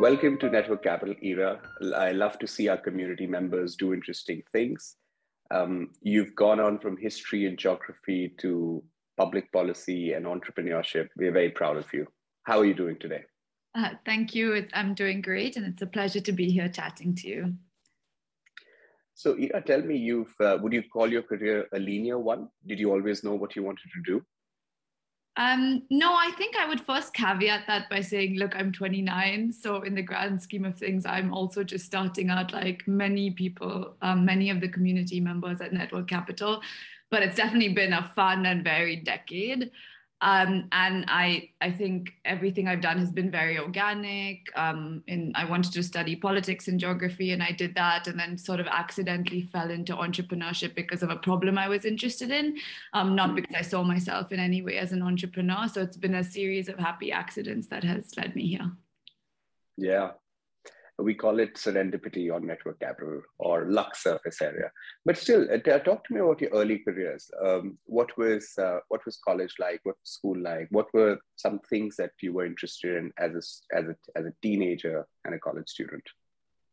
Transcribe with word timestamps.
Welcome 0.00 0.38
to 0.38 0.48
Network 0.48 0.84
Capital 0.84 1.14
Ira. 1.22 1.60
I 1.94 2.12
love 2.12 2.38
to 2.38 2.46
see 2.46 2.68
our 2.68 2.76
community 2.76 3.26
members 3.26 3.76
do 3.76 3.92
interesting 3.92 4.42
things. 4.52 4.96
Um, 5.50 5.90
you've 6.00 6.34
gone 6.34 6.60
on 6.60 6.78
from 6.78 6.96
history 6.96 7.46
and 7.46 7.58
geography 7.58 8.32
to 8.38 8.82
public 9.16 9.52
policy 9.52 10.12
and 10.12 10.24
entrepreneurship. 10.24 11.08
We're 11.16 11.32
very 11.32 11.50
proud 11.50 11.76
of 11.76 11.92
you. 11.92 12.06
How 12.44 12.58
are 12.60 12.64
you 12.64 12.74
doing 12.74 12.96
today? 12.98 13.24
Uh, 13.74 13.90
thank 14.04 14.34
you. 14.34 14.52
It's, 14.52 14.70
I'm 14.74 14.94
doing 14.94 15.20
great, 15.20 15.56
and 15.56 15.66
it's 15.66 15.82
a 15.82 15.86
pleasure 15.86 16.20
to 16.20 16.32
be 16.32 16.50
here 16.50 16.68
chatting 16.68 17.14
to 17.16 17.28
you. 17.28 17.54
So, 19.14 19.36
Ira, 19.36 19.62
tell 19.62 19.82
me, 19.82 19.96
you've 19.96 20.34
uh, 20.40 20.58
would 20.62 20.72
you 20.72 20.82
call 20.92 21.10
your 21.10 21.22
career 21.22 21.66
a 21.72 21.78
linear 21.78 22.18
one? 22.18 22.48
Did 22.66 22.78
you 22.78 22.92
always 22.92 23.24
know 23.24 23.34
what 23.34 23.56
you 23.56 23.62
wanted 23.62 23.90
to 23.94 24.02
do? 24.12 24.24
Um, 25.36 25.82
no, 25.88 26.14
I 26.14 26.32
think 26.36 26.56
I 26.56 26.68
would 26.68 26.80
first 26.80 27.14
caveat 27.14 27.64
that 27.68 27.88
by 27.88 28.00
saying, 28.00 28.38
look, 28.38 28.56
I'm 28.56 28.72
29. 28.72 29.52
So, 29.52 29.82
in 29.82 29.94
the 29.94 30.02
grand 30.02 30.42
scheme 30.42 30.64
of 30.64 30.76
things, 30.76 31.06
I'm 31.06 31.32
also 31.32 31.62
just 31.62 31.84
starting 31.84 32.30
out 32.30 32.52
like 32.52 32.86
many 32.88 33.30
people, 33.30 33.94
um, 34.02 34.24
many 34.24 34.50
of 34.50 34.60
the 34.60 34.68
community 34.68 35.20
members 35.20 35.60
at 35.60 35.72
Network 35.72 36.08
Capital. 36.08 36.60
But 37.10 37.22
it's 37.22 37.36
definitely 37.36 37.72
been 37.72 37.92
a 37.92 38.10
fun 38.14 38.46
and 38.46 38.64
varied 38.64 39.04
decade. 39.04 39.70
Um, 40.20 40.68
and 40.72 41.04
I, 41.06 41.50
I 41.60 41.70
think 41.70 42.14
everything 42.24 42.66
I've 42.66 42.80
done 42.80 42.98
has 42.98 43.12
been 43.12 43.30
very 43.30 43.58
organic. 43.58 44.50
Um, 44.56 45.04
and 45.06 45.32
I 45.36 45.44
wanted 45.44 45.72
to 45.74 45.82
study 45.82 46.16
politics 46.16 46.66
and 46.68 46.80
geography, 46.80 47.32
and 47.32 47.42
I 47.42 47.52
did 47.52 47.74
that, 47.76 48.06
and 48.08 48.18
then 48.18 48.36
sort 48.36 48.60
of 48.60 48.66
accidentally 48.66 49.42
fell 49.42 49.70
into 49.70 49.94
entrepreneurship 49.94 50.74
because 50.74 51.02
of 51.02 51.10
a 51.10 51.16
problem 51.16 51.56
I 51.56 51.68
was 51.68 51.84
interested 51.84 52.30
in, 52.30 52.56
um, 52.92 53.14
not 53.14 53.34
because 53.34 53.54
I 53.56 53.62
saw 53.62 53.82
myself 53.84 54.32
in 54.32 54.40
any 54.40 54.60
way 54.62 54.78
as 54.78 54.92
an 54.92 55.02
entrepreneur. 55.02 55.68
So 55.68 55.82
it's 55.82 55.96
been 55.96 56.16
a 56.16 56.24
series 56.24 56.68
of 56.68 56.78
happy 56.78 57.12
accidents 57.12 57.68
that 57.68 57.84
has 57.84 58.16
led 58.16 58.34
me 58.34 58.48
here. 58.48 58.72
Yeah, 59.76 60.10
we 60.98 61.14
call 61.14 61.38
it 61.38 61.54
serendipity 61.54 62.34
on 62.34 62.46
network 62.46 62.80
capital 62.80 63.22
or 63.38 63.66
luck 63.66 63.94
surface 63.94 64.42
area. 64.42 64.70
But 65.04 65.16
still, 65.16 65.46
uh, 65.52 65.78
talk 65.78 66.04
to 66.04 66.14
me 66.14 66.20
about 66.20 66.40
your 66.40 66.50
early 66.50 66.78
careers. 66.80 67.30
Um, 67.44 67.78
what 67.84 68.16
was 68.18 68.52
uh, 68.58 68.78
what 68.88 69.04
was 69.04 69.18
college 69.24 69.54
like? 69.58 69.80
What 69.84 69.96
was 70.00 70.10
school 70.10 70.38
like? 70.38 70.66
What 70.70 70.92
were 70.92 71.18
some 71.36 71.60
things 71.70 71.96
that 71.96 72.10
you 72.20 72.32
were 72.32 72.46
interested 72.46 72.96
in 72.96 73.12
as 73.18 73.32
a, 73.32 73.78
as 73.78 73.84
a, 73.88 73.96
as 74.18 74.26
a 74.26 74.32
teenager 74.42 75.06
and 75.24 75.34
a 75.34 75.38
college 75.38 75.68
student? 75.68 76.02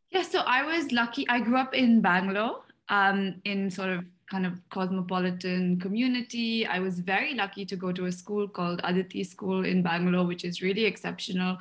Yeah, 0.09 0.23
so 0.23 0.39
I 0.39 0.63
was 0.63 0.91
lucky. 0.91 1.27
I 1.29 1.39
grew 1.39 1.57
up 1.57 1.75
in 1.75 2.01
Bangalore, 2.01 2.61
um, 2.89 3.41
in 3.45 3.69
sort 3.69 3.89
of 3.89 4.05
kind 4.29 4.45
of 4.47 4.53
cosmopolitan 4.69 5.79
community. 5.79 6.65
I 6.65 6.79
was 6.79 6.99
very 6.99 7.35
lucky 7.35 7.63
to 7.65 7.75
go 7.75 7.91
to 7.91 8.05
a 8.05 8.11
school 8.11 8.47
called 8.47 8.81
Aditi 8.83 9.23
School 9.23 9.65
in 9.65 9.83
Bangalore, 9.83 10.25
which 10.25 10.43
is 10.43 10.63
really 10.63 10.85
exceptional 10.85 11.57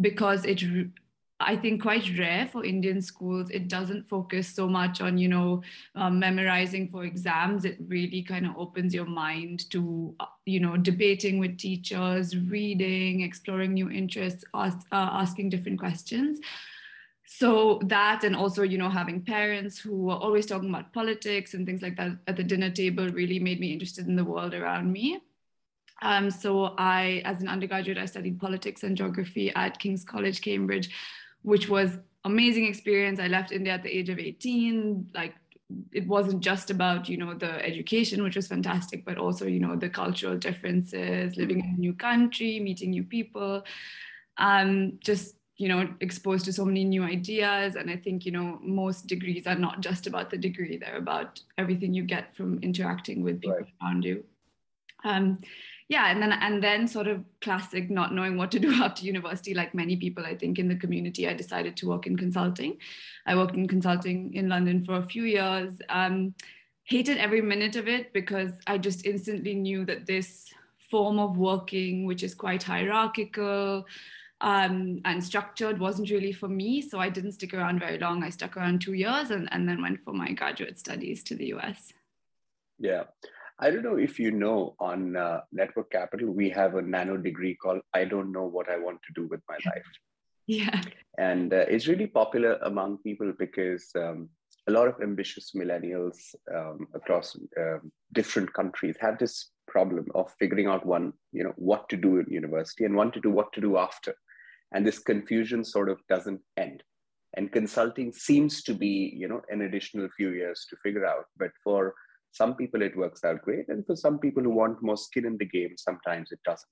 because 0.00 0.44
it 0.44 0.62
I 1.40 1.56
think 1.56 1.80
quite 1.80 2.18
rare 2.18 2.46
for 2.46 2.64
Indian 2.64 3.00
schools. 3.00 3.48
It 3.50 3.68
doesn't 3.68 4.06
focus 4.06 4.46
so 4.54 4.68
much 4.68 5.00
on, 5.00 5.16
you 5.16 5.28
know, 5.28 5.62
um, 5.94 6.18
memorizing 6.18 6.88
for 6.88 7.04
exams. 7.04 7.64
It 7.64 7.78
really 7.88 8.22
kind 8.22 8.46
of 8.46 8.56
opens 8.58 8.94
your 8.94 9.06
mind 9.06 9.70
to, 9.70 10.14
uh, 10.20 10.26
you 10.44 10.60
know, 10.60 10.76
debating 10.76 11.38
with 11.38 11.56
teachers, 11.56 12.36
reading, 12.36 13.22
exploring 13.22 13.72
new 13.72 13.90
interests, 13.90 14.44
ask, 14.52 14.78
uh, 14.92 15.08
asking 15.12 15.48
different 15.48 15.78
questions. 15.78 16.40
So 17.24 17.80
that, 17.84 18.22
and 18.24 18.36
also, 18.36 18.62
you 18.62 18.76
know, 18.76 18.90
having 18.90 19.22
parents 19.22 19.78
who 19.78 19.96
were 19.96 20.16
always 20.16 20.46
talking 20.46 20.68
about 20.68 20.92
politics 20.92 21.54
and 21.54 21.64
things 21.64 21.80
like 21.80 21.96
that 21.96 22.18
at 22.26 22.36
the 22.36 22.44
dinner 22.44 22.70
table 22.70 23.08
really 23.08 23.38
made 23.38 23.60
me 23.60 23.72
interested 23.72 24.06
in 24.08 24.16
the 24.16 24.24
world 24.24 24.52
around 24.52 24.92
me. 24.92 25.20
Um, 26.02 26.30
so 26.30 26.74
I, 26.76 27.22
as 27.24 27.40
an 27.40 27.48
undergraduate, 27.48 27.98
I 27.98 28.06
studied 28.06 28.40
politics 28.40 28.82
and 28.82 28.96
geography 28.96 29.50
at 29.54 29.78
King's 29.78 30.04
College, 30.04 30.40
Cambridge 30.40 30.90
which 31.42 31.68
was 31.68 31.98
amazing 32.24 32.66
experience. 32.66 33.20
I 33.20 33.28
left 33.28 33.52
India 33.52 33.72
at 33.72 33.82
the 33.82 33.96
age 33.96 34.08
of 34.08 34.18
18. 34.18 35.10
Like 35.14 35.34
it 35.92 36.06
wasn't 36.06 36.40
just 36.40 36.70
about, 36.70 37.08
you 37.08 37.16
know, 37.16 37.34
the 37.34 37.64
education, 37.64 38.22
which 38.22 38.36
was 38.36 38.48
fantastic, 38.48 39.04
but 39.04 39.18
also, 39.18 39.46
you 39.46 39.60
know, 39.60 39.76
the 39.76 39.88
cultural 39.88 40.36
differences, 40.36 41.36
living 41.36 41.60
in 41.60 41.66
a 41.66 41.78
new 41.78 41.94
country, 41.94 42.60
meeting 42.60 42.90
new 42.90 43.04
people, 43.04 43.64
um, 44.36 44.98
just 45.00 45.36
you 45.56 45.68
know 45.68 45.86
exposed 46.00 46.46
to 46.46 46.52
so 46.54 46.64
many 46.64 46.84
new 46.84 47.02
ideas 47.02 47.76
and 47.76 47.90
i 47.90 47.96
think 47.96 48.24
you 48.24 48.32
know 48.32 48.58
most 48.62 49.06
degrees 49.06 49.46
are 49.46 49.54
not 49.54 49.82
just 49.82 50.06
about 50.06 50.30
the 50.30 50.38
degree 50.38 50.78
they're 50.78 50.96
about 50.96 51.38
everything 51.58 51.92
you 51.92 52.02
get 52.02 52.34
from 52.34 52.58
interacting 52.62 53.22
with 53.22 53.42
people 53.42 53.56
right. 53.56 53.66
around 53.82 54.02
you 54.02 54.24
um, 55.04 55.38
yeah 55.90 56.08
and 56.10 56.22
then 56.22 56.32
and 56.32 56.62
then 56.62 56.88
sort 56.88 57.08
of 57.08 57.22
classic 57.42 57.90
not 57.90 58.14
knowing 58.14 58.38
what 58.38 58.50
to 58.50 58.58
do 58.58 58.72
after 58.82 59.04
university 59.04 59.52
like 59.52 59.74
many 59.74 59.96
people 59.96 60.24
i 60.24 60.34
think 60.34 60.58
in 60.58 60.68
the 60.68 60.76
community 60.76 61.28
i 61.28 61.34
decided 61.34 61.76
to 61.76 61.86
work 61.86 62.06
in 62.06 62.16
consulting. 62.16 62.78
I 63.26 63.36
worked 63.36 63.56
in 63.56 63.68
consulting 63.68 64.32
in 64.32 64.48
london 64.48 64.82
for 64.82 64.96
a 64.96 65.02
few 65.02 65.24
years 65.24 65.72
um, 65.90 66.34
hated 66.84 67.18
every 67.18 67.42
minute 67.42 67.76
of 67.76 67.88
it 67.88 68.12
because 68.14 68.52
i 68.66 68.78
just 68.78 69.04
instantly 69.04 69.54
knew 69.54 69.84
that 69.84 70.06
this 70.06 70.48
form 70.90 71.18
of 71.18 71.36
working 71.36 72.06
which 72.06 72.22
is 72.22 72.34
quite 72.34 72.62
hierarchical 72.62 73.84
um, 74.42 75.02
and 75.04 75.22
structured 75.22 75.78
wasn't 75.78 76.08
really 76.08 76.32
for 76.32 76.48
me. 76.48 76.80
So 76.80 76.98
i 76.98 77.10
didn't 77.10 77.32
stick 77.32 77.52
around 77.52 77.78
very 77.78 77.98
long. 77.98 78.24
I 78.24 78.30
stuck 78.30 78.56
around 78.56 78.80
two 78.80 78.94
years 78.94 79.30
and, 79.30 79.52
and 79.52 79.68
then 79.68 79.82
went 79.82 80.02
for 80.02 80.14
my 80.14 80.32
graduate 80.32 80.78
studies 80.78 81.22
to 81.24 81.34
the 81.34 81.48
us 81.52 81.92
yeah 82.80 83.04
I 83.60 83.70
don't 83.70 83.82
know 83.82 83.96
if 83.96 84.18
you 84.18 84.30
know 84.30 84.74
on 84.80 85.16
uh, 85.16 85.40
Network 85.52 85.90
Capital, 85.90 86.30
we 86.30 86.48
have 86.50 86.76
a 86.76 86.82
nano 86.82 87.18
degree 87.18 87.54
called 87.54 87.82
I 87.92 88.04
Don't 88.04 88.32
Know 88.32 88.46
What 88.46 88.70
I 88.70 88.78
Want 88.78 89.00
to 89.02 89.12
Do 89.14 89.28
with 89.28 89.40
My 89.48 89.58
Life. 89.66 89.84
Yeah. 90.46 90.80
And 91.18 91.52
uh, 91.52 91.66
it's 91.68 91.86
really 91.86 92.06
popular 92.06 92.54
among 92.62 92.98
people 92.98 93.32
because 93.38 93.90
um, 93.94 94.30
a 94.66 94.72
lot 94.72 94.88
of 94.88 95.02
ambitious 95.02 95.52
millennials 95.54 96.16
um, 96.54 96.86
across 96.94 97.36
um, 97.58 97.92
different 98.14 98.52
countries 98.54 98.96
have 98.98 99.18
this 99.18 99.50
problem 99.68 100.06
of 100.14 100.32
figuring 100.38 100.66
out 100.66 100.86
one, 100.86 101.12
you 101.32 101.44
know, 101.44 101.52
what 101.56 101.88
to 101.90 101.96
do 101.96 102.18
in 102.18 102.26
university 102.30 102.84
and 102.84 102.96
one 102.96 103.12
to 103.12 103.20
do 103.20 103.30
what 103.30 103.52
to 103.52 103.60
do 103.60 103.76
after. 103.76 104.14
And 104.72 104.86
this 104.86 104.98
confusion 104.98 105.64
sort 105.64 105.90
of 105.90 106.00
doesn't 106.08 106.40
end. 106.56 106.82
And 107.36 107.52
consulting 107.52 108.12
seems 108.12 108.62
to 108.64 108.74
be, 108.74 109.12
you 109.14 109.28
know, 109.28 109.42
an 109.50 109.62
additional 109.62 110.08
few 110.16 110.30
years 110.30 110.66
to 110.70 110.76
figure 110.82 111.06
out. 111.06 111.26
But 111.36 111.50
for 111.62 111.94
some 112.32 112.54
people 112.54 112.82
it 112.82 112.96
works 112.96 113.24
out 113.24 113.42
great 113.42 113.68
and 113.68 113.84
for 113.86 113.96
some 113.96 114.18
people 114.18 114.42
who 114.42 114.50
want 114.50 114.82
more 114.82 114.96
skin 114.96 115.26
in 115.26 115.36
the 115.38 115.44
game 115.44 115.76
sometimes 115.76 116.32
it 116.32 116.40
doesn't. 116.44 116.68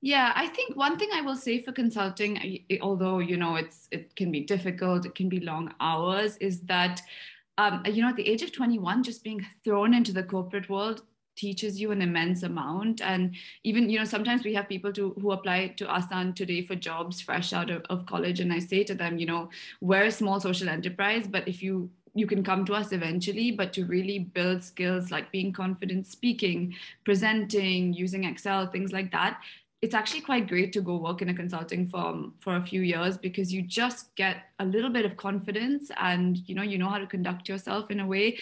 Yeah 0.00 0.32
i 0.34 0.48
think 0.48 0.76
one 0.76 0.98
thing 0.98 1.10
i 1.14 1.20
will 1.20 1.36
say 1.36 1.62
for 1.62 1.72
consulting 1.72 2.64
although 2.80 3.20
you 3.20 3.36
know 3.36 3.56
it's 3.56 3.88
it 3.92 4.16
can 4.16 4.32
be 4.32 4.40
difficult 4.40 5.06
it 5.06 5.14
can 5.14 5.28
be 5.28 5.40
long 5.40 5.72
hours 5.80 6.36
is 6.38 6.60
that 6.62 7.00
um, 7.58 7.82
you 7.86 8.02
know 8.02 8.08
at 8.08 8.16
the 8.16 8.28
age 8.28 8.42
of 8.42 8.52
21 8.52 9.04
just 9.04 9.22
being 9.22 9.46
thrown 9.62 9.94
into 9.94 10.12
the 10.12 10.24
corporate 10.24 10.68
world 10.68 11.02
teaches 11.36 11.80
you 11.80 11.90
an 11.90 12.02
immense 12.02 12.42
amount. 12.42 13.00
And 13.00 13.34
even 13.64 13.88
you 13.88 13.98
know 13.98 14.04
sometimes 14.04 14.44
we 14.44 14.54
have 14.54 14.68
people 14.68 14.92
to 14.92 15.14
who 15.20 15.32
apply 15.32 15.68
to 15.78 15.90
asan 15.90 16.34
today 16.34 16.62
for 16.62 16.74
jobs 16.74 17.20
fresh 17.20 17.52
out 17.52 17.70
of, 17.70 17.82
of 17.88 18.06
college 18.06 18.40
and 18.40 18.52
i 18.52 18.58
say 18.58 18.84
to 18.84 18.94
them 18.94 19.18
you 19.18 19.26
know 19.26 19.48
we're 19.80 20.04
a 20.04 20.10
small 20.10 20.40
social 20.40 20.68
enterprise 20.68 21.26
but 21.26 21.46
if 21.48 21.62
you 21.62 21.90
you 22.14 22.26
can 22.26 22.42
come 22.42 22.64
to 22.66 22.74
us 22.74 22.92
eventually, 22.92 23.50
but 23.50 23.72
to 23.72 23.84
really 23.84 24.18
build 24.18 24.62
skills 24.62 25.10
like 25.10 25.32
being 25.32 25.52
confident 25.52 26.06
speaking, 26.06 26.74
presenting, 27.04 27.92
using 27.92 28.24
Excel, 28.24 28.66
things 28.66 28.92
like 28.92 29.10
that, 29.12 29.40
it's 29.80 29.94
actually 29.94 30.20
quite 30.20 30.46
great 30.46 30.72
to 30.72 30.80
go 30.80 30.96
work 30.96 31.22
in 31.22 31.28
a 31.28 31.34
consulting 31.34 31.88
firm 31.88 32.34
for 32.38 32.54
a 32.54 32.62
few 32.62 32.82
years 32.82 33.16
because 33.16 33.52
you 33.52 33.62
just 33.62 34.14
get 34.14 34.44
a 34.60 34.64
little 34.64 34.90
bit 34.90 35.04
of 35.04 35.16
confidence 35.16 35.90
and 35.98 36.38
you 36.48 36.54
know 36.54 36.62
you 36.62 36.78
know 36.78 36.88
how 36.88 36.98
to 36.98 37.06
conduct 37.06 37.48
yourself 37.48 37.90
in 37.90 37.98
a 37.98 38.06
way 38.06 38.38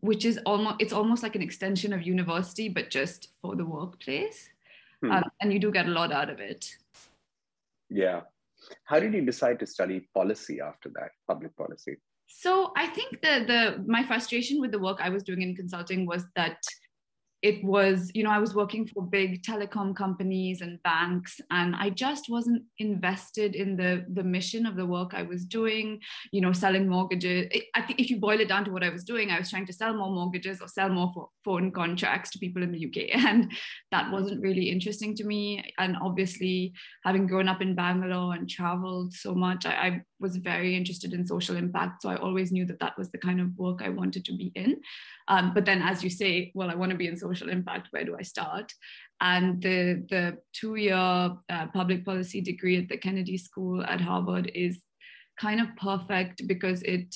which 0.00 0.26
is 0.26 0.38
almost 0.44 0.76
it's 0.78 0.92
almost 0.92 1.22
like 1.22 1.34
an 1.34 1.40
extension 1.40 1.94
of 1.94 2.02
university 2.02 2.68
but 2.68 2.90
just 2.90 3.28
for 3.40 3.56
the 3.56 3.64
workplace. 3.64 4.50
Hmm. 5.02 5.10
um, 5.10 5.24
and 5.40 5.52
you 5.52 5.58
do 5.58 5.70
get 5.70 5.86
a 5.86 5.90
lot 5.90 6.12
out 6.12 6.30
of 6.30 6.40
it. 6.40 6.74
Yeah. 7.90 8.22
How 8.84 8.98
did 8.98 9.12
you 9.12 9.20
decide 9.20 9.58
to 9.60 9.66
study 9.66 10.08
policy 10.14 10.60
after 10.60 10.88
that 10.94 11.10
public 11.26 11.54
policy 11.56 11.96
so 12.26 12.72
I 12.76 12.86
think 12.88 13.22
the 13.22 13.44
the 13.46 13.84
my 13.86 14.04
frustration 14.04 14.60
with 14.60 14.72
the 14.72 14.78
work 14.78 14.98
I 15.00 15.10
was 15.10 15.22
doing 15.22 15.42
in 15.42 15.54
consulting 15.54 16.06
was 16.06 16.24
that 16.34 16.58
it 17.42 17.62
was 17.62 18.10
you 18.14 18.24
know 18.24 18.30
i 18.30 18.38
was 18.38 18.54
working 18.54 18.86
for 18.86 19.02
big 19.02 19.42
telecom 19.42 19.94
companies 19.94 20.62
and 20.62 20.82
banks 20.82 21.40
and 21.50 21.76
i 21.76 21.90
just 21.90 22.30
wasn't 22.30 22.62
invested 22.78 23.54
in 23.54 23.76
the 23.76 24.04
the 24.14 24.22
mission 24.22 24.64
of 24.64 24.74
the 24.74 24.86
work 24.86 25.12
i 25.12 25.22
was 25.22 25.44
doing 25.44 26.00
you 26.32 26.40
know 26.40 26.52
selling 26.52 26.88
mortgages. 26.88 27.46
I 27.74 27.82
think 27.82 28.00
if 28.00 28.08
you 28.10 28.18
boil 28.18 28.40
it 28.40 28.48
down 28.48 28.64
to 28.64 28.70
what 28.70 28.82
i 28.82 28.88
was 28.88 29.04
doing 29.04 29.30
i 29.30 29.38
was 29.38 29.50
trying 29.50 29.66
to 29.66 29.72
sell 29.72 29.94
more 29.94 30.10
mortgages 30.10 30.60
or 30.62 30.68
sell 30.68 30.88
more 30.88 31.28
phone 31.44 31.70
contracts 31.70 32.30
to 32.30 32.38
people 32.38 32.62
in 32.62 32.72
the 32.72 32.86
uk 32.86 32.96
and 33.26 33.52
that 33.92 34.10
wasn't 34.10 34.42
really 34.42 34.70
interesting 34.70 35.14
to 35.14 35.24
me. 35.24 35.72
And 35.78 35.96
obviously 36.02 36.72
having 37.04 37.26
grown 37.26 37.48
up 37.48 37.62
in 37.62 37.74
bangalore 37.74 38.34
and 38.34 38.48
traveled 38.48 39.12
so 39.12 39.34
much 39.34 39.66
I, 39.66 39.72
I 39.86 40.00
was 40.20 40.36
very 40.36 40.76
interested 40.76 41.12
in 41.12 41.26
social 41.26 41.56
impact 41.56 42.02
so 42.02 42.08
i 42.08 42.16
always 42.16 42.52
knew 42.52 42.64
that 42.64 42.80
that 42.80 42.96
was 42.98 43.10
the 43.10 43.18
kind 43.18 43.40
of 43.40 43.56
work 43.56 43.82
i 43.82 43.88
wanted 43.88 44.24
to 44.24 44.36
be 44.36 44.52
in 44.54 44.76
um, 45.28 45.52
but 45.54 45.64
then, 45.64 45.82
as 45.82 46.04
you 46.04 46.10
say, 46.10 46.52
well, 46.54 46.70
I 46.70 46.74
want 46.74 46.90
to 46.92 46.96
be 46.96 47.08
in 47.08 47.16
social 47.16 47.48
impact. 47.48 47.88
Where 47.90 48.04
do 48.04 48.16
I 48.18 48.22
start? 48.22 48.72
And 49.20 49.60
the 49.60 50.04
the 50.08 50.38
two 50.52 50.76
year 50.76 50.94
uh, 50.94 51.66
public 51.74 52.04
policy 52.04 52.40
degree 52.40 52.78
at 52.78 52.88
the 52.88 52.98
Kennedy 52.98 53.36
School 53.36 53.82
at 53.82 54.00
Harvard 54.00 54.50
is 54.54 54.82
kind 55.40 55.60
of 55.60 55.74
perfect 55.76 56.46
because 56.46 56.82
it 56.82 57.14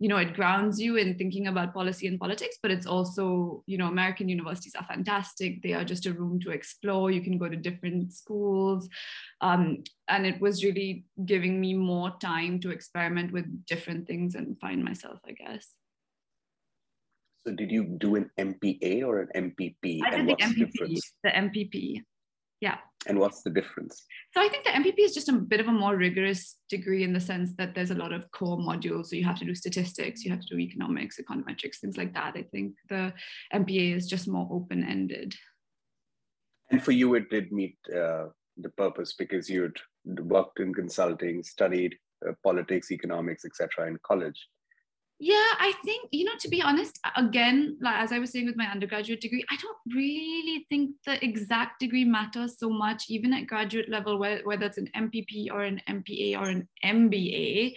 you 0.00 0.08
know 0.08 0.16
it 0.16 0.34
grounds 0.34 0.80
you 0.80 0.96
in 0.96 1.16
thinking 1.16 1.46
about 1.46 1.74
policy 1.74 2.06
and 2.08 2.18
politics 2.18 2.56
but 2.62 2.70
it's 2.70 2.86
also 2.86 3.62
you 3.66 3.78
know 3.78 3.86
american 3.86 4.28
universities 4.28 4.74
are 4.74 4.86
fantastic 4.86 5.62
they 5.62 5.74
are 5.74 5.84
just 5.84 6.06
a 6.06 6.12
room 6.12 6.40
to 6.40 6.50
explore 6.50 7.10
you 7.10 7.20
can 7.20 7.38
go 7.38 7.48
to 7.48 7.56
different 7.56 8.12
schools 8.12 8.88
um, 9.42 9.84
and 10.08 10.26
it 10.26 10.40
was 10.40 10.64
really 10.64 11.04
giving 11.24 11.60
me 11.60 11.74
more 11.74 12.12
time 12.18 12.58
to 12.58 12.70
experiment 12.70 13.30
with 13.30 13.66
different 13.66 14.06
things 14.06 14.34
and 14.34 14.58
find 14.58 14.82
myself 14.82 15.18
i 15.28 15.32
guess 15.32 15.74
so 17.46 17.54
did 17.54 17.70
you 17.70 17.84
do 17.84 18.16
an 18.16 18.30
MPA 18.38 19.02
or 19.02 19.20
an 19.20 19.28
MPP? 19.34 20.00
I 20.04 20.10
did 20.10 20.26
the 20.26 20.36
MPP. 20.36 20.98
The, 21.24 21.30
MPP. 21.30 22.02
Yeah. 22.60 22.76
And 23.06 23.18
what's 23.18 23.42
the 23.42 23.50
difference? 23.50 24.04
So 24.34 24.42
I 24.42 24.48
think 24.48 24.64
the 24.64 24.70
MPP 24.70 24.98
is 24.98 25.14
just 25.14 25.30
a 25.30 25.32
bit 25.32 25.60
of 25.60 25.68
a 25.68 25.72
more 25.72 25.96
rigorous 25.96 26.56
degree 26.68 27.02
in 27.02 27.14
the 27.14 27.20
sense 27.20 27.52
that 27.56 27.74
there's 27.74 27.90
a 27.90 27.94
lot 27.94 28.12
of 28.12 28.30
core 28.30 28.58
modules. 28.58 29.06
So 29.06 29.16
you 29.16 29.24
have 29.24 29.38
to 29.38 29.46
do 29.46 29.54
statistics, 29.54 30.22
you 30.22 30.30
have 30.30 30.40
to 30.40 30.54
do 30.54 30.58
economics, 30.58 31.18
econometrics, 31.18 31.78
things 31.78 31.96
like 31.96 32.12
that. 32.12 32.34
I 32.36 32.42
think 32.42 32.74
the 32.90 33.14
MPA 33.54 33.96
is 33.96 34.06
just 34.06 34.28
more 34.28 34.46
open 34.50 34.84
ended. 34.84 35.34
And 36.70 36.82
for 36.82 36.92
you, 36.92 37.14
it 37.14 37.30
did 37.30 37.50
meet 37.50 37.76
uh, 37.88 38.26
the 38.58 38.68
purpose 38.76 39.14
because 39.14 39.48
you'd 39.48 39.78
worked 40.04 40.60
in 40.60 40.74
consulting, 40.74 41.42
studied 41.42 41.96
uh, 42.28 42.32
politics, 42.44 42.92
economics, 42.92 43.44
etc. 43.44 43.88
in 43.88 43.98
college. 44.02 44.46
Yeah, 45.22 45.34
I 45.58 45.74
think, 45.84 46.08
you 46.12 46.24
know, 46.24 46.32
to 46.40 46.48
be 46.48 46.62
honest, 46.62 46.98
again, 47.14 47.76
like 47.82 47.96
as 47.96 48.10
I 48.10 48.18
was 48.18 48.30
saying 48.30 48.46
with 48.46 48.56
my 48.56 48.64
undergraduate 48.64 49.20
degree, 49.20 49.44
I 49.50 49.56
don't 49.60 49.76
really 49.94 50.64
think 50.70 50.92
the 51.04 51.22
exact 51.22 51.78
degree 51.78 52.06
matters 52.06 52.58
so 52.58 52.70
much, 52.70 53.04
even 53.10 53.34
at 53.34 53.46
graduate 53.46 53.90
level, 53.90 54.18
whether 54.18 54.64
it's 54.64 54.78
an 54.78 54.88
MPP 54.96 55.52
or 55.52 55.62
an 55.62 55.82
MPA 55.86 56.40
or 56.40 56.48
an 56.48 56.66
MBA 56.82 57.74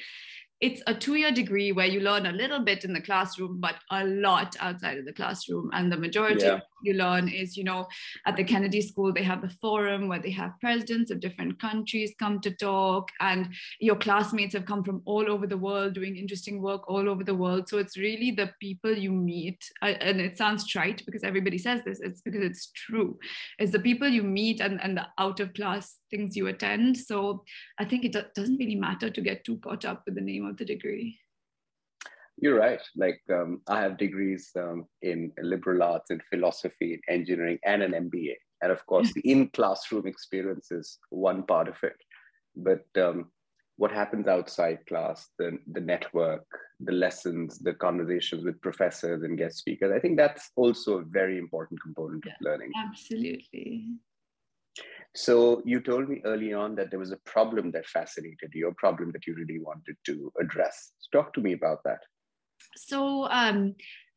it's 0.64 0.82
a 0.88 0.94
two-year 0.94 1.32
degree 1.32 1.74
where 1.74 1.88
you 1.88 2.00
learn 2.00 2.26
a 2.26 2.32
little 2.32 2.64
bit 2.64 2.86
in 2.86 2.94
the 2.94 3.02
classroom 3.02 3.60
but 3.60 3.76
a 3.92 4.06
lot 4.06 4.56
outside 4.62 4.98
of 4.98 5.04
the 5.04 5.12
classroom 5.12 5.70
and 5.74 5.92
the 5.92 5.98
majority 5.98 6.46
yeah. 6.46 6.62
You 6.84 6.94
learn 6.94 7.28
is 7.28 7.58
you 7.58 7.64
know 7.64 7.88
at 8.26 8.36
the 8.36 8.44
kennedy 8.44 8.82
school 8.82 9.14
they 9.14 9.24
have 9.24 9.42
the 9.42 9.56
forum 9.62 10.08
where 10.08 10.20
they 10.20 10.32
have 10.32 10.60
presidents 10.60 11.12
of 11.12 11.20
different 11.20 11.60
countries 11.60 12.14
come 12.20 12.40
to 12.40 12.52
talk 12.52 13.10
and 13.20 13.50
your 13.80 13.96
classmates 13.96 14.54
have 14.54 14.66
come 14.66 14.84
from 14.84 15.02
all 15.06 15.30
over 15.30 15.48
the 15.48 15.58
world 15.58 15.94
doing 15.94 16.16
interesting 16.18 16.62
work 16.62 16.90
all 16.90 17.10
over 17.10 17.24
the 17.24 17.36
world. 17.36 17.70
So 17.70 17.78
it's 17.78 17.98
really 17.98 18.32
the 18.32 18.52
people 18.60 18.94
you 18.96 19.12
meet 19.12 19.64
uh, 19.82 19.94
and 20.08 20.20
it 20.20 20.38
sounds 20.38 20.68
trite 20.68 21.04
because 21.06 21.24
everybody 21.24 21.58
says 21.58 21.82
this 21.86 22.00
it's 22.02 22.22
because 22.22 22.44
it's 22.44 22.72
true. 22.72 23.18
It's 23.60 23.72
the 23.72 23.80
people 23.80 24.08
you 24.08 24.24
meet 24.24 24.60
and, 24.60 24.82
and 24.84 24.98
the 24.98 25.08
out 25.18 25.40
of 25.40 25.54
class 25.54 25.98
things 26.10 26.36
you 26.36 26.48
attend. 26.48 26.98
So 26.98 27.44
i 27.80 27.86
think 27.86 28.06
it 28.06 28.16
doesn't 28.36 28.58
really 28.58 28.76
matter 28.76 29.10
to 29.10 29.22
get 29.22 29.44
too 29.44 29.58
caught 29.58 29.86
up 29.86 30.04
with 30.06 30.16
the 30.16 30.22
name 30.22 30.46
of 30.46 30.58
the 30.58 30.66
degree? 30.66 31.20
You're 32.38 32.58
right. 32.58 32.82
Like 32.96 33.22
um, 33.32 33.62
I 33.68 33.82
have 33.82 33.98
degrees 33.98 34.50
um, 34.58 34.86
in 35.02 35.32
liberal 35.42 35.84
arts, 35.84 36.12
in 36.12 36.20
philosophy, 36.30 36.94
in 36.94 37.14
engineering, 37.14 37.60
and 37.66 37.84
an 37.84 37.92
MBA. 37.92 38.34
And 38.62 38.72
of 38.72 38.86
course, 38.86 39.12
the 39.14 39.22
in-classroom 39.30 40.08
experience 40.08 40.72
is 40.72 40.98
one 41.10 41.44
part 41.44 41.68
of 41.68 41.78
it. 41.84 41.98
But 42.56 42.86
um, 43.02 43.30
what 43.78 43.92
happens 43.92 44.28
outside 44.28 44.80
class, 44.88 45.30
the, 45.38 45.58
the 45.72 45.82
network, 45.82 46.46
the 46.80 46.92
lessons, 46.92 47.60
the 47.60 47.74
conversations 47.74 48.44
with 48.46 48.62
professors 48.62 49.24
and 49.24 49.38
guest 49.38 49.58
speakers, 49.58 49.92
I 49.94 50.00
think 50.00 50.18
that's 50.18 50.52
also 50.56 51.00
a 51.00 51.04
very 51.04 51.38
important 51.38 51.82
component 51.82 52.24
yeah, 52.26 52.34
of 52.34 52.38
learning. 52.42 52.72
Absolutely. 52.88 53.88
So 55.16 55.62
you 55.66 55.80
told 55.80 56.10
me 56.10 56.22
early 56.26 56.54
on 56.54 56.76
that 56.76 56.90
there 56.90 57.00
was 57.00 57.12
a 57.12 57.20
problem 57.26 57.72
that 57.72 57.86
fascinated 57.86 58.50
you, 58.54 58.68
a 58.68 58.74
problem 58.76 59.12
that 59.12 59.28
you 59.28 59.36
really 59.36 59.60
wanted 59.60 59.96
to 60.06 60.32
address. 60.40 60.94
So 61.00 61.20
talk 61.20 61.34
to 61.34 61.42
me 61.42 61.54
about 61.54 61.84
that. 61.86 62.00
So 62.76 63.26
um, 63.30 63.76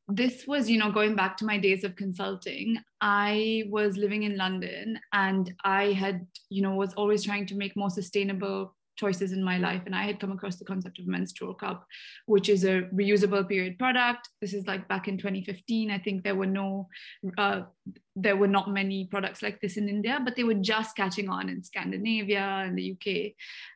this 0.08 0.46
was, 0.46 0.70
you 0.70 0.78
know, 0.78 0.92
going 0.92 1.16
back 1.16 1.36
to 1.38 1.44
my 1.44 1.58
days 1.58 1.84
of 1.84 1.96
consulting. 1.96 2.78
I 3.00 3.64
was 3.68 3.96
living 3.96 4.22
in 4.22 4.36
London, 4.36 4.98
and 5.12 5.52
I 5.64 5.92
had, 5.92 6.26
you 6.48 6.62
know, 6.62 6.74
was 6.74 6.94
always 6.94 7.24
trying 7.24 7.46
to 7.46 7.56
make 7.56 7.76
more 7.76 7.90
sustainable 7.90 8.74
choices 8.96 9.32
in 9.32 9.42
my 9.42 9.58
life. 9.58 9.82
And 9.86 9.94
i 9.94 10.04
had 10.04 10.18
come 10.18 10.32
across 10.32 10.56
the 10.56 10.64
concept 10.64 10.98
of 10.98 11.06
menstrual 11.06 11.54
cup 11.54 11.86
which 12.26 12.48
is 12.48 12.64
a 12.64 12.82
reusable 12.94 13.46
period 13.48 13.78
product. 13.78 14.28
This 14.40 14.54
is 14.54 14.66
like 14.66 14.88
back 14.88 15.06
in 15.08 15.18
2015 15.18 15.90
i 15.90 15.98
think 15.98 16.24
there 16.24 16.34
were 16.34 16.46
no 16.46 16.88
uh, 17.38 17.62
there 18.14 18.36
were 18.36 18.48
not 18.48 18.70
many 18.70 19.06
products 19.06 19.42
like 19.42 19.60
this 19.60 19.76
in 19.76 19.88
india 19.88 20.18
but 20.24 20.36
they 20.36 20.44
were 20.44 20.54
just 20.54 20.96
catching 20.96 21.28
on 21.28 21.48
in 21.48 21.62
scandinavia 21.62 22.64
and 22.64 22.78
the 22.78 22.92
uk 22.92 23.06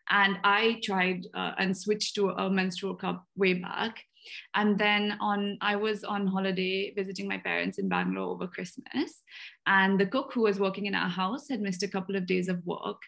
and 0.09 0.39
i 0.45 0.81
tried 0.83 1.27
uh, 1.35 1.53
and 1.59 1.77
switched 1.77 2.15
to 2.15 2.31
a 2.31 2.51
menstrual 2.51 2.95
cup 2.95 3.27
way 3.37 3.55
back 3.55 4.05
and 4.55 4.79
then 4.79 5.17
on 5.21 5.57
i 5.61 5.77
was 5.77 6.05
on 6.05 6.27
holiday 6.27 6.93
visiting 6.95 7.29
my 7.29 7.39
parents 7.39 7.79
in 7.79 7.89
bangalore 7.89 8.31
over 8.31 8.47
christmas 8.47 9.23
and 9.67 9.99
the 9.99 10.07
cook 10.07 10.33
who 10.33 10.43
was 10.43 10.59
working 10.61 10.87
in 10.87 10.95
our 10.95 11.09
house 11.09 11.49
had 11.49 11.61
missed 11.61 11.83
a 11.83 11.89
couple 11.89 12.17
of 12.17 12.27
days 12.27 12.49
of 12.49 12.65
work 12.67 13.03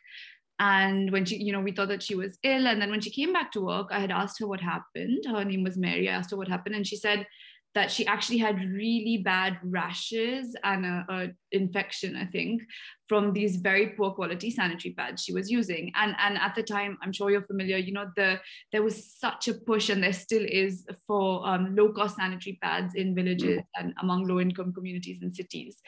and 0.59 1.11
when 1.11 1.25
she, 1.25 1.39
you 1.39 1.53
know, 1.53 1.61
we 1.61 1.73
thought 1.73 1.89
that 1.89 2.05
she 2.05 2.15
was 2.15 2.39
ill. 2.45 2.69
And 2.69 2.81
then 2.81 2.91
when 2.91 3.01
she 3.01 3.11
came 3.11 3.33
back 3.33 3.51
to 3.53 3.61
work, 3.61 3.89
I 3.91 3.99
had 3.99 4.13
asked 4.13 4.39
her 4.39 4.47
what 4.47 4.61
happened. 4.61 5.25
Her 5.27 5.45
name 5.45 5.65
was 5.65 5.77
Mary. 5.77 6.09
I 6.09 6.13
asked 6.13 6.31
her 6.31 6.37
what 6.37 6.47
happened. 6.47 6.77
And 6.77 6.87
she 6.87 6.95
said 6.95 7.27
that 7.75 7.91
she 7.91 8.07
actually 8.07 8.39
had 8.39 8.61
really 8.71 9.23
bad 9.25 9.59
rashes 9.63 10.55
and 10.63 10.85
a, 10.85 11.07
a 11.09 11.29
infection, 11.53 12.17
I 12.17 12.27
think, 12.27 12.63
from 13.09 13.33
these 13.33 13.57
very 13.57 13.89
poor 13.89 14.11
quality 14.11 14.51
sanitary 14.51 14.95
pads 14.95 15.23
she 15.23 15.33
was 15.33 15.51
using. 15.51 15.91
And, 15.95 16.15
and 16.19 16.37
at 16.37 16.55
the 16.55 16.63
time, 16.63 16.99
I'm 17.03 17.13
sure 17.13 17.31
you're 17.31 17.43
familiar, 17.43 17.79
you 17.79 17.93
know, 17.93 18.11
the 18.15 18.41
there 18.73 18.83
was 18.83 19.15
such 19.19 19.49
a 19.49 19.55
push, 19.55 19.89
and 19.89 20.03
there 20.03 20.13
still 20.13 20.45
is 20.47 20.87
for 21.07 21.47
um, 21.49 21.75
low 21.75 21.93
cost 21.93 22.17
sanitary 22.17 22.59
pads 22.63 22.95
in 22.95 23.15
villages 23.15 23.63
and 23.79 23.95
among 24.03 24.27
low 24.27 24.39
income 24.41 24.73
communities 24.73 25.21
and 25.23 25.35
cities. 25.35 25.79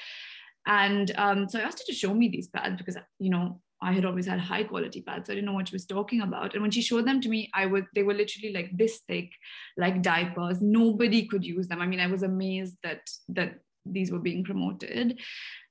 And 0.66 1.12
um, 1.16 1.48
so 1.48 1.58
I 1.58 1.62
asked 1.62 1.80
her 1.80 1.92
to 1.92 1.94
show 1.98 2.14
me 2.14 2.28
these 2.28 2.48
pads 2.48 2.78
because, 2.78 2.96
you 3.18 3.28
know, 3.28 3.60
I 3.84 3.92
had 3.92 4.04
always 4.04 4.26
had 4.26 4.40
high 4.40 4.64
quality 4.64 5.02
pads. 5.02 5.26
So 5.26 5.32
I 5.32 5.36
didn't 5.36 5.46
know 5.46 5.52
what 5.52 5.68
she 5.68 5.74
was 5.74 5.86
talking 5.86 6.22
about. 6.22 6.54
And 6.54 6.62
when 6.62 6.70
she 6.70 6.82
showed 6.82 7.06
them 7.06 7.20
to 7.20 7.28
me, 7.28 7.50
I 7.54 7.66
was 7.66 7.82
they 7.94 8.02
were 8.02 8.14
literally 8.14 8.52
like 8.52 8.76
this 8.76 9.00
thick, 9.06 9.30
like 9.76 10.02
diapers. 10.02 10.60
Nobody 10.60 11.26
could 11.26 11.44
use 11.44 11.68
them. 11.68 11.80
I 11.80 11.86
mean, 11.86 12.00
I 12.00 12.06
was 12.06 12.22
amazed 12.22 12.76
that 12.82 13.02
that 13.28 13.60
these 13.84 14.10
were 14.10 14.18
being 14.18 14.42
promoted. 14.42 15.20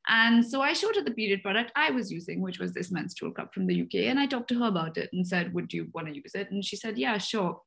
And 0.07 0.45
so 0.45 0.61
I 0.61 0.73
showed 0.73 0.95
her 0.95 1.03
the 1.03 1.11
period 1.11 1.41
product 1.41 1.71
I 1.75 1.89
was 1.91 2.11
using, 2.11 2.41
which 2.41 2.59
was 2.59 2.73
this 2.73 2.91
menstrual 2.91 3.31
cup 3.31 3.53
from 3.53 3.67
the 3.67 3.81
UK. 3.81 3.95
And 4.09 4.19
I 4.19 4.27
talked 4.27 4.49
to 4.49 4.59
her 4.59 4.67
about 4.67 4.97
it 4.97 5.09
and 5.13 5.25
said, 5.25 5.53
Would 5.53 5.73
you 5.73 5.87
want 5.93 6.07
to 6.07 6.15
use 6.15 6.35
it? 6.35 6.51
And 6.51 6.63
she 6.63 6.75
said, 6.75 6.97
Yeah, 6.97 7.17
sure 7.17 7.61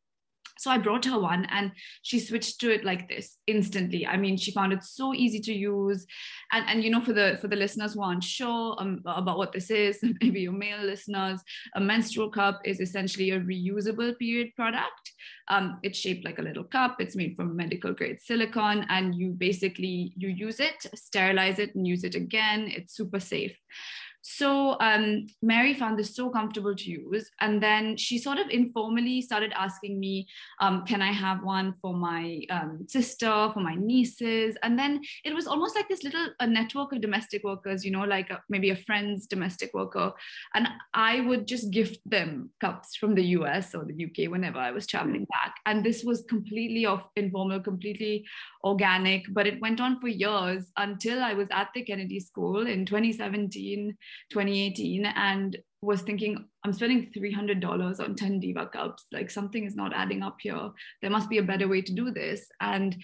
so 0.58 0.70
i 0.70 0.78
brought 0.78 1.04
her 1.04 1.18
one 1.18 1.46
and 1.50 1.72
she 2.02 2.18
switched 2.18 2.60
to 2.60 2.72
it 2.72 2.84
like 2.84 3.08
this 3.08 3.38
instantly. 3.46 4.06
I 4.06 4.16
mean 4.16 4.36
she 4.36 4.52
found 4.52 4.72
it 4.72 4.82
so 4.82 5.14
easy 5.14 5.40
to 5.40 5.52
use. 5.52 6.06
And 6.52 6.64
and 6.68 6.84
you 6.84 6.90
know 6.90 7.00
for 7.00 7.12
the 7.12 7.38
for 7.40 7.48
the 7.48 7.56
listeners 7.56 7.94
who 7.94 8.02
aren't 8.02 8.24
sure 8.24 8.76
um, 8.78 9.02
about 9.04 9.38
what 9.38 9.52
this 9.52 9.70
is 9.70 9.98
maybe 10.20 10.40
your 10.40 10.52
male 10.52 10.82
listeners 10.82 11.40
a 11.74 11.80
menstrual 11.80 12.30
cup 12.30 12.60
is 12.64 12.80
essentially 12.80 13.30
a 13.30 13.40
reusable 13.40 14.16
period 14.18 14.54
product. 14.56 15.12
Um, 15.48 15.78
it's 15.82 15.98
shaped 15.98 16.24
like 16.24 16.40
a 16.40 16.42
little 16.42 16.64
cup. 16.64 16.96
It's 16.98 17.14
made 17.14 17.36
from 17.36 17.56
medical 17.56 17.92
grade 17.92 18.20
silicone 18.20 18.86
and 18.88 19.14
you 19.14 19.30
basically 19.30 20.12
you 20.16 20.28
use 20.28 20.60
it 20.60 20.86
sterilize 20.94 21.58
it 21.58 21.74
and 21.74 21.86
use 21.86 22.04
it 22.04 22.14
again. 22.14 22.68
It's 22.68 22.94
super 22.94 23.20
safe 23.20 23.56
So 24.28 24.76
um, 24.80 25.26
Mary 25.40 25.72
found 25.72 25.96
this 25.96 26.16
so 26.16 26.30
comfortable 26.30 26.74
to 26.74 26.90
use. 26.90 27.30
And 27.40 27.62
then 27.62 27.96
she 27.96 28.18
sort 28.18 28.38
of 28.38 28.48
informally 28.50 29.22
started 29.22 29.52
asking 29.54 30.00
me, 30.00 30.26
um, 30.60 30.84
can 30.84 31.00
I 31.00 31.12
have 31.12 31.44
one 31.44 31.74
for 31.80 31.94
my 31.94 32.42
um, 32.50 32.86
sister, 32.88 33.50
for 33.54 33.60
my 33.60 33.76
nieces? 33.76 34.56
And 34.64 34.76
then 34.76 35.00
it 35.24 35.32
was 35.32 35.46
almost 35.46 35.76
like 35.76 35.88
this 35.88 36.02
little 36.02 36.26
a 36.40 36.46
network 36.46 36.92
of 36.92 37.00
domestic 37.00 37.44
workers, 37.44 37.84
you 37.84 37.92
know, 37.92 38.02
like 38.02 38.30
a, 38.30 38.42
maybe 38.48 38.70
a 38.70 38.76
friend's 38.76 39.28
domestic 39.28 39.72
worker. 39.72 40.12
And 40.54 40.66
I 40.92 41.20
would 41.20 41.46
just 41.46 41.70
gift 41.70 42.00
them 42.04 42.50
cups 42.60 42.96
from 42.96 43.14
the 43.14 43.24
US 43.38 43.76
or 43.76 43.84
the 43.84 44.06
UK 44.06 44.28
whenever 44.28 44.58
I 44.58 44.72
was 44.72 44.88
traveling 44.88 45.26
back. 45.26 45.54
And 45.66 45.84
this 45.84 46.02
was 46.02 46.24
completely 46.28 46.84
off 46.84 47.08
informal, 47.14 47.60
completely 47.60 48.24
organic, 48.64 49.22
but 49.32 49.46
it 49.46 49.60
went 49.60 49.80
on 49.80 50.00
for 50.00 50.08
years 50.08 50.72
until 50.76 51.22
I 51.22 51.34
was 51.34 51.46
at 51.52 51.68
the 51.74 51.82
Kennedy 51.82 52.18
School 52.18 52.66
in 52.66 52.84
2017 52.84 53.96
2018 54.30 55.06
and 55.06 55.56
was 55.82 56.02
thinking 56.02 56.44
i'm 56.64 56.72
spending 56.72 57.10
$300 57.16 58.00
on 58.00 58.14
10 58.14 58.40
diva 58.40 58.66
cups. 58.66 59.04
Like 59.12 59.30
something 59.30 59.64
is 59.64 59.76
not 59.76 59.92
adding 59.94 60.22
up 60.22 60.36
here. 60.40 60.70
There 61.00 61.10
must 61.10 61.28
be 61.28 61.38
a 61.38 61.42
better 61.42 61.68
way 61.68 61.82
to 61.82 61.92
do 61.92 62.10
this. 62.10 62.46
And 62.60 62.96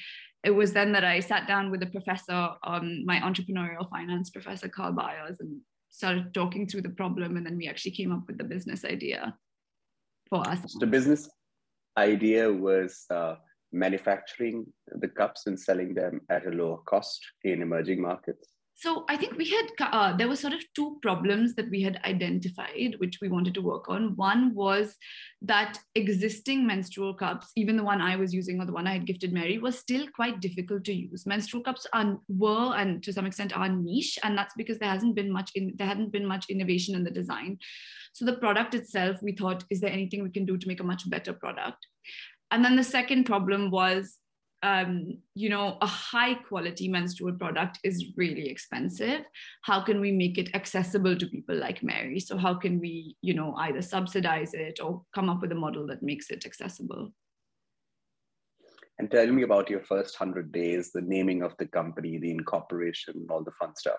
it 0.45 0.51
was 0.51 0.73
then 0.73 0.93
that 0.93 1.05
i 1.05 1.21
sat 1.21 1.47
down 1.47 1.71
with 1.71 1.83
a 1.83 1.87
professor 1.87 2.51
um, 2.65 3.05
my 3.05 3.19
entrepreneurial 3.21 3.89
finance 3.89 4.31
professor 4.31 4.69
carl 4.69 4.93
byers 4.93 5.37
and 5.39 5.61
started 5.93 6.35
talking 6.35 6.67
through 6.67 6.83
the 6.83 6.89
problem. 6.89 7.37
And 7.37 7.47
then 7.47 7.57
we 7.57 7.69
actually 7.69 7.93
came 7.93 8.13
up 8.13 8.27
with 8.27 8.39
the 8.39 8.45
business 8.45 8.85
idea 8.85 9.37
for 10.29 10.47
us. 10.49 10.61
The 10.81 10.87
business 10.87 11.29
idea 11.97 12.51
was 12.51 13.05
uh, 13.11 13.37
manufacturing 13.73 14.67
the 14.87 15.09
cups 15.09 15.47
and 15.47 15.59
selling 15.59 15.95
them 15.95 16.23
at 16.31 16.47
a 16.47 16.51
lower 16.51 16.79
cost 16.79 17.21
in 17.45 17.63
emerging 17.63 18.01
markets 18.01 18.49
so 18.83 19.05
I 19.09 19.17
think 19.17 19.37
we 19.37 19.49
had 19.49 19.69
uh, 19.79 20.17
there 20.17 20.27
were 20.27 20.35
sort 20.35 20.55
of 20.55 20.65
two 20.75 20.99
problems 21.03 21.55
that 21.55 21.71
we 21.71 21.83
had 21.83 22.01
identified, 22.05 22.97
which 22.99 23.21
we 23.21 23.29
wanted 23.29 23.55
to 23.55 23.63
work 23.63 23.89
on. 23.89 24.17
One 24.17 24.57
was 24.57 24.97
that 25.43 25.79
existing 25.95 26.67
menstrual 26.67 27.15
cups, 27.15 27.53
even 27.55 27.77
the 27.77 27.85
one 27.85 28.01
I 28.01 28.17
was 28.17 28.35
using 28.35 28.61
or 28.61 28.67
the 28.67 28.73
one 28.73 28.89
I 28.89 28.95
had 28.95 29.07
gifted 29.07 29.33
Mary, 29.33 29.59
was 29.59 29.79
still 29.79 30.09
quite 30.13 30.41
difficult 30.41 30.83
to 30.87 30.93
use. 30.93 31.27
Menstrual 31.27 31.63
cups 31.63 31.87
are, 31.93 32.19
were 32.27 32.75
and 32.75 33.01
to 33.05 33.13
some 33.13 33.25
extent 33.25 33.57
are 33.57 33.69
niche, 33.69 34.19
and 34.25 34.37
that's 34.37 34.55
because 34.57 34.81
there 34.81 34.91
hasn't 34.91 35.15
been 35.15 35.31
much 35.31 35.53
in 35.55 35.75
there 35.77 35.87
hadn't 35.87 36.11
been 36.11 36.27
much 36.27 36.47
innovation 36.51 36.97
in 36.97 37.05
the 37.05 37.11
design. 37.13 37.59
So 38.15 38.25
the 38.25 38.39
product 38.39 38.75
itself, 38.75 39.17
we 39.23 39.31
thought, 39.31 39.63
is 39.71 39.81
there 39.81 39.93
anything 39.93 40.25
we 40.25 40.31
can 40.31 40.45
do 40.45 40.59
to 40.59 40.67
make 40.67 40.81
a 40.81 40.91
much 40.93 41.09
better 41.09 41.33
product? 41.33 41.87
And 42.51 42.65
then 42.65 42.75
the 42.75 42.83
second 42.83 43.27
problem 43.27 43.71
was 43.71 44.19
um, 44.63 45.19
you 45.35 45.49
know, 45.49 45.77
a 45.81 45.87
high 45.87 46.35
quality 46.35 46.89
menstrual 46.89 47.33
product 47.33 47.79
is 47.83 48.13
really 48.17 48.49
expensive. 48.49 49.23
How 49.63 49.81
can 49.81 50.01
we 50.01 50.13
make 50.13 50.39
it 50.39 50.55
accessible 50.55 51.17
to 51.17 51.27
people 51.27 51.57
like 51.57 51.83
Mary? 51.83 52.21
So, 52.21 52.37
how 52.37 52.55
can 52.55 52.79
we, 52.79 53.17
you 53.23 53.35
know, 53.35 53.55
either 53.59 53.83
subsidize 53.83 54.55
it 54.55 54.79
or 54.81 55.03
come 55.15 55.29
up 55.29 55.41
with 55.43 55.53
a 55.53 55.57
model 55.57 55.87
that 55.89 56.03
makes 56.03 56.31
it 56.31 56.47
accessible? 56.47 57.13
And 58.99 59.11
tell 59.11 59.27
me 59.27 59.43
about 59.43 59.69
your 59.69 59.81
first 59.81 60.21
100 60.21 60.53
days, 60.53 60.93
the 60.93 61.01
naming 61.01 61.43
of 61.43 61.57
the 61.59 61.67
company, 61.67 62.19
the 62.19 62.31
incorporation, 62.31 63.27
all 63.31 63.43
the 63.43 63.51
fun 63.53 63.75
stuff. 63.75 63.99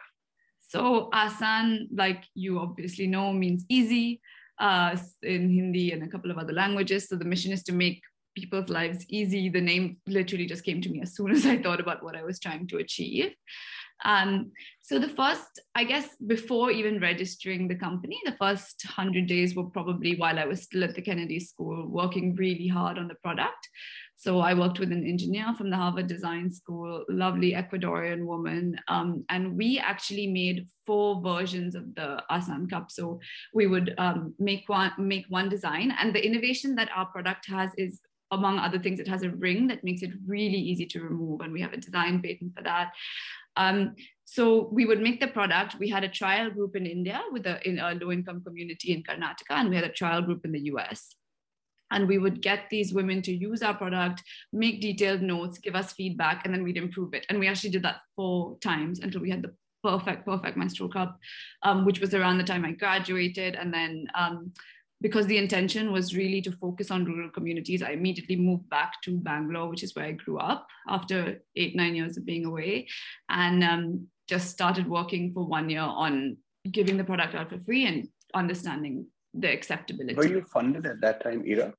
So, 0.60 1.10
Asan, 1.14 1.90
like 1.94 2.24
you 2.36 2.60
obviously 2.60 3.08
know, 3.08 3.34
means 3.34 3.66
easy 3.68 4.22
uh, 4.60 4.96
in 5.22 5.50
Hindi 5.50 5.92
and 5.92 6.04
a 6.04 6.08
couple 6.08 6.32
of 6.32 6.38
other 6.38 6.54
languages. 6.54 7.10
So, 7.10 7.18
the 7.18 7.26
mission 7.26 7.52
is 7.52 7.64
to 7.64 7.74
make 7.74 8.02
people's 8.36 8.70
lives 8.70 9.06
easy. 9.10 9.50
The 9.50 9.62
name 9.62 9.98
literally 10.08 10.46
just 10.46 10.64
came 10.64 10.82
to 10.82 10.90
me 10.90 11.02
as 11.02 11.16
soon 11.16 11.32
as 11.32 11.46
I 11.46 11.58
thought 11.58 11.80
about 11.80 12.04
what 12.04 12.16
I 12.16 12.24
was 12.24 12.40
trying 12.40 12.68
to 12.68 12.78
achieve. 12.78 13.34
Um, 14.06 14.52
so 14.82 15.00
the 15.00 15.08
first, 15.08 15.62
I 15.76 15.86
guess, 15.86 16.08
before 16.28 16.72
even 16.72 17.00
registering 17.00 17.68
the 17.68 17.76
company, 17.76 18.20
the 18.26 18.36
first 18.38 18.84
100 18.86 19.28
days 19.28 19.56
were 19.56 19.66
probably 19.66 20.16
while 20.16 20.38
I 20.38 20.46
was 20.46 20.64
still 20.64 20.84
at 20.84 20.96
the 20.96 21.02
Kennedy 21.02 21.40
School, 21.40 21.88
working 21.88 22.36
really 22.36 22.68
hard 22.68 22.98
on 22.98 23.08
the 23.08 23.16
product. 23.16 23.70
So 24.16 24.40
I 24.40 24.54
worked 24.54 24.80
with 24.80 24.92
an 24.92 25.06
engineer 25.06 25.54
from 25.58 25.70
the 25.70 25.76
Harvard 25.76 26.08
Design 26.08 26.50
School, 26.50 27.04
lovely 27.10 27.54
Ecuadorian 27.54 28.26
woman, 28.26 28.80
um, 28.88 29.26
and 29.30 29.58
we 29.58 29.80
actually 29.80 30.28
made 30.28 30.68
four 30.86 31.22
versions 31.22 31.76
of 31.76 31.94
the 31.96 32.24
Asan 32.30 32.68
cup. 32.70 32.92
So 32.92 33.20
we 33.54 33.68
would 33.68 33.94
um, 33.98 34.34
make 34.40 34.70
one 34.70 34.92
make 34.98 35.26
one 35.28 35.50
design, 35.50 35.94
and 36.00 36.14
the 36.14 36.26
innovation 36.26 36.76
that 36.76 36.90
our 36.96 37.08
product 37.08 37.48
has 37.50 37.72
is 37.78 38.00
among 38.34 38.60
other 38.60 38.80
things, 38.80 39.00
it 39.00 39.08
has 39.08 39.24
a 39.24 39.30
ring 39.30 39.68
that 39.68 39.84
makes 39.84 40.02
it 40.02 40.12
really 40.26 40.58
easy 40.58 40.86
to 40.88 41.02
remove. 41.02 41.42
And 41.42 41.54
we 41.54 41.62
have 41.62 41.74
a 41.74 41.78
design 41.78 42.22
patent 42.22 42.56
for 42.56 42.64
that. 42.64 42.92
Um, 43.56 43.96
so 44.26 44.70
we 44.72 44.86
would 44.86 45.02
make 45.02 45.20
the 45.20 45.28
product. 45.28 45.76
We 45.80 45.90
had 45.90 46.04
a 46.04 46.10
trial 46.10 46.50
group 46.50 46.76
in 46.76 46.86
India 46.86 47.22
with 47.32 47.46
a, 47.46 47.66
in 47.68 47.80
a 47.80 47.94
low 47.94 48.12
income 48.12 48.42
community 48.44 48.94
in 48.94 49.04
Karnataka, 49.04 49.52
and 49.52 49.70
we 49.70 49.76
had 49.76 49.86
a 49.86 49.90
trial 49.90 50.22
group 50.22 50.46
in 50.46 50.52
the 50.52 50.62
US. 50.62 51.16
And 51.92 52.08
we 52.08 52.18
would 52.18 52.42
get 52.42 52.70
these 52.72 52.94
women 52.94 53.22
to 53.22 53.32
use 53.32 53.62
our 53.62 53.76
product, 53.76 54.24
make 54.52 54.82
detailed 54.82 55.22
notes, 55.22 55.60
give 55.60 55.76
us 55.76 55.94
feedback, 55.94 56.44
and 56.44 56.54
then 56.54 56.64
we'd 56.64 56.78
improve 56.78 57.14
it. 57.14 57.26
And 57.30 57.40
we 57.40 57.48
actually 57.48 57.70
did 57.70 57.84
that 57.84 57.98
four 58.16 58.58
times 58.60 59.00
until 59.00 59.22
we 59.22 59.30
had 59.30 59.44
the 59.44 59.54
perfect, 59.84 60.26
perfect 60.26 60.58
menstrual 60.58 60.90
cup, 60.90 61.20
um, 61.62 61.86
which 61.86 62.00
was 62.00 62.16
around 62.16 62.40
the 62.40 62.44
time 62.44 62.66
I 62.66 62.72
graduated. 62.72 63.56
And 63.56 63.72
then 63.72 64.08
um, 64.16 64.54
because 65.04 65.28
the 65.28 65.38
intention 65.38 65.92
was 65.92 66.16
really 66.16 66.42
to 66.42 66.52
focus 66.54 66.90
on 66.90 67.04
rural 67.04 67.30
communities, 67.30 67.84
I 67.84 67.92
immediately 67.92 68.38
moved 68.38 68.70
back 68.70 69.02
to 69.04 69.18
Bangalore, 69.18 69.70
which 69.70 69.84
is 69.84 69.94
where 69.96 70.06
I 70.06 70.14
grew 70.14 70.40
up 70.40 70.66
after 70.88 71.44
eight, 71.58 71.76
nine 71.76 71.94
years 71.94 72.16
of 72.16 72.26
being 72.26 72.46
away, 72.46 72.88
and 73.28 73.64
um, 73.66 74.08
just 74.30 74.50
started 74.50 74.88
working 74.88 75.34
for 75.34 75.46
one 75.46 75.70
year 75.70 75.82
on 75.82 76.38
giving 76.72 76.96
the 76.96 77.04
product 77.04 77.36
out 77.36 77.50
for 77.50 77.60
free 77.60 77.86
and 77.86 78.08
understanding 78.34 79.06
the 79.34 79.52
acceptability. 79.52 80.16
Were 80.16 80.26
you 80.26 80.46
funded 80.46 80.86
at 80.86 81.02
that 81.02 81.22
time, 81.22 81.44
Ira? 81.46 81.74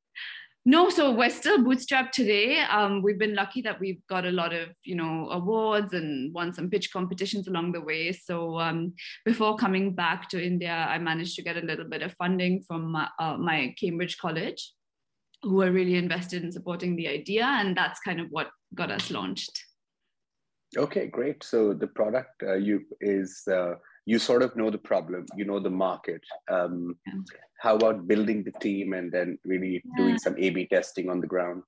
No, 0.67 0.89
so 0.89 1.13
we're 1.13 1.29
still 1.29 1.59
bootstrapped 1.59 2.13
today. 2.13 2.61
Um, 2.61 3.03
we've 3.03 3.19
been 3.19 3.35
lucky 3.35 3.61
that 3.63 3.79
we've 3.79 4.01
got 4.09 4.25
a 4.25 4.31
lot 4.31 4.55
of, 4.55 4.71
you 4.83 4.95
know, 4.95 5.29
awards 5.31 5.93
and 5.93 6.33
won 6.33 6.55
some 6.55 6.71
pitch 6.71 6.91
competitions 6.91 7.49
along 7.49 7.73
the 7.73 7.83
way. 7.83 8.13
So 8.13 8.59
um, 8.59 8.95
before 9.27 9.57
coming 9.57 9.95
back 9.95 10.31
to 10.31 10.43
India, 10.43 10.73
I 10.73 10.97
managed 10.97 11.37
to 11.37 11.43
get 11.43 11.59
a 11.59 11.67
little 11.67 11.85
bit 11.85 12.01
of 12.01 12.15
funding 12.15 12.63
from 12.63 12.93
my, 12.93 13.09
uh, 13.19 13.37
my 13.37 13.75
Cambridge 13.79 14.17
College, 14.17 14.73
who 15.43 15.57
were 15.57 15.71
really 15.71 15.97
invested 15.97 16.43
in 16.43 16.51
supporting 16.51 16.97
the 16.97 17.09
idea, 17.09 17.45
and 17.45 17.77
that's 17.77 18.01
kind 18.01 18.19
of 18.19 18.29
what 18.31 18.49
got 18.75 18.91
us 18.91 19.11
launched. 19.11 19.63
Okay, 20.79 21.09
great. 21.09 21.45
So 21.45 21.75
the 21.75 21.89
product 21.89 22.43
uh, 22.43 22.55
you 22.55 22.81
is 23.03 23.43
uh, 23.53 23.75
you 24.07 24.19
sort 24.19 24.43
of 24.43 24.57
know 24.57 24.71
the 24.71 24.79
problem, 24.79 25.27
you 25.37 25.45
know 25.45 25.61
the 25.61 25.71
market. 25.71 26.23
Um, 26.51 26.97
yeah 27.07 27.13
how 27.61 27.77
about 27.77 28.07
building 28.07 28.43
the 28.45 28.53
team 28.61 28.93
and 28.93 29.11
then 29.11 29.39
really 29.45 29.83
yeah. 29.85 29.97
doing 29.97 30.19
some 30.19 30.35
a 30.39 30.51
b 30.51 30.67
testing 30.67 31.11
on 31.11 31.21
the 31.21 31.27
ground? 31.27 31.63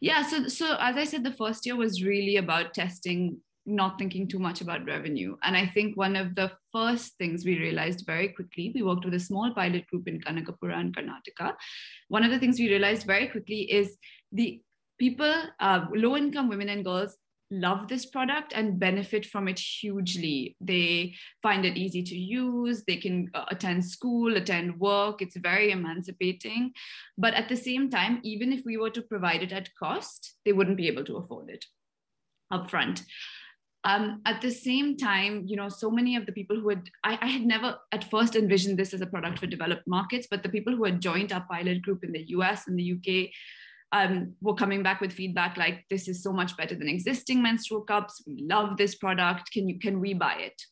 Yeah 0.00 0.22
so 0.22 0.48
so 0.48 0.76
as 0.78 0.96
i 0.96 1.04
said 1.04 1.24
the 1.24 1.32
first 1.32 1.66
year 1.66 1.76
was 1.76 2.04
really 2.04 2.36
about 2.36 2.74
testing 2.74 3.40
not 3.66 3.98
thinking 3.98 4.26
too 4.26 4.38
much 4.38 4.60
about 4.60 4.86
revenue. 4.86 5.36
And 5.42 5.56
i 5.56 5.66
think 5.66 5.96
one 5.96 6.16
of 6.16 6.34
the 6.34 6.50
first 6.72 7.16
things 7.18 7.44
we 7.44 7.58
realized 7.58 8.04
very 8.06 8.28
quickly 8.28 8.72
we 8.74 8.82
worked 8.82 9.04
with 9.04 9.14
a 9.14 9.20
small 9.20 9.52
pilot 9.54 9.86
group 9.88 10.08
in 10.08 10.20
kanakapura 10.20 10.78
and 10.78 10.96
karnataka. 10.96 11.54
One 12.08 12.24
of 12.24 12.30
the 12.30 12.38
things 12.38 12.58
we 12.58 12.68
realized 12.68 13.06
very 13.06 13.28
quickly 13.28 13.60
is 13.70 13.96
the 14.32 14.60
people 14.98 15.34
uh, 15.58 15.86
low 15.94 16.16
income 16.16 16.48
women 16.48 16.68
and 16.68 16.84
girls 16.84 17.16
love 17.50 17.88
this 17.88 18.06
product 18.06 18.52
and 18.54 18.78
benefit 18.78 19.26
from 19.26 19.48
it 19.48 19.58
hugely. 19.58 20.56
They 20.60 21.14
find 21.42 21.64
it 21.64 21.76
easy 21.76 22.02
to 22.02 22.16
use, 22.16 22.84
they 22.84 22.96
can 22.96 23.30
uh, 23.34 23.44
attend 23.50 23.84
school, 23.84 24.36
attend 24.36 24.78
work, 24.78 25.20
it's 25.20 25.36
very 25.36 25.72
emancipating. 25.72 26.72
But 27.18 27.34
at 27.34 27.48
the 27.48 27.56
same 27.56 27.90
time, 27.90 28.20
even 28.22 28.52
if 28.52 28.62
we 28.64 28.76
were 28.76 28.90
to 28.90 29.02
provide 29.02 29.42
it 29.42 29.52
at 29.52 29.74
cost, 29.74 30.34
they 30.44 30.52
wouldn't 30.52 30.76
be 30.76 30.88
able 30.88 31.04
to 31.04 31.16
afford 31.16 31.50
it 31.50 31.64
upfront. 32.52 33.02
Um, 33.82 34.20
at 34.26 34.42
the 34.42 34.50
same 34.50 34.98
time, 34.98 35.44
you 35.46 35.56
know, 35.56 35.70
so 35.70 35.90
many 35.90 36.14
of 36.14 36.26
the 36.26 36.32
people 36.32 36.60
who 36.60 36.68
had, 36.68 36.90
I, 37.02 37.18
I, 37.22 37.26
had 37.28 37.46
never 37.46 37.78
at 37.92 38.10
first 38.10 38.36
envisioned 38.36 38.78
this 38.78 38.92
as 38.92 39.00
a 39.00 39.06
product 39.06 39.38
for 39.38 39.46
developed 39.46 39.86
markets, 39.86 40.26
but 40.30 40.42
the 40.42 40.50
people 40.50 40.76
who 40.76 40.84
had 40.84 41.00
joined 41.00 41.32
our 41.32 41.46
pilot 41.50 41.80
group 41.80 42.04
in 42.04 42.12
the 42.12 42.24
US 42.28 42.68
and 42.68 42.78
the 42.78 42.92
UK 42.92 43.30
um, 43.92 44.34
were 44.40 44.54
coming 44.54 44.82
back 44.82 45.00
with 45.00 45.12
feedback 45.12 45.56
like 45.56 45.84
this 45.90 46.06
is 46.06 46.22
so 46.22 46.32
much 46.32 46.56
better 46.56 46.74
than 46.74 46.88
existing 46.88 47.42
menstrual 47.42 47.82
cups. 47.82 48.22
We 48.26 48.46
love 48.48 48.76
this 48.76 48.94
product. 48.94 49.50
Can 49.52 49.68
you 49.68 49.78
can 49.78 50.00
we 50.00 50.14
buy 50.14 50.34
it? 50.34 50.62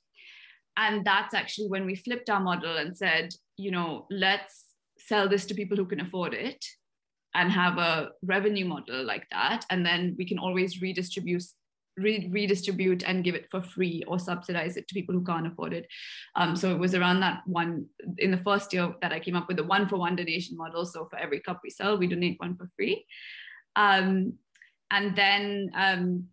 And 0.76 1.04
that's 1.04 1.34
actually 1.34 1.68
when 1.68 1.84
we 1.87 1.96
flipped 1.96 2.30
our 2.30 2.40
model 2.40 2.76
and 2.76 2.96
said 2.96 3.30
you 3.56 3.70
know 3.70 4.06
let's 4.10 4.66
sell 4.98 5.28
this 5.28 5.46
to 5.46 5.54
people 5.54 5.76
who 5.76 5.87
can 5.87 6.00
afford 6.00 6.34
it 6.34 6.64
and 7.34 7.52
have 7.52 7.78
a 7.78 8.10
revenue 8.22 8.64
model 8.64 9.04
like 9.04 9.26
that. 9.30 9.64
And 9.70 9.84
then 9.84 10.14
we 10.18 10.25
can 10.25 10.38
always 10.38 10.80
redistribute 10.80 11.44
re- 11.98 12.28
redistribute 12.30 13.02
and 13.06 13.24
give 13.24 13.34
it 13.34 13.50
for 13.50 13.62
free 13.62 14.02
or 14.06 14.18
subsidize 14.18 14.76
it 14.76 14.88
to 14.88 14.94
people 14.94 15.14
who 15.14 15.24
can't 15.24 15.46
afford 15.46 15.72
it. 15.72 15.86
Um, 16.34 16.56
so 16.56 16.70
it 16.70 16.78
was 16.78 16.94
around 16.94 17.20
that 17.20 17.42
one 17.46 17.86
in 18.18 18.30
the 18.30 18.36
first 18.38 18.72
year 18.72 18.94
that 19.02 19.12
I 19.12 19.20
came 19.20 19.36
up 19.36 19.48
with 19.48 19.56
the 19.56 19.64
one 19.64 19.88
for 19.88 19.96
one 19.96 20.16
donation 20.16 20.56
model. 20.56 20.86
So 20.86 21.06
for 21.10 21.18
every 21.18 21.40
cup 21.40 21.60
we 21.62 21.70
sell, 21.70 21.98
we 21.98 22.06
donate 22.06 22.40
one 22.40 22.56
for 22.56 22.70
free. 22.76 23.04
Um, 23.76 24.34
and 24.90 25.14
then 25.14 25.70
um, 25.74 26.28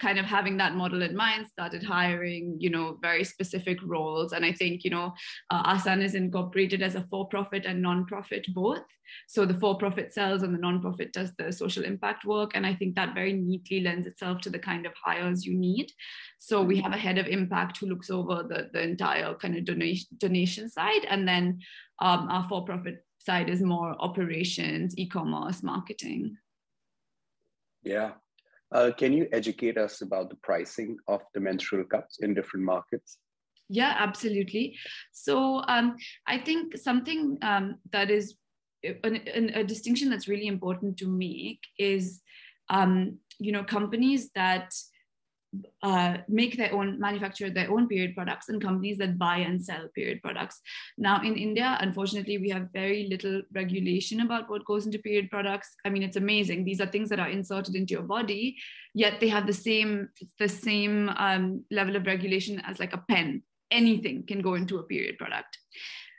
kind 0.00 0.18
of 0.18 0.24
having 0.24 0.56
that 0.56 0.74
model 0.74 1.02
in 1.02 1.14
mind 1.14 1.46
started 1.46 1.82
hiring 1.82 2.56
you 2.58 2.70
know 2.70 2.98
very 3.00 3.22
specific 3.22 3.78
roles. 3.84 4.32
And 4.32 4.44
i 4.44 4.52
think 4.52 4.84
you 4.84 4.90
know 4.90 5.14
uh, 5.50 5.62
asan 5.64 6.02
is 6.02 6.14
incorporated 6.14 6.82
as 6.82 6.96
a 6.96 7.06
for-profit 7.10 7.64
and 7.64 7.80
non-profit 7.80 8.46
both. 8.52 8.82
So 9.28 9.46
the 9.46 9.54
for-profit 9.54 10.12
sells 10.12 10.42
and 10.42 10.52
the 10.52 10.58
non-profit 10.58 11.12
does 11.12 11.32
the 11.38 11.52
social 11.52 11.84
impact 11.84 12.24
work. 12.24 12.52
And 12.54 12.66
i 12.66 12.74
think 12.74 12.96
that 12.96 13.14
very 13.14 13.32
neatly 13.32 13.80
lends 13.80 14.08
itself 14.08 14.40
to 14.42 14.50
the 14.50 14.58
kind 14.58 14.86
of 14.86 14.92
hires 15.04 15.46
you 15.46 15.54
need. 15.54 15.92
So 16.38 16.60
we 16.62 16.80
have 16.80 16.92
a 16.92 16.98
head 16.98 17.18
of 17.18 17.26
impact 17.28 17.78
who 17.78 17.86
looks 17.86 18.10
over 18.10 18.42
the, 18.42 18.70
the 18.72 18.82
entire 18.82 19.34
kind 19.34 19.56
of 19.56 19.64
donation 19.64 20.08
donation 20.18 20.68
side. 20.68 21.04
And 21.08 21.28
then 21.28 21.60
um, 22.00 22.28
our 22.28 22.46
for-profit 22.48 23.04
side 23.18 23.48
is 23.48 23.62
more 23.62 23.94
operations 24.00 24.98
e-commerce 24.98 25.62
marketing. 25.62 26.36
Yeah 27.84 28.12
uh, 28.74 28.90
can 28.96 29.12
you 29.12 29.28
educate 29.32 29.78
us 29.78 30.02
about 30.02 30.28
the 30.28 30.36
pricing 30.36 30.96
of 31.08 31.22
the 31.32 31.40
menstrual 31.40 31.84
cups 31.84 32.18
in 32.20 32.34
different 32.34 32.66
markets? 32.66 33.18
Yeah, 33.68 33.94
absolutely. 33.96 34.76
So 35.12 35.62
um, 35.68 35.96
I 36.26 36.38
think 36.38 36.76
something 36.76 37.38
um, 37.40 37.76
that 37.92 38.10
is 38.10 38.34
an, 38.82 39.16
an, 39.16 39.50
a 39.54 39.64
distinction 39.64 40.10
that's 40.10 40.28
really 40.28 40.48
important 40.48 40.98
to 40.98 41.08
make 41.08 41.60
is, 41.78 42.20
um, 42.68 43.18
you 43.38 43.52
know, 43.52 43.64
companies 43.64 44.30
that 44.34 44.74
uh, 45.82 46.18
make 46.28 46.56
their 46.56 46.72
own 46.72 46.98
manufacture 46.98 47.50
their 47.50 47.70
own 47.70 47.88
period 47.88 48.14
products 48.14 48.48
and 48.48 48.62
companies 48.62 48.98
that 48.98 49.18
buy 49.18 49.38
and 49.38 49.64
sell 49.64 49.88
period 49.94 50.22
products. 50.22 50.60
Now 50.98 51.22
in 51.22 51.36
india 51.36 51.76
unfortunately 51.80 52.38
we 52.38 52.50
have 52.50 52.72
very 52.72 53.06
little 53.08 53.42
regulation 53.54 54.20
about 54.20 54.48
what 54.50 54.64
goes 54.64 54.86
into 54.86 54.98
period 54.98 55.30
products. 55.30 55.74
I 55.84 55.90
mean 55.90 56.02
it's 56.02 56.16
amazing. 56.16 56.64
These 56.64 56.80
are 56.80 56.86
things 56.86 57.08
that 57.10 57.20
are 57.20 57.28
inserted 57.28 57.74
into 57.74 57.94
your 57.94 58.02
body 58.02 58.56
yet 58.94 59.20
they 59.20 59.28
have 59.28 59.46
the 59.46 59.52
same 59.52 60.08
the 60.38 60.48
same 60.48 61.08
um, 61.16 61.64
level 61.70 61.96
of 61.96 62.06
regulation 62.06 62.60
as 62.60 62.78
like 62.78 62.94
a 62.94 63.04
pen. 63.08 63.42
Anything 63.70 64.24
can 64.26 64.40
go 64.40 64.54
into 64.54 64.78
a 64.78 64.84
period 64.84 65.18
product 65.18 65.58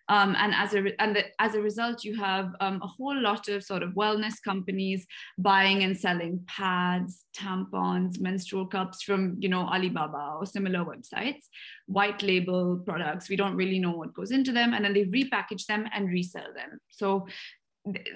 um, 0.08 0.36
and 0.38 0.54
as 0.54 0.74
a 0.74 1.02
and 1.02 1.16
the, 1.16 1.24
as 1.40 1.56
a 1.56 1.62
result, 1.62 2.04
you 2.04 2.16
have 2.16 2.54
um, 2.60 2.80
a 2.84 2.88
whole 2.88 3.20
lot 3.20 3.48
of 3.48 3.64
sort 3.64 3.82
of 3.82 3.92
wellness 3.92 4.36
companies 4.44 5.08
buying 5.38 5.84
and 5.84 5.98
selling 5.98 6.42
pads, 6.48 7.26
tampons, 7.36 8.20
menstrual 8.20 8.68
cups 8.68 9.02
from 9.02 9.36
you 9.40 9.50
know 9.50 9.62
Alibaba 9.62 10.36
or 10.40 10.46
similar 10.46 10.86
websites, 10.86 11.46
white 11.88 12.22
label 12.22 12.78
products. 12.86 13.30
We 13.30 13.36
don't 13.36 13.56
really 13.56 13.80
know 13.80 13.92
what 13.92 14.14
goes 14.14 14.32
into 14.32 14.52
them, 14.52 14.74
and 14.74 14.86
then 14.86 14.94
they 14.94 15.06
repackage 15.06 15.66
them 15.66 15.88
and 15.92 16.10
resell 16.10 16.54
them. 16.54 16.80
So 16.90 17.28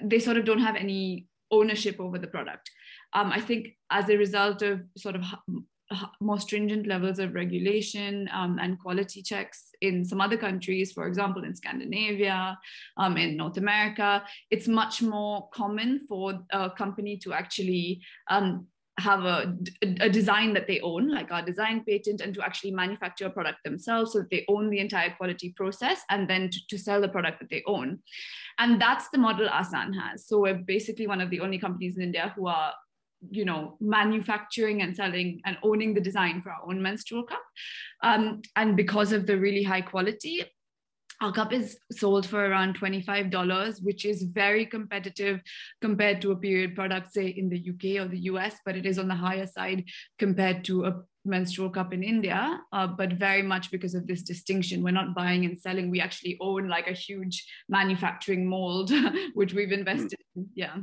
they 0.02 0.20
sort 0.20 0.36
of 0.36 0.44
don't 0.44 0.60
have 0.60 0.76
any 0.76 1.26
ownership 1.50 1.98
over 1.98 2.18
the 2.18 2.28
product. 2.28 2.70
Um, 3.12 3.32
I 3.32 3.40
think 3.40 3.76
as 3.90 4.08
a 4.08 4.16
result 4.16 4.62
of 4.62 4.82
sort 4.96 5.16
of 5.16 5.24
more 6.20 6.38
stringent 6.38 6.86
levels 6.86 7.18
of 7.18 7.34
regulation 7.34 8.28
um, 8.32 8.58
and 8.60 8.78
quality 8.78 9.22
checks 9.22 9.70
in 9.80 10.04
some 10.04 10.20
other 10.20 10.36
countries, 10.36 10.92
for 10.92 11.06
example, 11.06 11.44
in 11.44 11.54
Scandinavia, 11.54 12.58
um, 12.96 13.16
in 13.16 13.36
North 13.36 13.56
America, 13.56 14.22
it's 14.50 14.68
much 14.68 15.02
more 15.02 15.48
common 15.52 16.06
for 16.08 16.40
a 16.50 16.70
company 16.70 17.16
to 17.18 17.32
actually 17.32 18.00
um, 18.28 18.66
have 18.98 19.24
a, 19.24 19.56
a, 20.00 20.10
design 20.10 20.52
that 20.52 20.66
they 20.66 20.78
own, 20.80 21.10
like 21.10 21.32
our 21.32 21.42
design 21.42 21.82
patent, 21.88 22.20
and 22.20 22.34
to 22.34 22.44
actually 22.44 22.70
manufacture 22.70 23.26
a 23.26 23.30
product 23.30 23.58
themselves 23.64 24.12
so 24.12 24.18
that 24.18 24.30
they 24.30 24.44
own 24.48 24.68
the 24.68 24.78
entire 24.78 25.10
quality 25.16 25.54
process 25.56 26.02
and 26.10 26.28
then 26.28 26.50
to, 26.50 26.58
to 26.68 26.78
sell 26.78 27.00
the 27.00 27.08
product 27.08 27.40
that 27.40 27.48
they 27.48 27.62
own. 27.66 27.98
And 28.58 28.80
that's 28.80 29.08
the 29.08 29.18
model 29.18 29.48
Asan 29.48 29.94
has. 29.94 30.26
So 30.26 30.40
we're 30.40 30.54
basically 30.54 31.06
one 31.06 31.20
of 31.20 31.30
the 31.30 31.40
only 31.40 31.58
companies 31.58 31.96
in 31.96 32.02
India 32.02 32.32
who 32.36 32.46
are 32.46 32.74
you 33.30 33.44
know 33.44 33.76
manufacturing 33.80 34.82
and 34.82 34.96
selling 34.96 35.40
and 35.44 35.58
owning 35.62 35.94
the 35.94 36.00
design 36.00 36.40
for 36.42 36.50
our 36.50 36.62
own 36.68 36.80
menstrual 36.80 37.24
cup. 37.24 37.42
Um, 38.02 38.42
and 38.56 38.76
because 38.76 39.12
of 39.12 39.26
the 39.26 39.38
really 39.38 39.62
high 39.62 39.82
quality 39.82 40.44
our 41.20 41.32
cup 41.32 41.52
is 41.52 41.76
sold 41.92 42.26
for 42.26 42.46
around 42.46 42.78
$25 42.78 43.82
which 43.82 44.04
is 44.04 44.22
very 44.22 44.64
competitive 44.64 45.40
compared 45.80 46.20
to 46.22 46.32
a 46.32 46.36
period 46.36 46.74
product 46.74 47.12
say 47.12 47.26
in 47.26 47.48
the 47.48 47.70
uk 47.70 48.02
or 48.02 48.08
the 48.08 48.18
us 48.18 48.54
but 48.64 48.76
it 48.76 48.86
is 48.86 48.98
on 48.98 49.08
the 49.08 49.14
higher 49.14 49.46
side 49.46 49.84
compared 50.18 50.64
to 50.64 50.86
a 50.86 51.02
menstrual 51.24 51.68
cup 51.68 51.92
in 51.92 52.02
india 52.02 52.60
uh, 52.72 52.86
but 52.86 53.12
very 53.12 53.42
much 53.42 53.70
because 53.70 53.94
of 53.94 54.06
this 54.06 54.22
distinction. 54.22 54.82
We're 54.82 54.92
not 54.92 55.14
buying 55.14 55.44
and 55.44 55.58
selling. 55.58 55.90
We 55.90 56.00
actually 56.00 56.38
own 56.40 56.68
like 56.68 56.88
a 56.88 56.92
huge 56.92 57.46
manufacturing 57.68 58.48
mold 58.48 58.90
which 59.34 59.52
we've 59.52 59.72
invested 59.72 60.18
in. 60.34 60.48
Yeah 60.54 60.76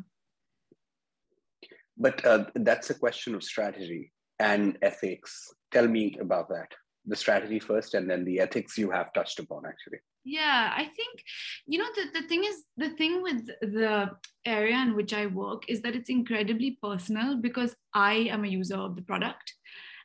but 1.97 2.23
uh, 2.25 2.45
that's 2.55 2.89
a 2.89 2.93
question 2.93 3.35
of 3.35 3.43
strategy 3.43 4.11
and 4.39 4.77
ethics. 4.81 5.49
Tell 5.71 5.87
me 5.87 6.17
about 6.19 6.49
that. 6.49 6.71
The 7.05 7.15
strategy 7.15 7.59
first, 7.59 7.93
and 7.93 8.09
then 8.09 8.25
the 8.25 8.39
ethics 8.39 8.77
you 8.77 8.91
have 8.91 9.13
touched 9.13 9.39
upon, 9.39 9.63
actually. 9.65 9.99
Yeah, 10.25 10.73
I 10.75 10.83
think, 10.83 11.23
you 11.65 11.79
know, 11.79 11.87
the, 11.95 12.19
the 12.19 12.27
thing 12.27 12.43
is, 12.43 12.63
the 12.75 12.89
thing 12.89 13.21
with 13.21 13.45
the 13.61 14.09
area 14.45 14.75
in 14.75 14.93
which 14.93 15.13
I 15.13 15.27
work 15.27 15.63
is 15.69 15.81
that 15.83 15.95
it's 15.95 16.09
incredibly 16.09 16.77
personal 16.83 17.37
because 17.37 17.73
I 17.93 18.27
am 18.29 18.43
a 18.43 18.49
user 18.49 18.75
of 18.75 18.97
the 18.97 19.03
product 19.03 19.53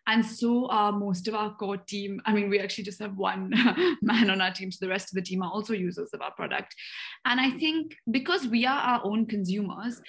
and 0.07 0.25
so 0.25 0.67
are 0.69 0.93
most 0.93 1.29
of 1.29 1.35
our 1.35 1.55
core 1.55 1.77
team 1.77 2.21
i 2.27 2.33
mean 2.33 2.51
we 2.51 2.59
actually 2.59 2.85
just 2.85 3.01
have 3.01 3.17
one 3.17 3.51
man 4.03 4.31
on 4.31 4.41
our 4.41 4.53
team 4.53 4.71
so 4.71 4.79
the 4.81 4.89
rest 4.89 5.13
of 5.13 5.15
the 5.15 5.23
team 5.23 5.43
are 5.43 5.51
also 5.51 5.73
users 5.73 6.11
of 6.13 6.21
our 6.21 6.33
product 6.33 6.75
and 7.25 7.41
i 7.41 7.51
think 7.51 7.97
because 8.11 8.47
we 8.49 8.67
are 8.67 8.81
our 8.81 9.01
own 9.05 9.27
consumers 9.27 10.01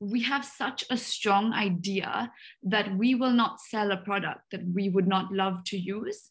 we 0.00 0.22
have 0.22 0.44
such 0.44 0.84
a 0.90 0.96
strong 0.96 1.52
idea 1.52 2.32
that 2.62 2.96
we 2.96 3.14
will 3.14 3.32
not 3.32 3.60
sell 3.60 3.90
a 3.90 3.96
product 3.96 4.42
that 4.52 4.62
we 4.72 4.88
would 4.88 5.08
not 5.08 5.32
love 5.32 5.64
to 5.64 5.78
use. 5.78 6.30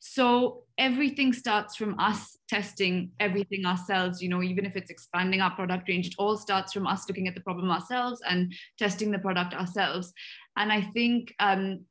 So 0.00 0.62
everything 0.78 1.32
starts 1.32 1.74
from 1.76 1.98
us 1.98 2.38
testing 2.48 3.10
everything 3.18 3.66
ourselves, 3.66 4.22
you 4.22 4.28
know, 4.28 4.42
even 4.42 4.64
if 4.64 4.76
it's 4.76 4.90
expanding 4.90 5.40
our 5.40 5.50
product 5.50 5.88
range, 5.88 6.06
it 6.06 6.14
all 6.18 6.36
starts 6.36 6.72
from 6.72 6.86
us 6.86 7.08
looking 7.08 7.26
at 7.26 7.34
the 7.34 7.40
problem 7.40 7.70
ourselves 7.70 8.20
and 8.28 8.54
testing 8.78 9.10
the 9.10 9.18
product 9.18 9.54
ourselves. 9.54 10.12
And 10.56 10.72
I 10.72 10.82
think 10.82 11.34
um, 11.40 11.84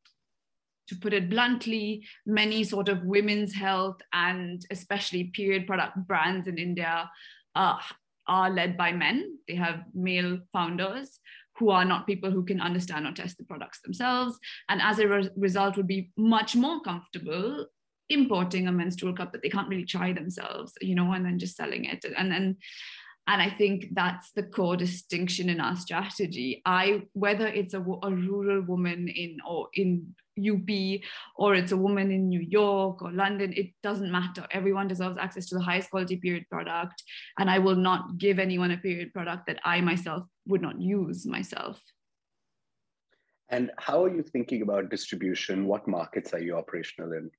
to 0.88 0.96
put 0.96 1.14
it 1.14 1.30
bluntly, 1.30 2.06
many 2.26 2.64
sort 2.64 2.88
of 2.90 3.04
women's 3.04 3.54
health 3.54 3.98
and 4.14 4.66
especially 4.72 5.26
period 5.26 5.68
product 5.68 5.98
brands 6.08 6.48
in 6.48 6.58
India 6.58 7.12
uh, 7.56 7.76
are 8.28 8.50
led 8.50 8.78
by 8.78 8.92
men. 8.92 9.38
They 9.48 9.56
have 9.56 9.84
male 9.94 10.40
founders 10.54 11.20
who 11.58 11.70
are 11.70 11.86
not 11.86 12.06
people 12.06 12.30
who 12.30 12.44
can 12.46 12.62
understand 12.62 13.08
or 13.08 13.12
test 13.12 13.38
the 13.38 13.44
products 13.44 13.82
themselves. 13.82 14.38
And 14.70 14.82
as 14.82 15.00
a 15.00 15.08
re- 15.08 15.30
result, 15.36 15.76
would 15.78 15.88
be 15.88 16.12
much 16.16 16.56
more 16.56 16.82
comfortable 16.82 17.66
importing 18.10 18.68
a 18.68 18.72
menstrual 18.72 19.14
cup 19.14 19.32
that 19.32 19.42
they 19.42 19.50
can't 19.50 19.68
really 19.68 19.86
try 19.86 20.14
themselves, 20.14 20.74
you 20.82 20.96
know, 20.96 21.12
and 21.14 21.26
then 21.26 21.40
just 21.40 21.58
selling 21.58 21.86
it. 21.86 22.06
And 22.18 22.32
then 22.32 22.58
and 23.28 23.42
i 23.42 23.50
think 23.50 23.88
that's 23.94 24.32
the 24.32 24.44
core 24.44 24.78
distinction 24.78 25.50
in 25.50 25.60
our 25.60 25.76
strategy 25.76 26.62
i 26.66 27.02
whether 27.14 27.48
it's 27.48 27.74
a, 27.74 27.80
a 27.80 28.12
rural 28.12 28.62
woman 28.62 29.08
in 29.08 29.38
or 29.48 29.68
in 29.74 30.16
up 30.38 31.02
or 31.36 31.56
it's 31.56 31.72
a 31.72 31.78
woman 31.78 32.12
in 32.12 32.30
new 32.30 32.40
york 32.40 33.02
or 33.02 33.12
london 33.12 33.54
it 33.54 33.68
doesn't 33.84 34.12
matter. 34.12 34.46
Everyone 34.52 34.88
deserves 34.88 35.18
access 35.18 35.48
to 35.48 35.56
the 35.56 35.62
highest 35.62 35.90
quality 35.90 36.18
period 36.18 36.46
product 36.50 37.04
and 37.40 37.50
i 37.50 37.60
will 37.60 37.76
not 37.76 38.18
give 38.18 38.40
anyone 38.40 38.72
a 38.72 38.78
period 38.78 39.14
product 39.14 39.48
that 39.48 39.60
i 39.64 39.82
myself 39.82 40.24
would 40.48 40.62
not 40.62 40.80
use 40.82 41.26
myself. 41.26 41.82
And 43.50 43.72
how 43.78 44.04
are 44.04 44.14
you 44.14 44.24
thinking 44.24 44.62
about 44.62 44.90
distribution? 44.90 45.68
What 45.68 45.88
markets 45.88 46.34
are 46.34 46.40
you 46.40 46.58
operational 46.58 47.14
in 47.14 47.32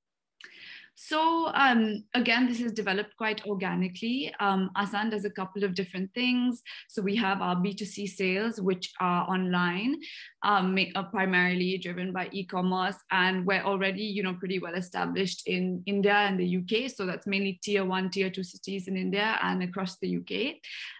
so 1.01 1.53
um, 1.55 2.03
again, 2.15 2.49
this 2.49 2.61
is 2.61 2.73
developed 2.73 3.17
quite 3.17 3.47
organically. 3.47 4.35
Um, 4.41 4.69
Asan 4.77 5.11
does 5.11 5.25
a 5.25 5.31
couple 5.31 5.63
of 5.63 5.73
different 5.73 6.13
things. 6.13 6.61
So 6.89 7.01
we 7.01 7.15
have 7.15 7.41
our 7.41 7.55
B2C 7.55 8.09
sales, 8.09 8.61
which 8.61 8.93
are 8.99 9.23
online, 9.31 10.01
um, 10.43 10.77
are 10.97 11.05
primarily 11.05 11.79
driven 11.79 12.13
by 12.13 12.29
e-commerce, 12.33 12.97
and 13.13 13.47
we're 13.47 13.63
already, 13.63 14.03
you 14.03 14.25
know, 14.25 14.35
pretty 14.35 14.59
well 14.59 14.75
established 14.75 15.47
in 15.47 15.85
India 15.87 16.15
and 16.15 16.41
the 16.41 16.57
UK. 16.57 16.91
So 16.91 17.07
that's 17.07 17.29
mainly 17.29 17.61
tier 17.63 17.85
one, 17.85 18.11
tier 18.11 18.29
two 18.29 18.43
cities 18.43 18.89
in 18.89 18.97
India 18.97 19.39
and 19.41 19.63
across 19.63 19.99
the 19.99 20.17
UK. 20.17 20.57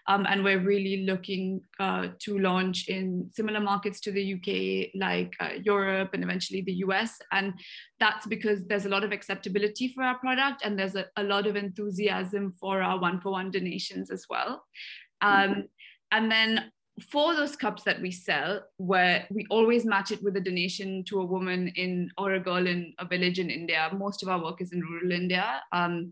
Um, 0.07 0.25
and 0.29 0.45
we're 0.45 0.61
really 0.61 1.03
looking 1.05 1.61
uh, 1.77 2.07
to 2.19 2.39
launch 2.39 2.87
in 2.87 3.29
similar 3.33 3.59
markets 3.59 3.99
to 4.01 4.13
the 4.13 4.35
UK, 4.35 4.91
like 4.97 5.35
uh, 5.41 5.59
Europe 5.61 6.11
and 6.13 6.23
eventually 6.23 6.61
the 6.61 6.85
US. 6.85 7.19
And 7.33 7.53
that's 7.99 8.25
because 8.25 8.65
there's 8.65 8.85
a 8.85 8.89
lot 8.89 9.03
of 9.03 9.11
acceptability 9.11 9.88
for 9.89 10.03
our 10.03 10.17
product 10.17 10.63
and 10.63 10.77
there's 10.77 10.95
a, 10.95 11.05
a 11.17 11.23
lot 11.23 11.47
of 11.47 11.55
enthusiasm 11.55 12.53
for 12.59 12.81
our 12.81 12.99
one 12.99 13.19
for 13.19 13.31
one 13.31 13.51
donations 13.51 14.11
as 14.11 14.25
well. 14.29 14.63
Um, 15.21 15.65
and 16.11 16.31
then 16.31 16.71
for 17.11 17.35
those 17.35 17.55
cups 17.55 17.83
that 17.83 18.01
we 18.01 18.11
sell, 18.11 18.61
where 18.77 19.25
we 19.29 19.45
always 19.49 19.85
match 19.85 20.11
it 20.11 20.21
with 20.21 20.35
a 20.35 20.41
donation 20.41 21.03
to 21.05 21.21
a 21.21 21.25
woman 21.25 21.69
in 21.69 22.11
or 22.17 22.33
a 22.33 22.39
girl 22.39 22.67
in 22.67 22.93
a 22.99 23.05
village 23.05 23.39
in 23.39 23.49
India. 23.49 23.89
Most 23.95 24.23
of 24.23 24.29
our 24.29 24.41
work 24.41 24.61
is 24.61 24.73
in 24.73 24.81
rural 24.81 25.11
India. 25.11 25.61
Um, 25.71 26.11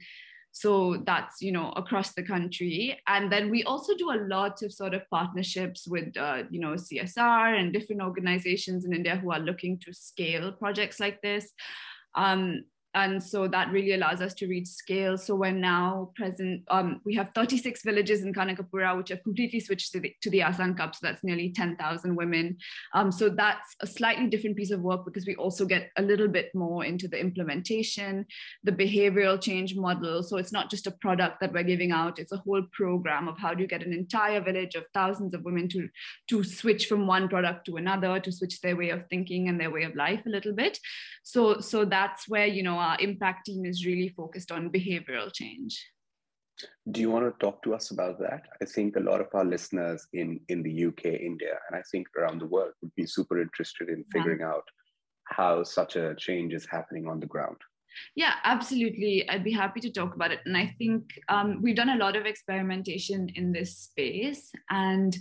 so 0.58 1.04
that's 1.06 1.42
you 1.42 1.52
know 1.52 1.72
across 1.74 2.14
the 2.14 2.24
country 2.24 2.98
and 3.08 3.32
then 3.32 3.52
we 3.52 3.64
also 3.64 3.96
do 3.96 4.10
a 4.12 4.24
lot 4.28 4.62
of 4.64 4.74
sort 4.74 4.96
of 4.96 5.08
partnerships 5.12 5.88
with 5.88 6.18
uh, 6.18 6.44
you 6.50 6.60
know 6.60 6.74
csr 6.74 7.60
and 7.60 7.74
different 7.74 8.02
organizations 8.02 8.84
in 8.84 8.94
india 8.94 9.18
who 9.18 9.32
are 9.32 9.40
looking 9.40 9.78
to 9.78 9.94
scale 9.94 10.52
projects 10.52 11.00
like 11.00 11.22
this 11.22 11.52
um, 12.16 12.64
and 12.98 13.22
so 13.22 13.48
that 13.48 13.72
really 13.72 13.94
allows 13.94 14.22
us 14.22 14.34
to 14.34 14.48
reach 14.48 14.68
scale. 14.68 15.18
So 15.20 15.36
we're 15.36 15.52
now 15.52 16.12
present, 16.16 16.64
um, 16.70 17.00
we 17.06 17.14
have 17.14 17.30
36 17.36 17.84
villages 17.84 18.24
in 18.24 18.34
Kanakapura, 18.34 18.98
which 18.98 19.10
have 19.10 19.24
completely 19.24 19.60
switched 19.60 19.92
to 19.92 20.00
the, 20.00 20.16
to 20.22 20.32
the 20.32 20.40
ASAN 20.40 20.76
Cup. 20.76 20.96
So 20.96 21.02
that's 21.04 21.24
nearly 21.24 21.52
10,000 21.52 22.16
women. 22.16 22.58
Um, 22.96 23.12
so 23.12 23.30
that's 23.30 23.76
a 23.82 23.88
slightly 23.88 24.28
different 24.28 24.58
piece 24.58 24.72
of 24.72 24.82
work 24.82 25.06
because 25.06 25.28
we 25.28 25.36
also 25.36 25.64
get 25.66 25.92
a 25.98 26.02
little 26.02 26.28
bit 26.28 26.54
more 26.56 26.86
into 26.86 27.08
the 27.08 27.20
implementation, 27.20 28.26
the 28.64 28.72
behavioral 28.72 29.40
change 29.40 29.76
model. 29.76 30.24
So 30.24 30.38
it's 30.38 30.52
not 30.52 30.72
just 30.72 30.88
a 30.88 30.92
product 30.92 31.40
that 31.42 31.54
we're 31.54 31.64
giving 31.64 31.92
out, 31.92 32.18
it's 32.18 32.32
a 32.32 32.38
whole 32.38 32.64
program 32.72 33.28
of 33.28 33.38
how 33.38 33.54
do 33.54 33.62
you 33.62 33.68
get 33.68 33.86
an 33.86 33.94
entire 33.94 34.42
village 34.42 34.74
of 34.74 34.86
thousands 34.96 35.36
of 35.36 35.44
women 35.44 35.70
to, 35.70 35.88
to 36.30 36.44
switch 36.44 36.88
from 36.88 37.06
one 37.06 37.30
product 37.30 37.68
to 37.68 37.78
another, 37.78 38.20
to 38.20 38.32
switch 38.32 38.60
their 38.62 38.76
way 38.76 38.90
of 38.90 39.08
thinking 39.08 39.50
and 39.50 39.62
their 39.62 39.70
way 39.70 39.84
of 39.84 39.96
life 39.96 40.24
a 40.26 40.30
little 40.30 40.54
bit. 40.54 40.80
So, 41.22 41.60
so 41.60 41.86
that's 41.86 42.28
where, 42.28 42.48
you 42.48 42.64
know, 42.64 42.87
our 42.88 42.98
impact 43.00 43.46
team 43.46 43.66
is 43.66 43.86
really 43.86 44.10
focused 44.10 44.52
on 44.52 44.72
behavioral 44.72 45.30
change. 45.34 45.74
Do 46.92 47.02
you 47.02 47.12
want 47.12 47.26
to 47.26 47.46
talk 47.46 47.62
to 47.64 47.76
us 47.76 47.92
about 47.92 48.20
that? 48.20 48.44
I 48.62 48.66
think 48.66 48.96
a 48.96 49.08
lot 49.12 49.22
of 49.22 49.28
our 49.34 49.46
listeners 49.46 50.08
in, 50.14 50.40
in 50.50 50.64
the 50.64 50.86
UK, 50.86 51.06
India, 51.06 51.56
and 51.68 51.78
I 51.78 51.84
think 51.92 52.08
around 52.18 52.40
the 52.42 52.48
world 52.48 52.74
would 52.82 52.96
be 52.96 53.06
super 53.06 53.40
interested 53.40 53.90
in 53.90 54.04
figuring 54.12 54.40
yeah. 54.40 54.54
out 54.54 54.64
how 55.26 55.64
such 55.64 55.98
a 55.98 56.16
change 56.16 56.54
is 56.54 56.66
happening 56.66 57.08
on 57.08 57.20
the 57.20 57.28
ground. 57.28 57.58
Yeah, 58.16 58.34
absolutely. 58.44 59.28
I'd 59.30 59.44
be 59.44 59.52
happy 59.52 59.82
to 59.82 59.92
talk 59.92 60.16
about 60.16 60.32
it. 60.32 60.40
And 60.46 60.58
I 60.58 60.74
think 60.78 61.04
um, 61.30 61.60
we've 61.62 61.76
done 61.76 61.90
a 61.90 61.98
lot 61.98 62.16
of 62.16 62.26
experimentation 62.26 63.30
in 63.36 63.52
this 63.52 63.78
space. 63.78 64.52
And 64.70 65.16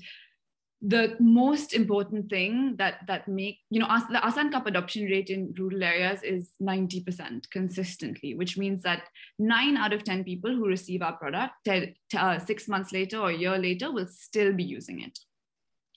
the 0.83 1.17
most 1.19 1.73
important 1.73 2.29
thing 2.29 2.77
that 2.77 2.99
that 3.07 3.27
make 3.27 3.59
you 3.71 3.81
know 3.81 3.89
the 4.11 4.25
asan 4.25 4.53
cup 4.53 4.67
adoption 4.67 5.07
rate 5.07 5.31
in 5.31 5.55
rural 5.59 5.83
areas 5.83 6.23
is 6.23 6.51
90% 6.63 7.49
consistently 7.51 8.35
which 8.35 8.59
means 8.59 8.83
that 8.83 9.05
9 9.39 9.77
out 9.79 9.95
of 9.95 10.05
10 10.05 10.23
people 10.25 10.55
who 10.55 10.67
receive 10.67 11.01
our 11.01 11.15
product 11.15 11.67
uh, 12.17 12.39
6 12.39 12.69
months 12.69 12.93
later 12.93 13.19
or 13.19 13.31
a 13.31 13.37
year 13.37 13.57
later 13.57 13.91
will 13.91 14.07
still 14.07 14.53
be 14.53 14.65
using 14.65 15.01
it 15.01 15.19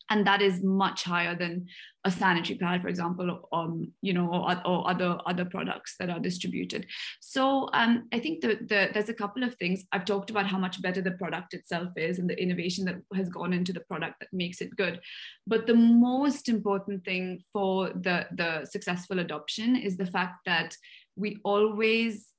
and 0.09 0.25
that 0.25 0.41
is 0.41 0.63
much 0.63 1.03
higher 1.03 1.35
than 1.35 1.67
a 2.05 2.11
sanitary 2.11 2.57
pad, 2.57 2.81
for 2.81 2.87
example, 2.87 3.47
um, 3.51 3.91
you 4.01 4.13
know, 4.13 4.27
or, 4.27 4.55
or, 4.65 4.89
other 4.89 5.17
other 5.25 5.45
products 5.45 5.95
that 5.99 6.09
are 6.09 6.19
distributed. 6.19 6.87
So 7.19 7.69
um, 7.73 8.07
I 8.13 8.19
think 8.19 8.41
the, 8.41 8.57
the, 8.61 8.89
there's 8.93 9.09
a 9.09 9.13
couple 9.13 9.43
of 9.43 9.55
things 9.55 9.83
I've 9.91 10.05
talked 10.05 10.29
about 10.29 10.47
how 10.47 10.57
much 10.57 10.81
better 10.81 11.01
the 11.01 11.11
product 11.11 11.53
itself 11.53 11.89
is 11.97 12.17
and 12.17 12.29
the 12.29 12.41
innovation 12.41 12.85
that 12.85 12.95
has 13.15 13.29
gone 13.29 13.53
into 13.53 13.73
the 13.73 13.81
product 13.81 14.15
that 14.21 14.29
makes 14.31 14.61
it 14.61 14.75
good. 14.77 14.99
But 15.45 15.67
the 15.67 15.75
most 15.75 16.47
important 16.47 17.03
thing 17.03 17.43
for 17.51 17.89
the 17.89 18.27
the 18.31 18.65
successful 18.65 19.19
adoption 19.19 19.75
is 19.75 19.97
the 19.97 20.05
fact 20.05 20.45
that 20.45 20.75
we 21.15 21.37
always 21.43 22.29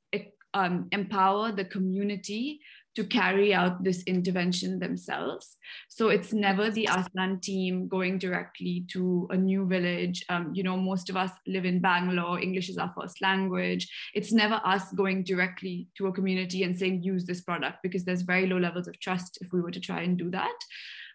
um, 0.54 0.88
empower 0.92 1.52
the 1.52 1.64
community 1.64 2.60
to 3.00 3.06
carry 3.06 3.54
out 3.54 3.82
this 3.82 4.02
intervention 4.02 4.78
themselves. 4.78 5.56
So 5.88 6.08
it's 6.08 6.32
never 6.32 6.70
the 6.70 6.86
Asan 6.86 7.40
team 7.40 7.88
going 7.88 8.18
directly 8.18 8.84
to 8.92 9.26
a 9.30 9.36
new 9.36 9.66
village. 9.66 10.22
Um, 10.28 10.52
you 10.52 10.62
know, 10.62 10.76
most 10.76 11.08
of 11.08 11.16
us 11.16 11.30
live 11.46 11.64
in 11.64 11.80
Bangalore, 11.80 12.38
English 12.40 12.68
is 12.68 12.76
our 12.76 12.92
first 12.98 13.22
language. 13.22 13.88
It's 14.12 14.32
never 14.32 14.60
us 14.64 14.92
going 14.92 15.24
directly 15.24 15.88
to 15.96 16.08
a 16.08 16.12
community 16.12 16.62
and 16.64 16.78
saying, 16.78 17.02
use 17.02 17.24
this 17.24 17.40
product, 17.40 17.78
because 17.82 18.04
there's 18.04 18.22
very 18.22 18.46
low 18.46 18.58
levels 18.58 18.86
of 18.86 19.00
trust 19.00 19.38
if 19.40 19.48
we 19.52 19.62
were 19.62 19.70
to 19.70 19.80
try 19.80 20.02
and 20.02 20.18
do 20.18 20.30
that. 20.30 20.58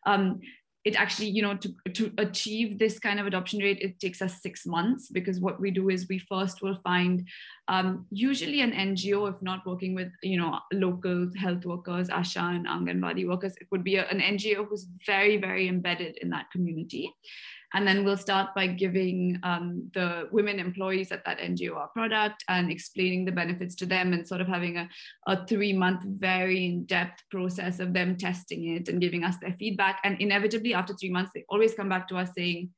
Um, 0.08 0.40
it 0.86 0.96
actually 0.96 1.28
you 1.28 1.42
know 1.42 1.56
to, 1.58 1.74
to 1.94 2.12
achieve 2.20 2.78
this 2.78 3.00
kind 3.00 3.20
of 3.20 3.26
adoption 3.26 3.60
rate 3.60 3.80
it 3.82 4.00
takes 4.00 4.22
us 4.22 4.42
six 4.42 4.66
months 4.66 5.10
because 5.10 5.40
what 5.40 5.60
we 5.60 5.72
do 5.72 5.90
is 5.90 6.08
we 6.08 6.20
first 6.20 6.62
will 6.62 6.80
find 6.84 7.28
um, 7.68 8.06
usually 8.12 8.62
an 8.62 8.72
ngo 8.72 9.28
if 9.30 9.42
not 9.42 9.66
working 9.66 9.96
with 9.96 10.10
you 10.22 10.38
know 10.38 10.60
local 10.72 11.30
health 11.36 11.66
workers 11.66 12.08
asha 12.10 12.56
and 12.56 12.68
anganwadi 12.68 13.28
workers 13.28 13.56
it 13.60 13.68
would 13.72 13.84
be 13.84 13.96
a, 13.96 14.06
an 14.06 14.20
ngo 14.20 14.68
who's 14.68 14.88
very 15.06 15.38
very 15.38 15.68
embedded 15.68 16.18
in 16.22 16.30
that 16.30 16.50
community 16.52 17.12
and 17.76 17.86
then 17.86 18.06
we'll 18.06 18.16
start 18.16 18.56
by 18.56 18.68
giving 18.68 19.38
um, 19.44 19.92
the 19.94 20.30
women 20.32 20.60
employees 20.60 21.12
at 21.12 21.26
that 21.26 21.40
NGO 21.40 21.76
our 21.76 21.90
product 21.90 22.42
and 22.48 22.72
explaining 22.72 23.26
the 23.26 23.34
benefits 23.34 23.76
to 23.76 23.86
them 23.86 24.14
and 24.14 24.26
sort 24.26 24.40
of 24.40 24.48
having 24.48 24.78
a, 24.78 24.90
a 25.28 25.46
three 25.46 25.74
month, 25.74 26.02
very 26.06 26.66
in 26.66 26.86
depth 26.86 27.22
process 27.30 27.80
of 27.80 27.94
them 27.94 28.16
testing 28.16 28.76
it 28.76 28.88
and 28.88 29.02
giving 29.02 29.26
us 29.26 29.36
their 29.42 29.54
feedback. 29.60 30.00
And 30.06 30.20
inevitably, 30.22 30.74
after 30.74 30.94
three 30.94 31.12
months, 31.12 31.32
they 31.36 31.44
always 31.50 31.76
come 31.76 31.90
back 31.90 32.08
to 32.08 32.18
us 32.18 32.30
saying, 32.36 32.70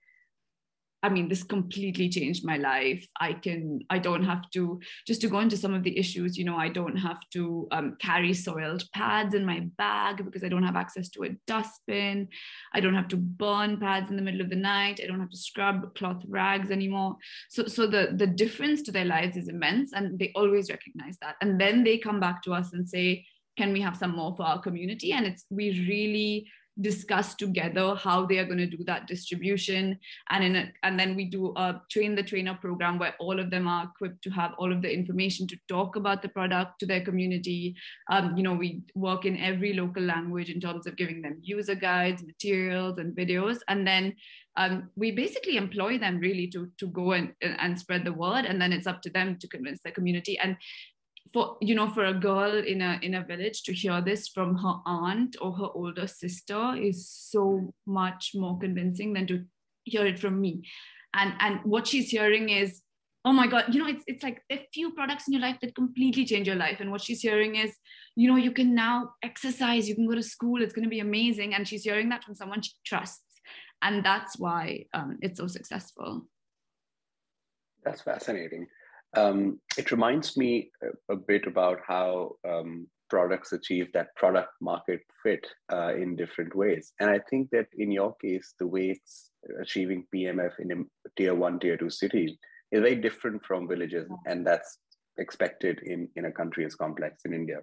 I 1.07 1.09
mean, 1.09 1.29
this 1.29 1.43
completely 1.43 2.09
changed 2.09 2.43
my 2.43 2.57
life. 2.57 3.07
I 3.17 3.31
can, 3.31 3.79
I 3.89 3.97
don't 3.97 4.25
have 4.25 4.49
to, 4.55 4.81
just 5.05 5.21
to 5.21 5.29
go 5.29 5.39
into 5.39 5.55
some 5.55 5.73
of 5.73 5.83
the 5.83 5.97
issues, 5.97 6.37
you 6.37 6.43
know, 6.43 6.57
I 6.57 6.67
don't 6.67 6.97
have 6.97 7.21
to 7.31 7.65
um, 7.71 7.95
carry 7.97 8.33
soiled 8.33 8.83
pads 8.93 9.33
in 9.33 9.45
my 9.45 9.61
bag 9.77 10.25
because 10.25 10.43
I 10.43 10.49
don't 10.49 10.63
have 10.63 10.75
access 10.75 11.07
to 11.11 11.23
a 11.23 11.29
dustbin. 11.47 12.27
I 12.73 12.81
don't 12.81 12.93
have 12.93 13.07
to 13.07 13.15
burn 13.15 13.79
pads 13.79 14.09
in 14.09 14.17
the 14.17 14.21
middle 14.21 14.41
of 14.41 14.49
the 14.49 14.57
night. 14.57 14.99
I 15.01 15.07
don't 15.07 15.21
have 15.21 15.29
to 15.29 15.37
scrub 15.37 15.95
cloth 15.95 16.21
rags 16.27 16.71
anymore. 16.71 17.15
So, 17.49 17.67
so 17.67 17.87
the, 17.87 18.09
the 18.13 18.27
difference 18.27 18.81
to 18.81 18.91
their 18.91 19.05
lives 19.05 19.37
is 19.37 19.47
immense 19.47 19.93
and 19.93 20.19
they 20.19 20.33
always 20.35 20.69
recognize 20.69 21.17
that. 21.21 21.35
And 21.39 21.57
then 21.61 21.85
they 21.85 21.99
come 21.99 22.19
back 22.19 22.43
to 22.43 22.53
us 22.53 22.73
and 22.73 22.89
say, 22.89 23.25
can 23.57 23.71
we 23.71 23.79
have 23.79 23.95
some 23.95 24.13
more 24.13 24.35
for 24.35 24.43
our 24.43 24.61
community? 24.61 25.13
And 25.13 25.25
it's, 25.25 25.45
we 25.49 25.87
really, 25.87 26.47
discuss 26.81 27.35
together 27.35 27.95
how 27.95 28.25
they 28.25 28.37
are 28.37 28.45
going 28.45 28.57
to 28.57 28.67
do 28.67 28.83
that 28.85 29.07
distribution. 29.07 29.97
And 30.29 30.43
in 30.43 30.55
a, 30.55 30.71
and 30.83 30.99
then 30.99 31.15
we 31.15 31.25
do 31.25 31.53
a 31.55 31.81
train 31.89 32.15
the 32.15 32.23
trainer 32.23 32.57
program 32.59 32.99
where 32.99 33.15
all 33.19 33.39
of 33.39 33.49
them 33.49 33.67
are 33.67 33.85
equipped 33.85 34.23
to 34.23 34.29
have 34.31 34.53
all 34.57 34.71
of 34.71 34.81
the 34.81 34.93
information 34.93 35.47
to 35.47 35.57
talk 35.67 35.95
about 35.95 36.21
the 36.21 36.29
product 36.29 36.79
to 36.79 36.85
their 36.85 37.01
community. 37.01 37.75
Um, 38.11 38.35
you 38.37 38.43
know 38.43 38.53
we 38.53 38.81
work 38.95 39.25
in 39.25 39.37
every 39.37 39.73
local 39.73 40.03
language 40.03 40.49
in 40.49 40.59
terms 40.59 40.87
of 40.87 40.95
giving 40.95 41.21
them 41.21 41.39
user 41.41 41.75
guides 41.75 42.23
materials 42.23 42.97
and 42.97 43.15
videos. 43.15 43.59
And 43.67 43.85
then 43.87 44.15
um, 44.57 44.89
we 44.95 45.11
basically 45.11 45.57
employ 45.57 45.99
them 45.99 46.19
really 46.19 46.47
to, 46.47 46.69
to 46.79 46.87
go 46.87 47.11
and, 47.11 47.33
and 47.41 47.79
spread 47.79 48.03
the 48.03 48.13
word. 48.13 48.45
And 48.45 48.59
then 48.59 48.73
it's 48.73 48.87
up 48.87 49.01
to 49.03 49.09
them 49.09 49.37
to 49.39 49.47
convince 49.47 49.81
their 49.83 49.93
community. 49.93 50.37
And 50.39 50.57
for 51.33 51.57
you 51.61 51.75
know 51.75 51.89
for 51.89 52.05
a 52.05 52.13
girl 52.13 52.57
in 52.57 52.81
a 52.81 52.99
in 53.01 53.15
a 53.15 53.23
village 53.23 53.63
to 53.63 53.73
hear 53.73 54.01
this 54.01 54.27
from 54.27 54.55
her 54.57 54.75
aunt 54.85 55.35
or 55.41 55.51
her 55.53 55.69
older 55.73 56.07
sister 56.07 56.75
is 56.75 57.09
so 57.09 57.73
much 57.85 58.31
more 58.35 58.57
convincing 58.59 59.13
than 59.13 59.27
to 59.27 59.43
hear 59.83 60.05
it 60.05 60.19
from 60.19 60.39
me. 60.39 60.67
And 61.13 61.33
and 61.39 61.59
what 61.63 61.87
she's 61.87 62.09
hearing 62.09 62.49
is 62.49 62.81
oh 63.25 63.33
my 63.33 63.47
god 63.47 63.65
you 63.73 63.79
know 63.79 63.87
it's 63.87 64.03
it's 64.07 64.23
like 64.23 64.41
a 64.51 64.67
few 64.73 64.91
products 64.93 65.27
in 65.27 65.33
your 65.33 65.41
life 65.41 65.57
that 65.61 65.75
completely 65.75 66.25
change 66.25 66.47
your 66.47 66.55
life. 66.55 66.79
And 66.79 66.91
what 66.91 67.01
she's 67.01 67.21
hearing 67.21 67.55
is 67.55 67.75
you 68.15 68.29
know 68.29 68.37
you 68.37 68.51
can 68.51 68.75
now 68.75 69.11
exercise 69.23 69.89
you 69.89 69.95
can 69.95 70.07
go 70.07 70.15
to 70.15 70.23
school 70.23 70.61
it's 70.61 70.73
going 70.73 70.85
to 70.85 70.89
be 70.89 70.99
amazing. 70.99 71.53
And 71.53 71.67
she's 71.67 71.83
hearing 71.83 72.09
that 72.09 72.23
from 72.23 72.35
someone 72.35 72.61
she 72.61 72.71
trusts. 72.85 73.21
And 73.81 74.03
that's 74.03 74.39
why 74.39 74.85
um, 74.93 75.19
it's 75.21 75.39
so 75.39 75.45
successful. 75.45 76.27
That's 77.83 78.01
fascinating 78.01 78.67
um, 79.15 79.59
it 79.77 79.91
reminds 79.91 80.37
me 80.37 80.71
a, 80.83 81.13
a, 81.13 81.15
bit 81.15 81.47
about 81.47 81.79
how 81.87 82.35
um, 82.47 82.87
products 83.09 83.53
achieve 83.53 83.87
that 83.93 84.15
product 84.15 84.49
market 84.61 85.01
fit 85.23 85.45
uh, 85.71 85.93
in 85.95 86.15
different 86.15 86.55
ways. 86.55 86.93
And 86.99 87.09
I 87.09 87.19
think 87.29 87.49
that 87.51 87.67
in 87.77 87.91
your 87.91 88.15
case, 88.15 88.53
the 88.59 88.67
way 88.67 88.89
it's 88.89 89.31
achieving 89.61 90.05
PMF 90.13 90.59
in 90.59 90.71
a 90.71 91.09
tier 91.15 91.35
one, 91.35 91.59
tier 91.59 91.77
two 91.77 91.89
cities 91.89 92.31
is 92.71 92.81
very 92.81 92.95
different 92.95 93.45
from 93.45 93.67
villages. 93.67 94.09
And 94.25 94.45
that's 94.45 94.79
expected 95.17 95.79
in, 95.83 96.09
in 96.15 96.25
a 96.25 96.31
country 96.31 96.65
as 96.65 96.75
complex 96.75 97.23
in 97.25 97.33
India. 97.33 97.59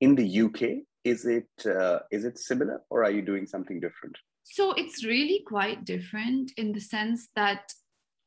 In 0.00 0.14
the 0.14 0.40
UK, 0.42 0.84
is 1.04 1.24
it 1.26 1.48
uh, 1.66 1.98
is 2.10 2.24
it 2.24 2.38
similar 2.38 2.80
or 2.90 3.04
are 3.04 3.10
you 3.10 3.22
doing 3.22 3.46
something 3.46 3.80
different? 3.80 4.16
So 4.44 4.72
it's 4.72 5.04
really 5.04 5.42
quite 5.46 5.84
different 5.84 6.52
in 6.56 6.72
the 6.72 6.80
sense 6.80 7.28
that 7.36 7.72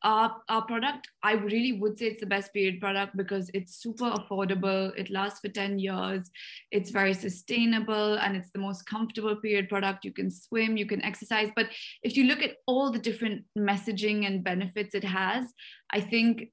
our, 0.06 0.38
our 0.50 0.62
product, 0.62 1.10
I 1.24 1.34
really 1.34 1.80
would 1.80 1.98
say 1.98 2.06
it's 2.06 2.20
the 2.20 2.28
best 2.28 2.54
period 2.54 2.80
product 2.80 3.18
because 3.18 3.50
it's 3.56 3.76
super 3.76 4.12
affordable. 4.12 4.92
It 4.96 5.10
lasts 5.10 5.40
for 5.40 5.50
10 5.50 5.80
years. 5.80 6.30
It's 6.72 6.92
very 6.92 7.16
sustainable 7.16 8.14
and 8.20 8.38
it's 8.38 8.52
the 8.52 8.60
most 8.60 8.86
comfortable 8.86 9.36
period 9.36 9.68
product. 9.68 10.06
You 10.06 10.14
can 10.14 10.30
swim, 10.30 10.78
you 10.78 10.86
can 10.86 11.04
exercise. 11.04 11.50
But 11.56 11.70
if 12.04 12.16
you 12.16 12.26
look 12.26 12.44
at 12.44 12.58
all 12.68 12.92
the 12.92 13.00
different 13.00 13.46
messaging 13.58 14.28
and 14.28 14.44
benefits 14.44 14.94
it 14.94 15.04
has, 15.04 15.52
I 15.90 16.02
think 16.02 16.50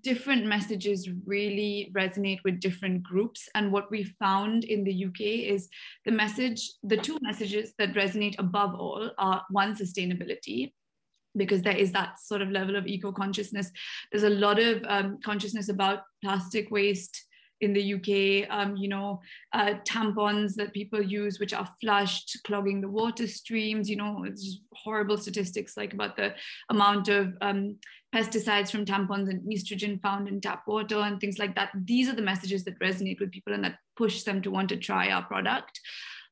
different 0.00 0.46
messages 0.46 1.10
really 1.26 1.92
resonate 1.94 2.38
with 2.42 2.58
different 2.58 3.02
groups. 3.02 3.50
And 3.54 3.70
what 3.70 3.90
we 3.90 4.04
found 4.18 4.64
in 4.64 4.82
the 4.84 5.04
UK 5.04 5.20
is 5.20 5.68
the 6.06 6.10
message, 6.10 6.72
the 6.82 6.96
two 6.96 7.18
messages 7.20 7.74
that 7.78 7.92
resonate 7.92 8.36
above 8.38 8.74
all 8.74 9.10
are 9.18 9.44
one, 9.50 9.76
sustainability 9.76 10.72
because 11.36 11.62
there 11.62 11.76
is 11.76 11.92
that 11.92 12.20
sort 12.20 12.42
of 12.42 12.50
level 12.50 12.76
of 12.76 12.86
eco 12.86 13.12
consciousness. 13.12 13.70
There's 14.10 14.24
a 14.24 14.30
lot 14.30 14.58
of 14.58 14.82
um, 14.88 15.18
consciousness 15.24 15.68
about 15.68 16.00
plastic 16.22 16.70
waste 16.70 17.24
in 17.60 17.72
the 17.72 17.94
UK, 17.94 18.48
um, 18.56 18.76
you 18.76 18.88
know, 18.88 19.20
uh, 19.52 19.74
tampons 19.84 20.54
that 20.54 20.72
people 20.72 21.02
use, 21.02 21.40
which 21.40 21.52
are 21.52 21.68
flushed, 21.80 22.38
clogging 22.44 22.80
the 22.80 22.88
water 22.88 23.26
streams, 23.26 23.90
you 23.90 23.96
know, 23.96 24.24
it's 24.24 24.60
horrible 24.72 25.18
statistics 25.18 25.76
like 25.76 25.92
about 25.92 26.16
the 26.16 26.34
amount 26.70 27.08
of 27.08 27.34
um, 27.40 27.76
pesticides 28.14 28.70
from 28.70 28.84
tampons 28.84 29.28
and 29.28 29.42
estrogen 29.52 30.00
found 30.00 30.28
in 30.28 30.40
tap 30.40 30.62
water 30.66 30.98
and 30.98 31.20
things 31.20 31.38
like 31.38 31.54
that. 31.56 31.70
These 31.84 32.08
are 32.08 32.14
the 32.14 32.22
messages 32.22 32.64
that 32.64 32.78
resonate 32.78 33.20
with 33.20 33.32
people 33.32 33.52
and 33.52 33.64
that 33.64 33.78
push 33.96 34.22
them 34.22 34.40
to 34.42 34.50
want 34.50 34.68
to 34.68 34.76
try 34.76 35.10
our 35.10 35.24
product. 35.24 35.80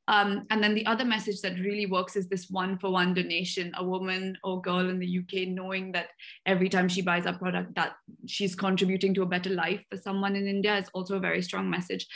Um, 0.07 0.45
and 0.49 0.63
then 0.63 0.73
the 0.73 0.85
other 0.85 1.03
message 1.03 1.41
that 1.41 1.59
really 1.59 1.85
works 1.85 2.15
is 2.15 2.27
this 2.29 2.49
one 2.49 2.77
for 2.77 2.91
one 2.91 3.13
donation. 3.13 3.71
A 3.77 3.83
woman 3.83 4.37
or 4.43 4.61
girl 4.61 4.89
in 4.89 4.99
the 4.99 5.19
UK 5.19 5.49
knowing 5.49 5.91
that 5.91 6.07
every 6.45 6.69
time 6.69 6.87
she 6.87 7.01
buys 7.01 7.25
our 7.25 7.37
product, 7.37 7.75
that 7.75 7.93
she's 8.25 8.55
contributing 8.55 9.13
to 9.15 9.23
a 9.23 9.27
better 9.27 9.49
life 9.49 9.83
for 9.89 9.97
someone 9.97 10.35
in 10.35 10.47
India 10.47 10.77
is 10.77 10.89
also 10.93 11.17
a 11.17 11.19
very 11.19 11.41
strong 11.41 11.69
message. 11.69 12.07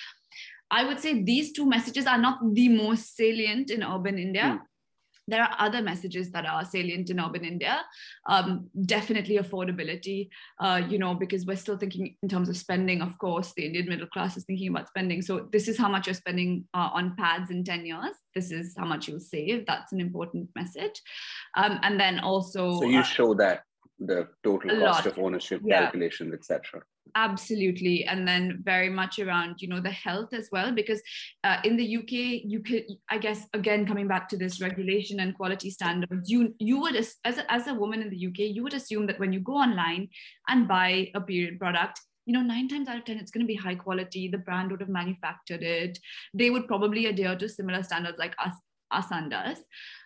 I 0.69 0.85
would 0.85 1.01
say 1.01 1.21
these 1.21 1.51
two 1.51 1.65
messages 1.65 2.05
are 2.05 2.17
not 2.17 2.39
the 2.53 2.69
most 2.69 3.17
salient 3.17 3.71
in 3.71 3.83
urban 3.83 4.17
India. 4.17 4.43
Mm 4.43 4.61
there 5.27 5.43
are 5.43 5.55
other 5.59 5.81
messages 5.81 6.31
that 6.31 6.45
are 6.45 6.65
salient 6.65 7.09
in 7.09 7.19
urban 7.19 7.45
India. 7.45 7.81
Um, 8.27 8.69
definitely 8.85 9.37
affordability, 9.37 10.29
uh, 10.59 10.81
you 10.87 10.97
know, 10.97 11.13
because 11.13 11.45
we're 11.45 11.57
still 11.57 11.77
thinking 11.77 12.15
in 12.21 12.29
terms 12.29 12.49
of 12.49 12.57
spending. 12.57 13.01
Of 13.01 13.17
course, 13.17 13.53
the 13.55 13.65
Indian 13.65 13.87
middle 13.89 14.07
class 14.07 14.37
is 14.37 14.43
thinking 14.43 14.69
about 14.69 14.87
spending. 14.87 15.21
So 15.21 15.47
this 15.51 15.67
is 15.67 15.77
how 15.77 15.89
much 15.89 16.07
you're 16.07 16.13
spending 16.13 16.65
uh, 16.73 16.89
on 16.93 17.15
pads 17.15 17.51
in 17.51 17.63
10 17.63 17.85
years. 17.85 18.15
This 18.35 18.51
is 18.51 18.75
how 18.77 18.85
much 18.85 19.07
you'll 19.07 19.19
save. 19.19 19.65
That's 19.65 19.91
an 19.93 20.01
important 20.01 20.49
message. 20.55 21.01
Um, 21.55 21.79
and 21.83 21.99
then 21.99 22.19
also. 22.19 22.79
So 22.79 22.85
you 22.85 22.99
uh, 22.99 23.03
show 23.03 23.33
that 23.35 23.63
the 24.01 24.27
total 24.43 24.69
cost 24.79 25.05
lot. 25.05 25.05
of 25.05 25.19
ownership 25.19 25.61
yeah. 25.63 25.81
calculations, 25.81 26.33
etc 26.33 26.81
absolutely 27.15 28.05
and 28.05 28.27
then 28.27 28.61
very 28.63 28.89
much 28.89 29.19
around 29.19 29.55
you 29.59 29.67
know 29.67 29.79
the 29.79 29.91
health 29.91 30.33
as 30.33 30.49
well 30.51 30.71
because 30.71 31.01
uh, 31.43 31.57
in 31.63 31.75
the 31.75 31.97
uk 31.97 32.11
you 32.11 32.61
could 32.61 32.85
i 33.09 33.17
guess 33.17 33.47
again 33.53 33.85
coming 33.85 34.07
back 34.07 34.29
to 34.29 34.37
this 34.37 34.61
regulation 34.61 35.19
and 35.19 35.35
quality 35.35 35.69
standards 35.69 36.29
you 36.29 36.53
you 36.59 36.79
would 36.79 36.95
as 36.95 37.17
a, 37.25 37.51
as 37.51 37.67
a 37.67 37.73
woman 37.73 38.01
in 38.01 38.09
the 38.09 38.27
uk 38.27 38.37
you 38.37 38.63
would 38.63 38.73
assume 38.73 39.05
that 39.07 39.19
when 39.19 39.33
you 39.33 39.39
go 39.39 39.53
online 39.53 40.07
and 40.47 40.67
buy 40.67 41.09
a 41.15 41.21
period 41.21 41.59
product 41.59 41.99
you 42.25 42.33
know 42.33 42.41
nine 42.41 42.67
times 42.67 42.87
out 42.87 42.97
of 42.97 43.05
ten 43.05 43.17
it's 43.17 43.31
going 43.31 43.45
to 43.45 43.51
be 43.51 43.55
high 43.55 43.75
quality 43.75 44.27
the 44.27 44.37
brand 44.37 44.71
would 44.71 44.79
have 44.79 44.89
manufactured 44.89 45.63
it 45.63 45.97
they 46.33 46.49
would 46.49 46.67
probably 46.67 47.07
adhere 47.07 47.35
to 47.35 47.49
similar 47.49 47.83
standards 47.83 48.17
like 48.17 48.35
us 48.39 48.53
Asan 48.91 49.29
does. 49.29 49.57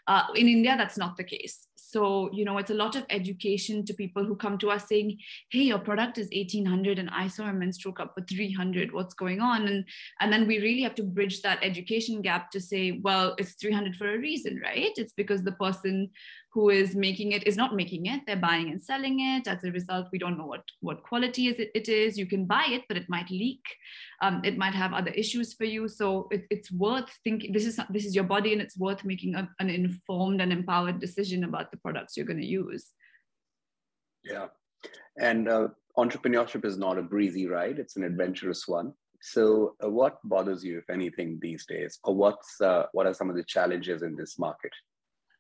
Uh, 0.08 0.24
in 0.36 0.48
India, 0.48 0.76
that's 0.78 0.98
not 0.98 1.18
the 1.18 1.24
case. 1.24 1.68
So, 1.76 2.30
you 2.34 2.46
know, 2.46 2.58
it's 2.58 2.72
a 2.72 2.76
lot 2.76 2.96
of 2.96 3.06
education 3.10 3.86
to 3.86 3.94
people 3.94 4.26
who 4.26 4.36
come 4.36 4.58
to 4.58 4.70
us 4.70 4.88
saying, 4.88 5.18
hey, 5.50 5.62
your 5.62 5.80
product 5.80 6.18
is 6.18 6.28
1800 6.34 7.00
and 7.00 7.10
I 7.10 7.28
saw 7.28 7.46
a 7.46 7.54
menstrual 7.54 7.94
cup 7.94 8.14
for 8.14 8.22
300. 8.22 8.92
What's 8.92 9.14
going 9.14 9.40
on? 9.40 9.68
And, 9.68 9.86
and 10.20 10.34
then 10.34 10.46
we 10.46 10.60
really 10.60 10.82
have 10.82 10.96
to 10.96 11.04
bridge 11.04 11.42
that 11.44 11.60
education 11.62 12.22
gap 12.22 12.52
to 12.52 12.60
say, 12.60 13.00
well, 13.04 13.36
it's 13.38 13.54
300 13.54 13.96
for 13.96 14.14
a 14.14 14.18
reason, 14.18 14.60
right? 14.62 14.92
It's 14.98 15.14
because 15.14 15.44
the 15.44 15.54
person 15.54 16.10
who 16.56 16.70
is 16.70 16.96
making 16.96 17.34
it 17.34 17.46
is 17.46 17.58
not 17.58 17.76
making 17.76 18.06
it 18.06 18.22
they're 18.26 18.38
buying 18.38 18.70
and 18.72 18.82
selling 18.82 19.20
it 19.20 19.46
as 19.46 19.62
a 19.66 19.72
result 19.72 20.08
we 20.14 20.18
don't 20.18 20.38
know 20.38 20.46
what 20.46 20.64
what 20.80 21.04
quality 21.04 21.50
is 21.50 21.60
it, 21.60 21.70
it 21.76 21.90
is 21.90 22.18
you 22.18 22.26
can 22.26 22.46
buy 22.46 22.66
it 22.70 22.84
but 22.88 22.96
it 22.96 23.10
might 23.10 23.30
leak 23.30 23.64
um, 24.22 24.42
it 24.46 24.58
might 24.58 24.74
have 24.74 24.94
other 24.94 25.12
issues 25.12 25.54
for 25.54 25.66
you 25.66 25.90
so 25.90 26.30
it, 26.32 26.46
it's 26.50 26.72
worth 26.72 27.10
thinking 27.26 27.52
this 27.52 27.66
is 27.66 27.78
this 27.90 28.06
is 28.06 28.16
your 28.16 28.24
body 28.24 28.54
and 28.54 28.62
it's 28.62 28.78
worth 28.78 29.04
making 29.04 29.36
a, 29.36 29.50
an 29.60 29.70
informed 29.70 29.95
and 30.10 30.52
empowered 30.52 31.00
decision 31.00 31.44
about 31.44 31.72
the 31.72 31.78
products 31.78 32.16
you're 32.16 32.26
going 32.26 32.40
to 32.40 32.46
use. 32.46 32.92
Yeah. 34.24 34.48
And 35.20 35.48
uh, 35.48 35.68
entrepreneurship 35.98 36.66
is 36.66 36.78
not 36.78 36.98
a 36.98 37.02
breezy 37.02 37.48
ride 37.48 37.80
it's 37.80 37.96
an 37.96 38.04
adventurous 38.04 38.68
one. 38.68 38.94
So 39.22 39.76
uh, 39.84 39.90
what 39.90 40.20
bothers 40.24 40.64
you 40.64 40.78
if 40.78 40.90
anything 40.90 41.40
these 41.42 41.66
days? 41.66 42.00
Or 42.04 42.16
what's 42.16 42.62
uh, 42.62 42.86
what 42.92 43.08
are 43.08 43.14
some 43.14 43.30
of 43.30 43.36
the 43.36 43.44
challenges 43.44 44.04
in 44.04 44.16
this 44.16 44.38
market? 44.38 44.72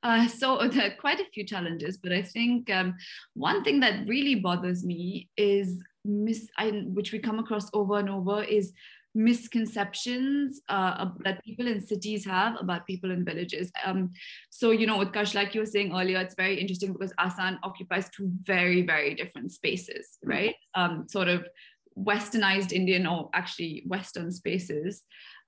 Uh, 0.02 0.28
so 0.28 0.68
there 0.72 0.88
are 0.88 0.96
quite 1.00 1.20
a 1.20 1.30
few 1.34 1.46
challenges, 1.46 1.98
but 1.98 2.12
I 2.12 2.22
think 2.22 2.70
um, 2.72 2.96
one 3.34 3.64
thing 3.64 3.80
that 3.82 4.08
really 4.08 4.36
bothers 4.36 4.84
me 4.84 5.30
is 5.38 5.84
mis- 6.04 6.50
I, 6.58 6.70
which 6.94 7.12
we 7.12 7.20
come 7.20 7.40
across 7.40 7.70
over 7.74 8.00
and 8.00 8.10
over 8.10 8.44
is 8.44 8.74
misconceptions 9.16 10.62
uh, 10.70 11.10
that 11.24 11.44
people 11.44 11.68
in 11.68 11.86
cities 11.86 12.26
have 12.26 12.60
about 12.60 12.86
people 12.86 13.12
in 13.12 13.24
villages. 13.24 13.72
Um, 13.84 14.12
so, 14.50 14.72
you 14.72 14.86
know, 14.86 15.00
Utkarsh, 15.00 15.34
like 15.34 15.56
you 15.56 15.62
were 15.62 15.66
saying 15.66 15.94
earlier, 15.94 16.20
it's 16.20 16.36
very 16.36 16.60
interesting 16.60 16.94
because 16.94 17.14
Asan 17.18 17.58
occupies 17.64 18.10
two 18.10 18.30
very, 18.44 18.82
very 18.82 19.16
different 19.16 19.52
spaces, 19.52 20.18
mm-hmm. 20.20 20.30
right? 20.30 20.56
Um, 20.76 21.08
sort 21.08 21.30
of 21.30 21.48
westernized 21.98 22.74
Indian 22.74 23.08
or 23.08 23.30
actually 23.34 23.84
Western 23.88 24.32
spaces 24.32 25.04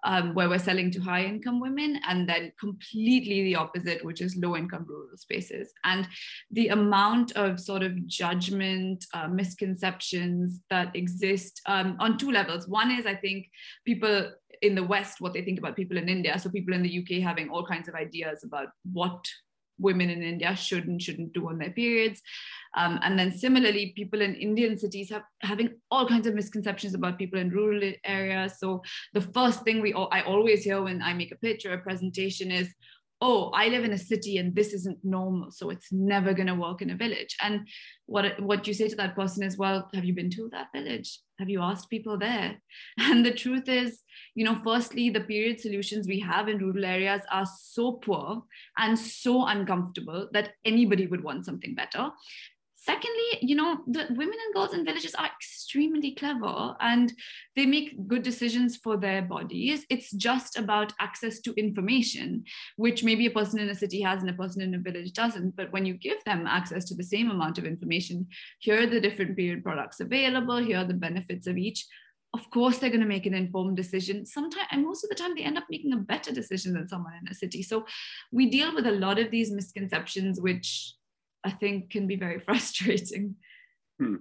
um, 0.07 0.33
where 0.33 0.47
we're 0.47 0.57
selling 0.57 0.89
to 0.91 1.01
high 1.01 1.25
income 1.25 1.59
women, 1.59 1.99
and 2.07 2.27
then 2.27 2.53
completely 2.57 3.43
the 3.43 3.57
opposite, 3.57 4.03
which 4.03 4.21
is 4.21 4.37
low 4.37 4.55
income 4.55 4.85
rural 4.87 5.17
spaces. 5.17 5.73
And 5.83 6.07
the 6.49 6.69
amount 6.69 7.33
of 7.33 7.59
sort 7.59 7.83
of 7.83 8.07
judgment, 8.07 9.05
uh, 9.13 9.27
misconceptions 9.27 10.61
that 10.69 10.95
exist 10.95 11.61
um, 11.65 11.97
on 11.99 12.17
two 12.17 12.31
levels. 12.31 12.69
One 12.69 12.89
is, 12.89 13.05
I 13.05 13.15
think, 13.15 13.49
people 13.85 14.31
in 14.61 14.75
the 14.75 14.83
West, 14.83 15.19
what 15.19 15.33
they 15.33 15.43
think 15.43 15.59
about 15.59 15.75
people 15.75 15.97
in 15.97 16.07
India. 16.07 16.39
So 16.39 16.49
people 16.49 16.73
in 16.73 16.83
the 16.83 16.99
UK 16.99 17.21
having 17.21 17.49
all 17.49 17.65
kinds 17.65 17.89
of 17.89 17.93
ideas 17.93 18.45
about 18.45 18.69
what 18.91 19.27
women 19.79 20.09
in 20.09 20.23
India 20.23 20.55
should 20.55 20.87
and 20.87 21.01
shouldn't 21.01 21.33
do 21.33 21.49
on 21.49 21.57
their 21.57 21.71
periods. 21.71 22.21
Um, 22.75 22.99
and 23.01 23.17
then 23.17 23.31
similarly, 23.31 23.93
people 23.95 24.21
in 24.21 24.35
Indian 24.35 24.77
cities 24.77 25.09
have 25.09 25.23
having 25.41 25.69
all 25.89 26.07
kinds 26.07 26.27
of 26.27 26.35
misconceptions 26.35 26.93
about 26.93 27.17
people 27.17 27.39
in 27.39 27.49
rural 27.49 27.91
areas. 28.03 28.59
So 28.59 28.83
the 29.13 29.21
first 29.21 29.63
thing 29.63 29.81
we 29.81 29.93
all, 29.93 30.09
I 30.11 30.21
always 30.21 30.63
hear 30.63 30.81
when 30.81 31.01
I 31.01 31.13
make 31.13 31.31
a 31.31 31.37
pitch 31.37 31.65
or 31.65 31.73
a 31.73 31.79
presentation 31.79 32.51
is, 32.51 32.73
oh 33.21 33.51
i 33.53 33.67
live 33.67 33.83
in 33.83 33.93
a 33.93 33.97
city 33.97 34.37
and 34.37 34.55
this 34.55 34.73
isn't 34.73 34.99
normal 35.03 35.51
so 35.51 35.69
it's 35.69 35.91
never 35.91 36.33
going 36.33 36.47
to 36.47 36.55
work 36.55 36.81
in 36.81 36.89
a 36.89 36.95
village. 36.95 37.35
And 37.41 37.67
what 38.05 38.39
what 38.41 38.67
you 38.67 38.73
say 38.73 38.87
to 38.87 38.95
that 38.95 39.15
person 39.15 39.43
is 39.43 39.57
well? 39.57 39.89
Have 39.93 40.05
you 40.05 40.13
been 40.13 40.29
to 40.31 40.49
that 40.51 40.67
village? 40.73 41.19
Have 41.39 41.49
you 41.49 41.61
asked 41.61 41.89
people 41.89 42.17
there? 42.17 42.61
And 42.97 43.25
the 43.25 43.33
truth 43.33 43.67
is 43.67 44.01
you 44.35 44.45
know 44.45 44.55
firstly 44.63 45.09
the 45.09 45.21
period 45.21 45.59
solutions 45.59 46.07
we 46.07 46.19
have 46.19 46.47
in 46.47 46.59
rural 46.59 46.85
areas 46.85 47.21
are 47.31 47.45
so 47.45 47.93
poor 47.93 48.43
and 48.77 48.97
so 48.97 49.45
uncomfortable 49.45 50.29
that 50.33 50.53
anybody 50.65 51.07
would 51.07 51.23
want 51.23 51.45
something 51.45 51.75
better. 51.75 52.09
Secondly 52.75 53.29
you 53.41 53.55
know 53.55 53.79
the 53.87 54.05
women 54.09 54.37
and 54.45 54.53
girls 54.53 54.73
in 54.73 54.85
villages 54.85 55.15
are 55.15 55.31
extremely 55.67 56.11
clever 56.11 56.75
and 56.79 57.13
they 57.57 57.65
make 57.65 58.07
good 58.07 58.23
decisions 58.23 58.77
for 58.77 58.95
their 58.95 59.21
bodies. 59.21 59.85
It's 59.89 60.11
just 60.11 60.57
about 60.57 60.93
access 61.01 61.41
to 61.41 61.53
information 61.55 62.45
which 62.77 63.03
maybe 63.03 63.25
a 63.25 63.31
person 63.31 63.59
in 63.59 63.69
a 63.69 63.75
city 63.75 64.01
has 64.01 64.21
and 64.21 64.29
a 64.29 64.33
person 64.33 64.61
in 64.61 64.75
a 64.75 64.79
village 64.79 65.11
doesn't. 65.11 65.57
But 65.57 65.73
when 65.73 65.85
you 65.85 65.95
give 65.95 66.23
them 66.23 66.47
access 66.47 66.85
to 66.85 66.95
the 66.95 67.03
same 67.03 67.29
amount 67.29 67.57
of 67.57 67.65
information 67.65 68.27
here 68.59 68.81
are 68.81 68.87
the 68.87 69.01
different 69.01 69.35
period 69.35 69.61
products 69.63 69.99
available 69.99 70.57
here 70.57 70.77
are 70.77 70.85
the 70.85 70.93
benefits 70.93 71.47
of 71.47 71.57
each. 71.57 71.85
Of 72.33 72.49
course 72.49 72.77
they're 72.77 72.89
going 72.89 73.01
to 73.01 73.07
make 73.07 73.25
an 73.25 73.33
informed 73.33 73.75
decision. 73.75 74.25
Sometimes 74.25 74.67
and 74.71 74.85
most 74.85 75.03
of 75.03 75.09
the 75.09 75.15
time 75.15 75.35
they 75.35 75.43
end 75.43 75.57
up 75.57 75.65
making 75.69 75.91
a 75.91 75.97
better 75.97 76.31
decision 76.31 76.73
than 76.73 76.87
someone 76.87 77.13
in 77.21 77.27
a 77.27 77.33
city. 77.33 77.61
So 77.61 77.85
we 78.31 78.49
deal 78.49 78.73
with 78.73 78.87
a 78.87 78.91
lot 78.91 79.19
of 79.19 79.31
these 79.31 79.51
misconceptions 79.51 80.39
which 80.39 80.93
I 81.43 81.51
think 81.51 81.89
can 81.89 82.07
be 82.07 82.15
very 82.15 82.39
frustrating. 82.47 83.35
Hmm. 83.99 84.15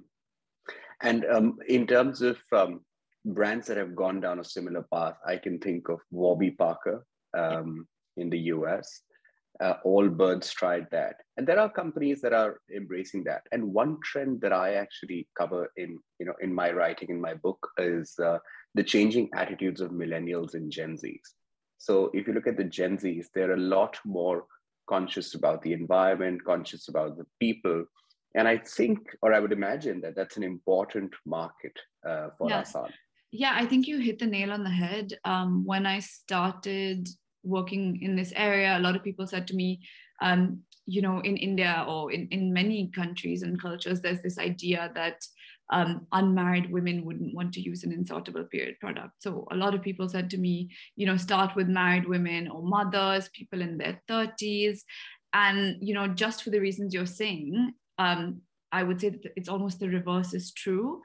And 1.03 1.25
um, 1.27 1.59
in 1.69 1.87
terms 1.87 2.23
of 2.23 2.39
um, 2.53 2.81
brands 3.25 3.67
that 3.67 3.77
have 3.77 3.95
gone 3.95 4.21
down 4.21 4.41
a 4.41 4.45
similar 4.45 4.85
path, 4.93 5.17
I 5.27 5.37
can 5.37 5.59
think 5.59 5.89
of 5.89 6.01
Warby 6.11 6.53
Parker 6.53 7.05
um, 7.37 7.87
in 8.17 8.31
the 8.31 8.39
US. 8.39 9.03
Uh, 9.59 9.75
Allbirds 9.87 10.53
tried 10.53 10.87
that, 10.91 11.17
and 11.39 11.47
there 11.47 11.59
are 11.59 11.71
companies 11.71 12.21
that 12.21 12.35
are 12.35 12.61
embracing 12.75 13.25
that. 13.25 13.41
And 13.53 13.73
one 13.73 13.97
trend 14.05 14.43
that 14.43 14.53
I 14.53 14.75
actually 14.75 15.27
cover 15.37 15.73
in 15.79 15.99
you 16.19 16.27
know 16.27 16.35
in 16.43 16.55
my 16.55 16.71
writing 16.73 17.09
in 17.09 17.19
my 17.19 17.33
book 17.33 17.67
is 17.79 18.15
uh, 18.23 18.37
the 18.75 18.85
changing 18.85 19.31
attitudes 19.35 19.81
of 19.81 19.93
millennials 19.93 20.53
and 20.53 20.71
Gen 20.71 20.99
Zs. 20.99 21.23
So 21.79 22.11
if 22.13 22.27
you 22.27 22.35
look 22.35 22.47
at 22.47 22.59
the 22.59 22.65
Gen 22.65 22.99
Zs, 22.99 23.27
they're 23.35 23.55
a 23.55 23.57
lot 23.57 23.99
more 24.05 24.45
conscious 24.89 25.35
about 25.35 25.63
the 25.63 25.73
environment, 25.73 26.45
conscious 26.45 26.89
about 26.89 27.17
the 27.17 27.27
people. 27.41 27.87
And 28.37 28.47
I 28.47 28.59
think, 28.59 28.99
or 29.23 29.33
I 29.33 29.41
would 29.41 29.53
imagine 29.53 30.01
that 30.03 30.15
that's 30.15 30.37
an 30.37 30.43
important 30.43 31.13
market 31.25 31.73
uh, 32.07 32.29
for 32.37 32.49
yeah. 32.51 32.61
Asan. 32.61 32.93
Yeah, 33.33 33.53
I 33.55 33.65
think 33.67 33.89
you 33.89 33.99
hit 33.99 34.19
the 34.19 34.27
nail 34.27 34.53
on 34.53 34.63
the 34.63 34.71
head. 34.71 35.15
Um, 35.25 35.65
when 35.65 35.87
I 35.87 35.99
started 36.01 37.09
working 37.43 38.01
in 38.03 38.15
this 38.15 38.33
area, 38.37 38.77
a 38.77 38.81
lot 38.81 38.95
of 38.95 39.03
people 39.03 39.27
said 39.27 39.47
to 39.49 39.57
me, 39.57 39.81
um, 40.21 40.61
you 40.85 41.03
know, 41.03 41.21
in 41.21 41.37
India 41.37 41.85
or 41.89 42.13
in, 42.13 42.29
in 42.29 42.53
many 42.53 42.91
countries 42.95 43.43
and 43.43 43.61
cultures, 43.61 44.01
there's 44.01 44.23
this 44.23 44.39
idea 44.39 44.91
that 44.95 45.25
um, 45.73 46.07
unmarried 46.13 46.71
women 46.71 47.05
wouldn't 47.05 47.35
want 47.35 47.53
to 47.55 47.61
use 47.61 47.85
an 47.85 47.93
insertable 47.93 48.49
period 48.49 48.79
product. 48.81 49.15
So 49.19 49.49
a 49.51 49.57
lot 49.57 49.75
of 49.75 49.83
people 49.83 50.09
said 50.09 50.31
to 50.31 50.39
me, 50.39 50.71
you 50.95 51.07
know, 51.07 51.17
start 51.17 51.57
with 51.57 51.69
married 51.69 52.07
women 52.07 52.49
or 52.49 52.63
mothers, 52.63 53.31
people 53.31 53.61
in 53.63 53.79
their 53.79 54.01
30s. 54.09 54.81
And, 55.33 55.77
you 55.81 55.95
know, 55.95 56.07
just 56.07 56.45
for 56.45 56.51
the 56.51 56.61
reasons 56.61 56.95
you're 56.95 57.07
saying, 57.07 57.75
um, 57.99 58.43
I 58.73 58.83
would 58.83 59.01
say 59.01 59.11
that 59.11 59.33
it's 59.37 59.49
almost 59.49 59.79
the 59.81 59.89
reverse 59.89 60.35
is 60.35 60.53
true. 60.53 61.03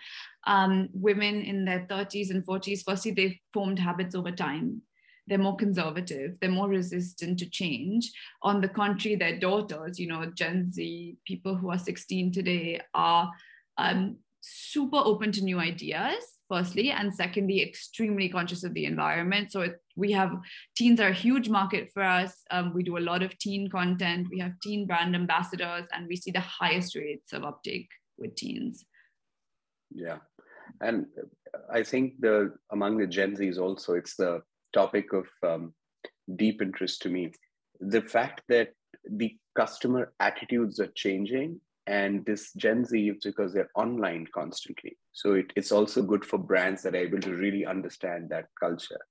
Um, 0.47 0.89
women 0.93 1.41
in 1.41 1.63
their 1.63 1.85
30s 1.89 2.31
and 2.31 2.45
40s, 2.45 2.83
firstly, 2.83 3.11
they've 3.11 3.37
formed 3.53 3.79
habits 3.79 4.15
over 4.15 4.31
time. 4.31 4.81
They're 5.27 5.37
more 5.37 5.55
conservative, 5.55 6.37
they're 6.41 6.49
more 6.49 6.67
resistant 6.67 7.39
to 7.39 7.49
change. 7.49 8.11
On 8.41 8.59
the 8.59 8.67
contrary, 8.67 9.15
their 9.15 9.39
daughters, 9.39 9.99
you 9.99 10.07
know, 10.07 10.25
Gen 10.35 10.71
Z, 10.71 11.17
people 11.25 11.55
who 11.55 11.69
are 11.69 11.77
16 11.77 12.31
today, 12.31 12.81
are 12.93 13.31
um, 13.77 14.17
super 14.41 14.97
open 14.97 15.31
to 15.33 15.43
new 15.43 15.59
ideas 15.59 16.23
firstly 16.51 16.91
and 16.91 17.15
secondly 17.15 17.61
extremely 17.61 18.27
conscious 18.27 18.65
of 18.65 18.73
the 18.73 18.85
environment. 18.85 19.53
So 19.53 19.61
it, 19.61 19.75
we 19.95 20.11
have 20.11 20.33
teens 20.75 20.99
are 20.99 21.07
a 21.07 21.13
huge 21.13 21.47
market 21.47 21.89
for 21.93 22.03
us. 22.03 22.43
Um, 22.51 22.73
we 22.73 22.83
do 22.83 22.97
a 22.97 23.07
lot 23.11 23.23
of 23.23 23.37
teen 23.37 23.69
content. 23.69 24.27
We 24.29 24.39
have 24.39 24.59
teen 24.61 24.85
brand 24.85 25.15
ambassadors 25.15 25.85
and 25.93 26.07
we 26.09 26.17
see 26.17 26.31
the 26.31 26.41
highest 26.41 26.95
rates 26.95 27.31
of 27.31 27.45
uptake 27.45 27.87
with 28.17 28.35
teens. 28.35 28.83
Yeah. 29.93 30.17
And 30.81 31.05
i 31.69 31.83
think 31.83 32.13
the 32.19 32.53
among 32.71 32.97
the 32.97 33.07
gen 33.07 33.35
z's 33.35 33.57
also 33.57 33.93
it's 33.93 34.15
the 34.15 34.41
topic 34.73 35.11
of 35.11 35.27
um, 35.43 35.73
deep 36.35 36.61
interest 36.61 37.01
to 37.03 37.09
me. 37.09 37.31
The 37.79 38.01
fact 38.01 38.41
that 38.49 38.69
the 39.09 39.35
customer 39.55 40.13
attitudes 40.19 40.79
are 40.79 40.91
changing 40.95 41.59
and 41.91 42.25
this 42.25 42.53
gen 42.53 42.85
z 42.85 43.11
because 43.21 43.53
they're 43.53 43.69
online 43.75 44.25
constantly. 44.33 44.97
So 45.11 45.33
it, 45.33 45.51
it's 45.57 45.73
also 45.73 46.01
good 46.01 46.23
for 46.25 46.39
brands 46.39 46.81
that 46.83 46.95
are 46.95 47.05
able 47.07 47.19
to 47.19 47.35
really 47.35 47.65
understand 47.65 48.29
that 48.29 48.47
culture. 48.57 49.01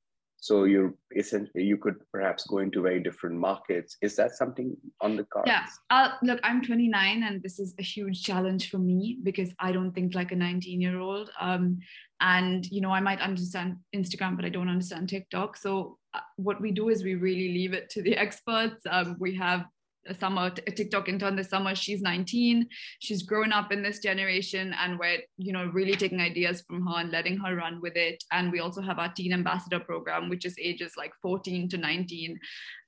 So 0.42 0.64
you're 0.64 0.94
essentially 1.14 1.64
you 1.64 1.76
could 1.76 1.96
perhaps 2.10 2.46
go 2.46 2.58
into 2.58 2.80
very 2.80 3.02
different 3.02 3.36
markets. 3.36 3.98
Is 4.00 4.16
that 4.16 4.32
something 4.32 4.74
on 5.02 5.16
the 5.16 5.24
cards? 5.24 5.48
Yeah. 5.48 5.66
Uh, 5.90 6.12
look 6.22 6.40
i'm 6.42 6.64
29 6.64 7.22
and 7.22 7.42
this 7.42 7.58
is 7.58 7.74
a 7.78 7.82
huge 7.82 8.22
challenge 8.22 8.70
for 8.70 8.78
me 8.78 9.18
because 9.22 9.50
i 9.58 9.70
don't 9.70 9.92
think 9.92 10.14
like 10.14 10.32
a 10.32 10.36
19 10.36 10.80
year 10.80 10.98
old 10.98 11.30
um, 11.38 11.78
and 12.20 12.66
you 12.70 12.80
know 12.80 12.92
i 12.92 13.00
might 13.00 13.20
understand 13.20 13.76
instagram 13.94 14.36
but 14.36 14.46
i 14.46 14.48
don't 14.48 14.70
understand 14.70 15.10
tiktok. 15.10 15.56
So 15.58 15.98
uh, 16.14 16.20
what 16.36 16.60
we 16.60 16.70
do 16.72 16.88
is 16.88 17.04
we 17.04 17.14
really 17.14 17.52
leave 17.58 17.74
it 17.74 17.90
to 17.90 18.02
the 18.02 18.16
experts. 18.24 18.86
Um, 18.88 19.16
we 19.18 19.34
have 19.36 19.66
a 20.08 20.14
summer 20.14 20.50
a 20.66 20.70
tiktok 20.70 21.08
intern 21.08 21.36
this 21.36 21.50
summer 21.50 21.74
she's 21.74 22.00
19 22.00 22.66
she's 23.00 23.22
grown 23.22 23.52
up 23.52 23.70
in 23.70 23.82
this 23.82 23.98
generation 23.98 24.74
and 24.78 24.98
we're 24.98 25.18
you 25.36 25.52
know 25.52 25.66
really 25.72 25.94
taking 25.94 26.20
ideas 26.20 26.62
from 26.66 26.86
her 26.86 27.00
and 27.00 27.10
letting 27.10 27.36
her 27.38 27.54
run 27.56 27.80
with 27.80 27.96
it. 27.96 28.22
And 28.32 28.52
we 28.52 28.60
also 28.60 28.80
have 28.80 28.98
our 28.98 29.12
teen 29.12 29.32
ambassador 29.32 29.80
program 29.80 30.28
which 30.28 30.44
is 30.44 30.56
ages 30.58 30.92
like 30.96 31.12
14 31.22 31.68
to 31.70 31.76
19 31.76 32.38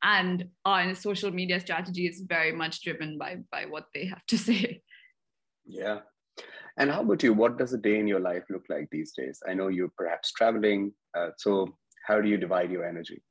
and 0.03 0.45
our 0.65 0.95
social 0.95 1.31
media 1.31 1.61
strategy 1.61 2.07
is 2.07 2.23
very 2.27 2.53
much 2.53 2.83
driven 2.83 3.19
by 3.19 3.39
by 3.51 3.67
what 3.67 3.87
they 3.95 4.07
have 4.07 4.25
to 4.29 4.39
say. 4.49 4.83
Yeah. 5.65 6.01
And 6.79 6.91
how 6.91 7.03
about 7.03 7.23
you? 7.23 7.35
What 7.35 7.59
does 7.59 7.75
a 7.75 7.79
day 7.79 7.99
in 7.99 8.09
your 8.09 8.21
life 8.21 8.45
look 8.49 8.65
like 8.71 8.89
these 8.91 9.13
days? 9.13 9.43
I 9.47 9.53
know 9.53 9.69
you're 9.69 9.93
perhaps 9.97 10.33
traveling 10.33 10.93
uh, 11.17 11.31
so 11.37 11.69
how 12.07 12.21
do 12.21 12.29
you 12.29 12.37
divide 12.37 12.71
your 12.71 12.85
energy 12.85 13.23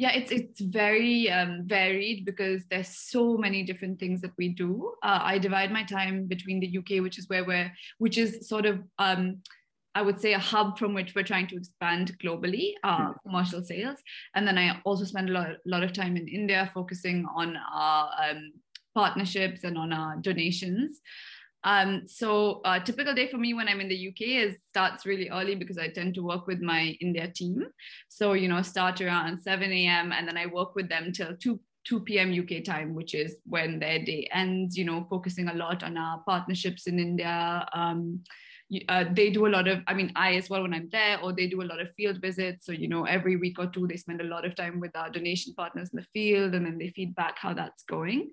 yeah 0.00 0.12
it's 0.12 0.32
it's 0.32 0.60
very 0.62 1.30
um, 1.30 1.62
varied 1.66 2.24
because 2.24 2.62
there's 2.70 2.88
so 2.88 3.36
many 3.36 3.62
different 3.62 4.00
things 4.00 4.22
that 4.22 4.32
we 4.38 4.48
do 4.48 4.94
uh, 5.02 5.20
i 5.22 5.36
divide 5.36 5.70
my 5.70 5.84
time 5.84 6.24
between 6.26 6.58
the 6.58 6.78
uk 6.78 6.90
which 7.04 7.18
is 7.18 7.28
where 7.28 7.44
we're 7.44 7.70
which 7.98 8.16
is 8.16 8.48
sort 8.48 8.64
of 8.64 8.80
um, 8.98 9.42
I 9.92 10.02
would 10.02 10.20
say 10.20 10.34
a 10.34 10.38
hub 10.38 10.78
from 10.78 10.94
which 10.94 11.16
we're 11.16 11.24
trying 11.24 11.48
to 11.48 11.56
expand 11.56 12.16
globally, 12.22 12.74
uh, 12.84 13.06
hmm. 13.06 13.12
commercial 13.24 13.60
sales. 13.60 13.98
And 14.36 14.46
then 14.46 14.56
I 14.56 14.80
also 14.84 15.04
spend 15.04 15.30
a 15.30 15.32
lot, 15.32 15.48
lot 15.66 15.82
of 15.82 15.92
time 15.92 16.16
in 16.16 16.28
India 16.28 16.70
focusing 16.72 17.26
on 17.34 17.56
our 17.56 18.08
um, 18.22 18.52
partnerships 18.94 19.64
and 19.64 19.76
on 19.76 19.92
our 19.92 20.14
donations. 20.20 21.00
Um, 21.62 22.02
so 22.06 22.60
a 22.64 22.80
typical 22.80 23.14
day 23.14 23.30
for 23.30 23.36
me 23.36 23.52
when 23.54 23.68
I'm 23.68 23.80
in 23.80 23.88
the 23.88 24.08
UK 24.08 24.20
is 24.42 24.56
starts 24.68 25.04
really 25.04 25.28
early 25.28 25.54
because 25.54 25.78
I 25.78 25.88
tend 25.88 26.14
to 26.14 26.22
work 26.22 26.46
with 26.46 26.60
my 26.60 26.96
India 27.00 27.28
team. 27.28 27.64
So, 28.08 28.32
you 28.32 28.48
know, 28.48 28.62
start 28.62 29.00
around 29.00 29.40
7 29.42 29.70
a.m. 29.70 30.12
and 30.12 30.26
then 30.26 30.36
I 30.36 30.46
work 30.46 30.74
with 30.74 30.88
them 30.88 31.12
till 31.12 31.36
2 31.36 31.60
2 31.84 32.00
p.m. 32.00 32.32
UK 32.32 32.62
time, 32.62 32.94
which 32.94 33.14
is 33.14 33.36
when 33.46 33.78
their 33.78 34.04
day 34.04 34.28
ends, 34.32 34.76
you 34.76 34.84
know, 34.84 35.06
focusing 35.08 35.48
a 35.48 35.54
lot 35.54 35.82
on 35.82 35.96
our 35.96 36.22
partnerships 36.26 36.86
in 36.86 36.98
India. 36.98 37.66
Um, 37.72 38.20
uh, 38.88 39.04
they 39.12 39.30
do 39.30 39.46
a 39.46 39.48
lot 39.48 39.66
of, 39.66 39.80
I 39.86 39.94
mean, 39.94 40.12
I 40.14 40.34
as 40.34 40.48
well 40.48 40.62
when 40.62 40.74
I'm 40.74 40.88
there, 40.92 41.18
or 41.20 41.32
they 41.32 41.48
do 41.48 41.62
a 41.62 41.64
lot 41.64 41.80
of 41.80 41.92
field 41.94 42.20
visits. 42.20 42.66
So, 42.66 42.72
you 42.72 42.86
know, 42.86 43.04
every 43.04 43.36
week 43.36 43.58
or 43.58 43.66
two, 43.66 43.86
they 43.86 43.96
spend 43.96 44.20
a 44.20 44.24
lot 44.24 44.44
of 44.44 44.54
time 44.54 44.78
with 44.78 44.94
our 44.94 45.10
donation 45.10 45.54
partners 45.54 45.90
in 45.92 45.96
the 45.96 46.06
field 46.12 46.54
and 46.54 46.64
then 46.66 46.78
they 46.78 46.90
feedback 46.90 47.38
how 47.38 47.54
that's 47.54 47.82
going. 47.84 48.30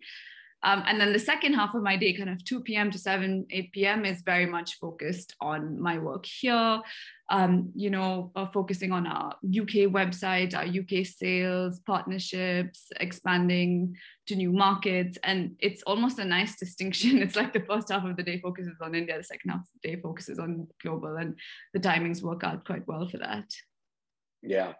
Um, 0.63 0.83
and 0.87 0.99
then 0.99 1.13
the 1.13 1.19
second 1.19 1.53
half 1.53 1.75
of 1.75 1.83
my 1.83 1.95
day, 1.95 2.13
kind 2.13 2.29
of 2.29 2.43
2 2.43 2.61
p.m. 2.61 2.89
to 2.91 2.97
7, 2.97 3.45
8 3.49 3.71
p.m., 3.71 4.05
is 4.05 4.21
very 4.21 4.45
much 4.45 4.79
focused 4.79 5.35
on 5.39 5.79
my 5.79 5.99
work 5.99 6.25
here. 6.25 6.81
Um, 7.29 7.71
you 7.75 7.89
know, 7.89 8.31
uh, 8.35 8.47
focusing 8.47 8.91
on 8.91 9.05
our 9.05 9.33
UK 9.45 9.91
website, 9.91 10.55
our 10.55 10.65
UK 10.65 11.05
sales, 11.05 11.79
partnerships, 11.81 12.87
expanding 12.99 13.95
to 14.27 14.35
new 14.35 14.51
markets. 14.51 15.17
And 15.23 15.55
it's 15.59 15.83
almost 15.83 16.19
a 16.19 16.25
nice 16.25 16.55
distinction. 16.59 17.21
It's 17.21 17.35
like 17.35 17.53
the 17.53 17.65
first 17.67 17.89
half 17.89 18.05
of 18.05 18.15
the 18.17 18.23
day 18.23 18.39
focuses 18.39 18.77
on 18.81 18.95
India, 18.95 19.17
the 19.17 19.23
second 19.23 19.51
half 19.51 19.59
of 19.59 19.67
the 19.81 19.89
day 19.89 20.01
focuses 20.01 20.39
on 20.39 20.67
global, 20.81 21.17
and 21.17 21.37
the 21.73 21.79
timings 21.79 22.23
work 22.23 22.43
out 22.43 22.65
quite 22.65 22.87
well 22.87 23.07
for 23.07 23.17
that. 23.17 23.45
Yeah. 24.41 24.73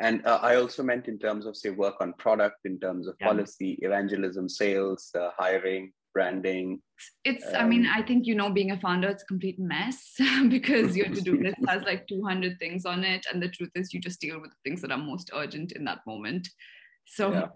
And 0.00 0.26
uh, 0.26 0.40
I 0.42 0.56
also 0.56 0.82
meant 0.82 1.06
in 1.06 1.18
terms 1.18 1.46
of, 1.46 1.56
say, 1.56 1.70
work 1.70 1.94
on 2.00 2.14
product, 2.14 2.60
in 2.64 2.80
terms 2.80 3.06
of 3.06 3.14
yeah. 3.20 3.28
policy, 3.28 3.78
evangelism, 3.82 4.48
sales, 4.48 5.10
uh, 5.18 5.30
hiring, 5.36 5.92
branding. 6.12 6.80
It's, 7.24 7.46
um, 7.46 7.54
I 7.56 7.64
mean, 7.66 7.86
um, 7.86 7.92
I 7.94 8.02
think, 8.02 8.26
you 8.26 8.34
know, 8.34 8.50
being 8.50 8.72
a 8.72 8.78
founder, 8.78 9.08
it's 9.08 9.22
a 9.22 9.26
complete 9.26 9.58
mess 9.58 10.14
because 10.48 10.96
your 10.96 11.08
to 11.08 11.20
do 11.20 11.40
list 11.42 11.58
has 11.68 11.82
like 11.82 12.08
200 12.08 12.58
things 12.58 12.84
on 12.84 13.04
it. 13.04 13.24
And 13.32 13.42
the 13.42 13.48
truth 13.48 13.70
is, 13.74 13.94
you 13.94 14.00
just 14.00 14.20
deal 14.20 14.40
with 14.40 14.50
the 14.50 14.68
things 14.68 14.80
that 14.82 14.90
are 14.90 14.98
most 14.98 15.30
urgent 15.32 15.72
in 15.72 15.84
that 15.84 16.00
moment. 16.06 16.48
So 17.06 17.32
yeah 17.32 17.46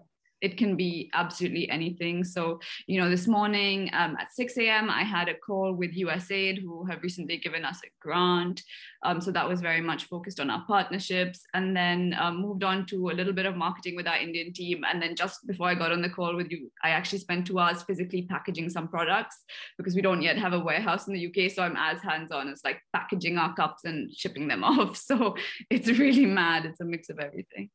it 0.41 0.57
can 0.57 0.75
be 0.75 1.09
absolutely 1.13 1.69
anything. 1.69 2.23
So, 2.23 2.59
you 2.87 2.99
know, 2.99 3.09
this 3.09 3.27
morning 3.27 3.89
um, 3.93 4.15
at 4.19 4.33
6 4.33 4.57
a.m., 4.57 4.89
I 4.89 5.03
had 5.03 5.27
a 5.27 5.35
call 5.35 5.73
with 5.73 5.95
USAID, 5.95 6.61
who 6.61 6.85
have 6.85 7.03
recently 7.03 7.37
given 7.37 7.65
us 7.65 7.79
a 7.83 7.89
grant. 7.99 8.61
Um, 9.03 9.21
so 9.21 9.31
that 9.31 9.47
was 9.47 9.61
very 9.61 9.81
much 9.81 10.05
focused 10.05 10.39
on 10.39 10.49
our 10.49 10.63
partnerships, 10.65 11.41
and 11.53 11.75
then 11.75 12.15
um, 12.19 12.41
moved 12.41 12.63
on 12.63 12.85
to 12.87 13.09
a 13.09 13.13
little 13.13 13.33
bit 13.33 13.45
of 13.45 13.55
marketing 13.55 13.95
with 13.95 14.07
our 14.07 14.17
Indian 14.17 14.53
team. 14.53 14.83
And 14.89 15.01
then 15.01 15.15
just 15.15 15.45
before 15.47 15.67
I 15.69 15.75
got 15.75 15.91
on 15.91 16.01
the 16.01 16.09
call 16.09 16.35
with 16.35 16.51
you, 16.51 16.71
I 16.83 16.89
actually 16.91 17.19
spent 17.19 17.47
two 17.47 17.59
hours 17.59 17.83
physically 17.83 18.23
packaging 18.23 18.69
some 18.69 18.87
products 18.87 19.43
because 19.77 19.95
we 19.95 20.01
don't 20.01 20.21
yet 20.21 20.37
have 20.37 20.53
a 20.53 20.59
warehouse 20.59 21.07
in 21.07 21.13
the 21.13 21.27
UK. 21.27 21.51
So 21.51 21.63
I'm 21.63 21.77
as 21.77 22.01
hands-on 22.01 22.49
as 22.49 22.61
like 22.63 22.81
packaging 22.93 23.37
our 23.37 23.53
cups 23.55 23.85
and 23.85 24.13
shipping 24.13 24.47
them 24.47 24.63
off. 24.63 24.97
So 24.97 25.35
it's 25.69 25.87
really 25.87 26.25
mad. 26.25 26.65
It's 26.65 26.79
a 26.79 26.85
mix 26.85 27.09
of 27.09 27.19
everything. 27.19 27.69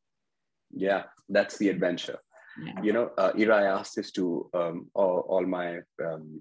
Yeah, 0.71 1.05
that's 1.29 1.57
the 1.59 1.69
adventure 1.69 2.19
yeah. 2.63 2.83
you 2.83 2.93
know 2.93 3.11
uh, 3.19 3.33
ira 3.39 3.57
i 3.57 3.65
ask 3.65 3.95
this 3.95 4.11
to 4.13 4.49
um, 4.55 4.87
all, 4.95 5.25
all, 5.29 5.47
my 5.47 5.79
um, 6.05 6.41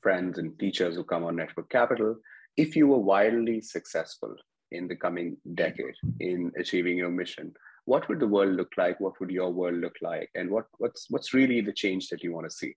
friends 0.00 0.38
and 0.38 0.58
teachers 0.58 0.94
who 0.94 1.04
come 1.04 1.24
on 1.24 1.36
network 1.36 1.68
capital. 1.68 2.16
If 2.56 2.76
you 2.76 2.86
were 2.86 2.98
wildly 2.98 3.60
successful 3.60 4.34
in 4.70 4.86
the 4.86 4.96
coming 4.96 5.36
decade 5.54 5.94
in 6.20 6.52
achieving 6.58 6.96
your 6.98 7.10
mission 7.10 7.52
what 7.84 8.08
would 8.08 8.20
the 8.20 8.28
world 8.28 8.54
look 8.54 8.72
like? 8.76 9.00
What 9.00 9.18
would 9.20 9.30
your 9.30 9.50
world 9.50 9.76
look 9.76 9.96
like? 10.02 10.30
And 10.34 10.50
what 10.50 10.66
what's 10.78 11.06
what's 11.10 11.34
really 11.34 11.60
the 11.60 11.72
change 11.72 12.08
that 12.08 12.22
you 12.22 12.32
want 12.32 12.48
to 12.48 12.56
see? 12.56 12.74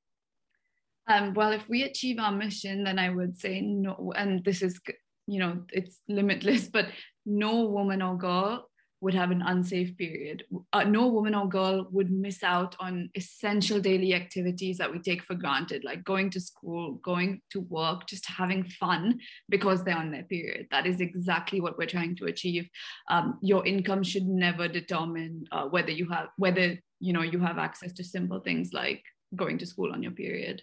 Um, 1.08 1.34
well 1.36 1.52
if 1.52 1.70
we 1.70 1.84
achieve 1.84 2.18
our 2.18 2.32
mission 2.32 2.84
then 2.84 2.98
i 2.98 3.12
would 3.12 3.38
say 3.38 3.62
no 3.62 4.12
and 4.16 4.44
this 4.44 4.64
is 4.64 4.80
you 5.28 5.38
know 5.38 5.62
it's 5.72 6.00
limitless 6.10 6.68
but 6.78 6.88
no 7.28 7.66
woman 7.66 8.02
or 8.02 8.18
girl 8.18 8.68
would 9.02 9.14
have 9.14 9.32
an 9.32 9.42
unsafe 9.42 9.96
period. 9.98 10.44
Uh, 10.74 10.84
no 10.84 11.08
woman 11.08 11.36
or 11.36 11.48
girl 11.48 11.88
would 11.92 12.12
miss 12.12 12.44
out 12.44 12.76
on 12.80 13.10
essential 13.16 13.80
daily 13.80 14.14
activities 14.14 14.78
that 14.78 14.92
we 14.92 15.00
take 15.00 15.24
for 15.24 15.36
granted, 15.36 15.84
like 15.84 16.04
going 16.04 16.30
to 16.30 16.40
school, 16.40 16.94
going 17.04 17.42
to 17.52 17.62
work, 17.62 18.08
just 18.08 18.26
having 18.26 18.64
fun 18.64 19.20
because 19.50 19.84
they're 19.84 19.98
on 19.98 20.12
their 20.12 20.24
period. 20.24 20.68
That 20.72 20.86
is 20.86 21.02
exactly 21.02 21.62
what 21.62 21.78
we're 21.78 21.86
trying 21.88 22.16
to 22.18 22.26
achieve. 22.26 22.70
Um, 23.10 23.38
your 23.42 23.66
income 23.66 24.04
should 24.04 24.28
never 24.28 24.68
determine 24.68 25.46
uh, 25.52 25.66
whether 25.66 25.92
you 25.92 26.10
have 26.10 26.30
whether 26.38 26.78
you 27.00 27.14
know 27.14 27.22
you 27.22 27.40
have 27.40 27.58
access 27.58 27.94
to 27.94 28.04
simple 28.04 28.40
things 28.40 28.72
like 28.74 29.04
going 29.36 29.58
to 29.58 29.66
school 29.66 29.92
on 29.92 30.02
your 30.02 30.14
period. 30.14 30.62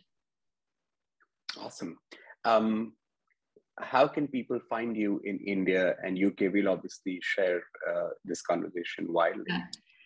Awesome. 1.58 1.98
Um, 2.44 2.94
how 3.82 4.06
can 4.06 4.28
people 4.28 4.60
find 4.68 4.96
you 4.96 5.20
in 5.24 5.38
India 5.40 5.96
and 6.04 6.18
UK? 6.18 6.52
We'll 6.52 6.68
obviously 6.68 7.20
share 7.22 7.62
uh, 7.88 8.08
this 8.24 8.42
conversation 8.42 9.12
widely. 9.12 9.44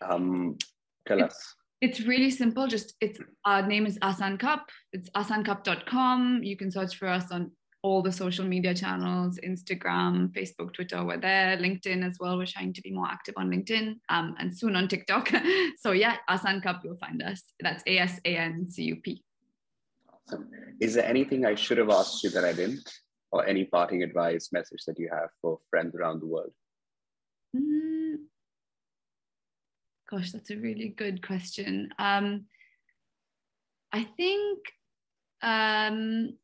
Um, 0.02 0.56
tell 1.06 1.20
it's, 1.22 1.34
us. 1.34 1.54
It's 1.80 2.00
really 2.00 2.30
simple. 2.30 2.66
Just 2.66 2.94
it's 3.00 3.18
our 3.44 3.66
name 3.66 3.86
is 3.86 3.98
Asan 4.02 4.38
Cup. 4.38 4.70
It's 4.92 5.10
asancup.com. 5.10 6.42
You 6.42 6.56
can 6.56 6.70
search 6.70 6.96
for 6.96 7.08
us 7.08 7.30
on 7.30 7.52
all 7.86 8.02
the 8.02 8.10
social 8.10 8.44
media 8.44 8.74
channels 8.74 9.38
Instagram, 9.44 10.32
Facebook, 10.36 10.72
Twitter, 10.72 11.04
we're 11.04 11.20
there, 11.20 11.56
LinkedIn 11.56 12.04
as 12.04 12.16
well. 12.18 12.36
We're 12.36 12.46
trying 12.46 12.72
to 12.72 12.82
be 12.82 12.90
more 12.90 13.06
active 13.06 13.34
on 13.36 13.48
LinkedIn 13.48 13.94
um, 14.08 14.34
and 14.40 14.56
soon 14.56 14.74
on 14.74 14.88
TikTok. 14.88 15.30
so, 15.78 15.92
yeah, 15.92 16.16
Asan 16.28 16.60
Cup, 16.62 16.80
you'll 16.82 16.96
find 16.96 17.22
us. 17.22 17.44
That's 17.60 17.84
A 17.86 17.98
S 17.98 18.20
A 18.24 18.36
N 18.36 18.68
C 18.68 18.82
U 18.84 18.96
P. 18.96 19.22
Awesome. 20.10 20.48
Is 20.80 20.94
there 20.94 21.06
anything 21.06 21.46
I 21.46 21.54
should 21.54 21.78
have 21.78 21.90
asked 21.90 22.24
you 22.24 22.30
that 22.30 22.44
I 22.44 22.52
didn't? 22.52 22.90
Or 23.36 23.44
any 23.44 23.64
parting 23.64 24.02
advice, 24.02 24.48
message 24.50 24.84
that 24.86 24.98
you 24.98 25.10
have 25.12 25.28
for 25.42 25.58
friends 25.68 25.94
around 25.94 26.22
the 26.22 26.26
world? 26.26 26.52
Mm. 27.54 28.14
Gosh, 30.10 30.32
that's 30.32 30.50
a 30.50 30.56
really 30.56 30.88
good 30.88 31.26
question. 31.26 31.90
Um, 31.98 32.46
I 33.92 34.04
think, 34.16 34.60
um, 35.42 36.38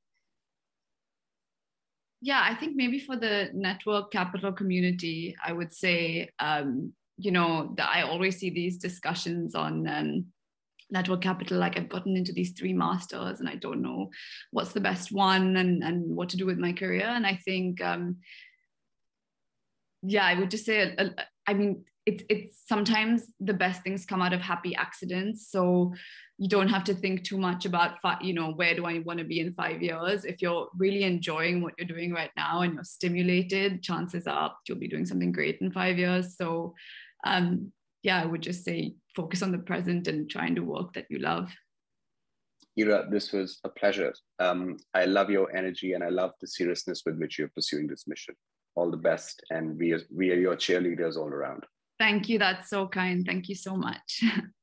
yeah, 2.20 2.44
I 2.46 2.54
think 2.56 2.76
maybe 2.76 2.98
for 2.98 3.16
the 3.16 3.48
network 3.54 4.12
capital 4.12 4.52
community, 4.52 5.34
I 5.42 5.54
would 5.54 5.72
say, 5.72 6.28
um, 6.40 6.92
you 7.16 7.30
know, 7.30 7.72
that 7.78 7.88
I 7.88 8.02
always 8.02 8.36
see 8.38 8.50
these 8.50 8.76
discussions 8.76 9.54
on 9.54 9.88
um, 9.88 10.26
network 10.92 11.20
capital 11.22 11.58
like 11.58 11.76
i've 11.76 11.88
gotten 11.88 12.16
into 12.16 12.32
these 12.32 12.52
three 12.52 12.72
masters 12.72 13.40
and 13.40 13.48
i 13.48 13.56
don't 13.56 13.82
know 13.82 14.10
what's 14.50 14.72
the 14.72 14.80
best 14.80 15.10
one 15.10 15.56
and 15.56 15.82
and 15.82 16.14
what 16.14 16.28
to 16.28 16.36
do 16.36 16.46
with 16.46 16.58
my 16.58 16.72
career. 16.72 17.06
And 17.06 17.26
i 17.26 17.34
think 17.34 17.80
um 17.80 18.16
yeah 20.02 20.26
i 20.26 20.38
would 20.38 20.50
just 20.50 20.66
say 20.66 20.94
uh, 20.96 21.08
i 21.46 21.54
mean 21.54 21.84
it's 22.04 22.24
it's 22.28 22.62
sometimes 22.66 23.22
the 23.38 23.54
best 23.54 23.82
things 23.82 24.04
come 24.04 24.20
out 24.20 24.32
of 24.32 24.40
happy 24.40 24.74
accidents. 24.74 25.48
So 25.48 25.94
you 26.38 26.48
don't 26.48 26.68
have 26.68 26.82
to 26.84 26.94
think 26.94 27.22
too 27.22 27.38
much 27.38 27.64
about 27.64 27.98
you 28.20 28.34
know 28.34 28.52
where 28.52 28.74
do 28.74 28.86
i 28.86 28.98
want 29.00 29.20
to 29.20 29.24
be 29.24 29.40
in 29.40 29.52
five 29.52 29.82
years? 29.82 30.24
If 30.24 30.42
you're 30.42 30.68
really 30.76 31.04
enjoying 31.04 31.62
what 31.62 31.74
you're 31.78 31.86
doing 31.86 32.12
right 32.12 32.32
now 32.36 32.62
and 32.62 32.74
you're 32.74 32.84
stimulated 32.84 33.82
chances 33.82 34.26
are 34.26 34.52
you'll 34.66 34.78
be 34.78 34.88
doing 34.88 35.06
something 35.06 35.32
great 35.32 35.58
in 35.60 35.70
five 35.70 35.98
years. 35.98 36.36
So 36.36 36.74
um 37.24 37.72
yeah 38.02 38.20
i 38.22 38.26
would 38.26 38.42
just 38.42 38.64
say 38.64 38.94
focus 39.14 39.42
on 39.42 39.52
the 39.52 39.58
present 39.58 40.06
and 40.08 40.28
try 40.30 40.46
and 40.46 40.56
do 40.56 40.64
work 40.64 40.92
that 40.94 41.06
you 41.10 41.18
love. 41.18 41.52
Ira, 42.78 43.06
this 43.10 43.32
was 43.32 43.60
a 43.64 43.68
pleasure. 43.68 44.14
Um, 44.38 44.78
I 44.94 45.04
love 45.04 45.28
your 45.28 45.54
energy 45.54 45.92
and 45.92 46.02
I 46.02 46.08
love 46.08 46.32
the 46.40 46.46
seriousness 46.46 47.02
with 47.04 47.18
which 47.18 47.38
you're 47.38 47.50
pursuing 47.54 47.86
this 47.86 48.06
mission. 48.06 48.34
All 48.74 48.90
the 48.90 48.96
best, 48.96 49.42
and 49.50 49.78
we 49.78 49.92
are, 49.92 50.00
we 50.10 50.30
are 50.30 50.38
your 50.38 50.56
cheerleaders 50.56 51.16
all 51.16 51.28
around. 51.28 51.64
Thank 51.98 52.30
you. 52.30 52.38
That's 52.38 52.70
so 52.70 52.88
kind. 52.88 53.26
Thank 53.26 53.50
you 53.50 53.54
so 53.54 53.76
much. 53.76 54.24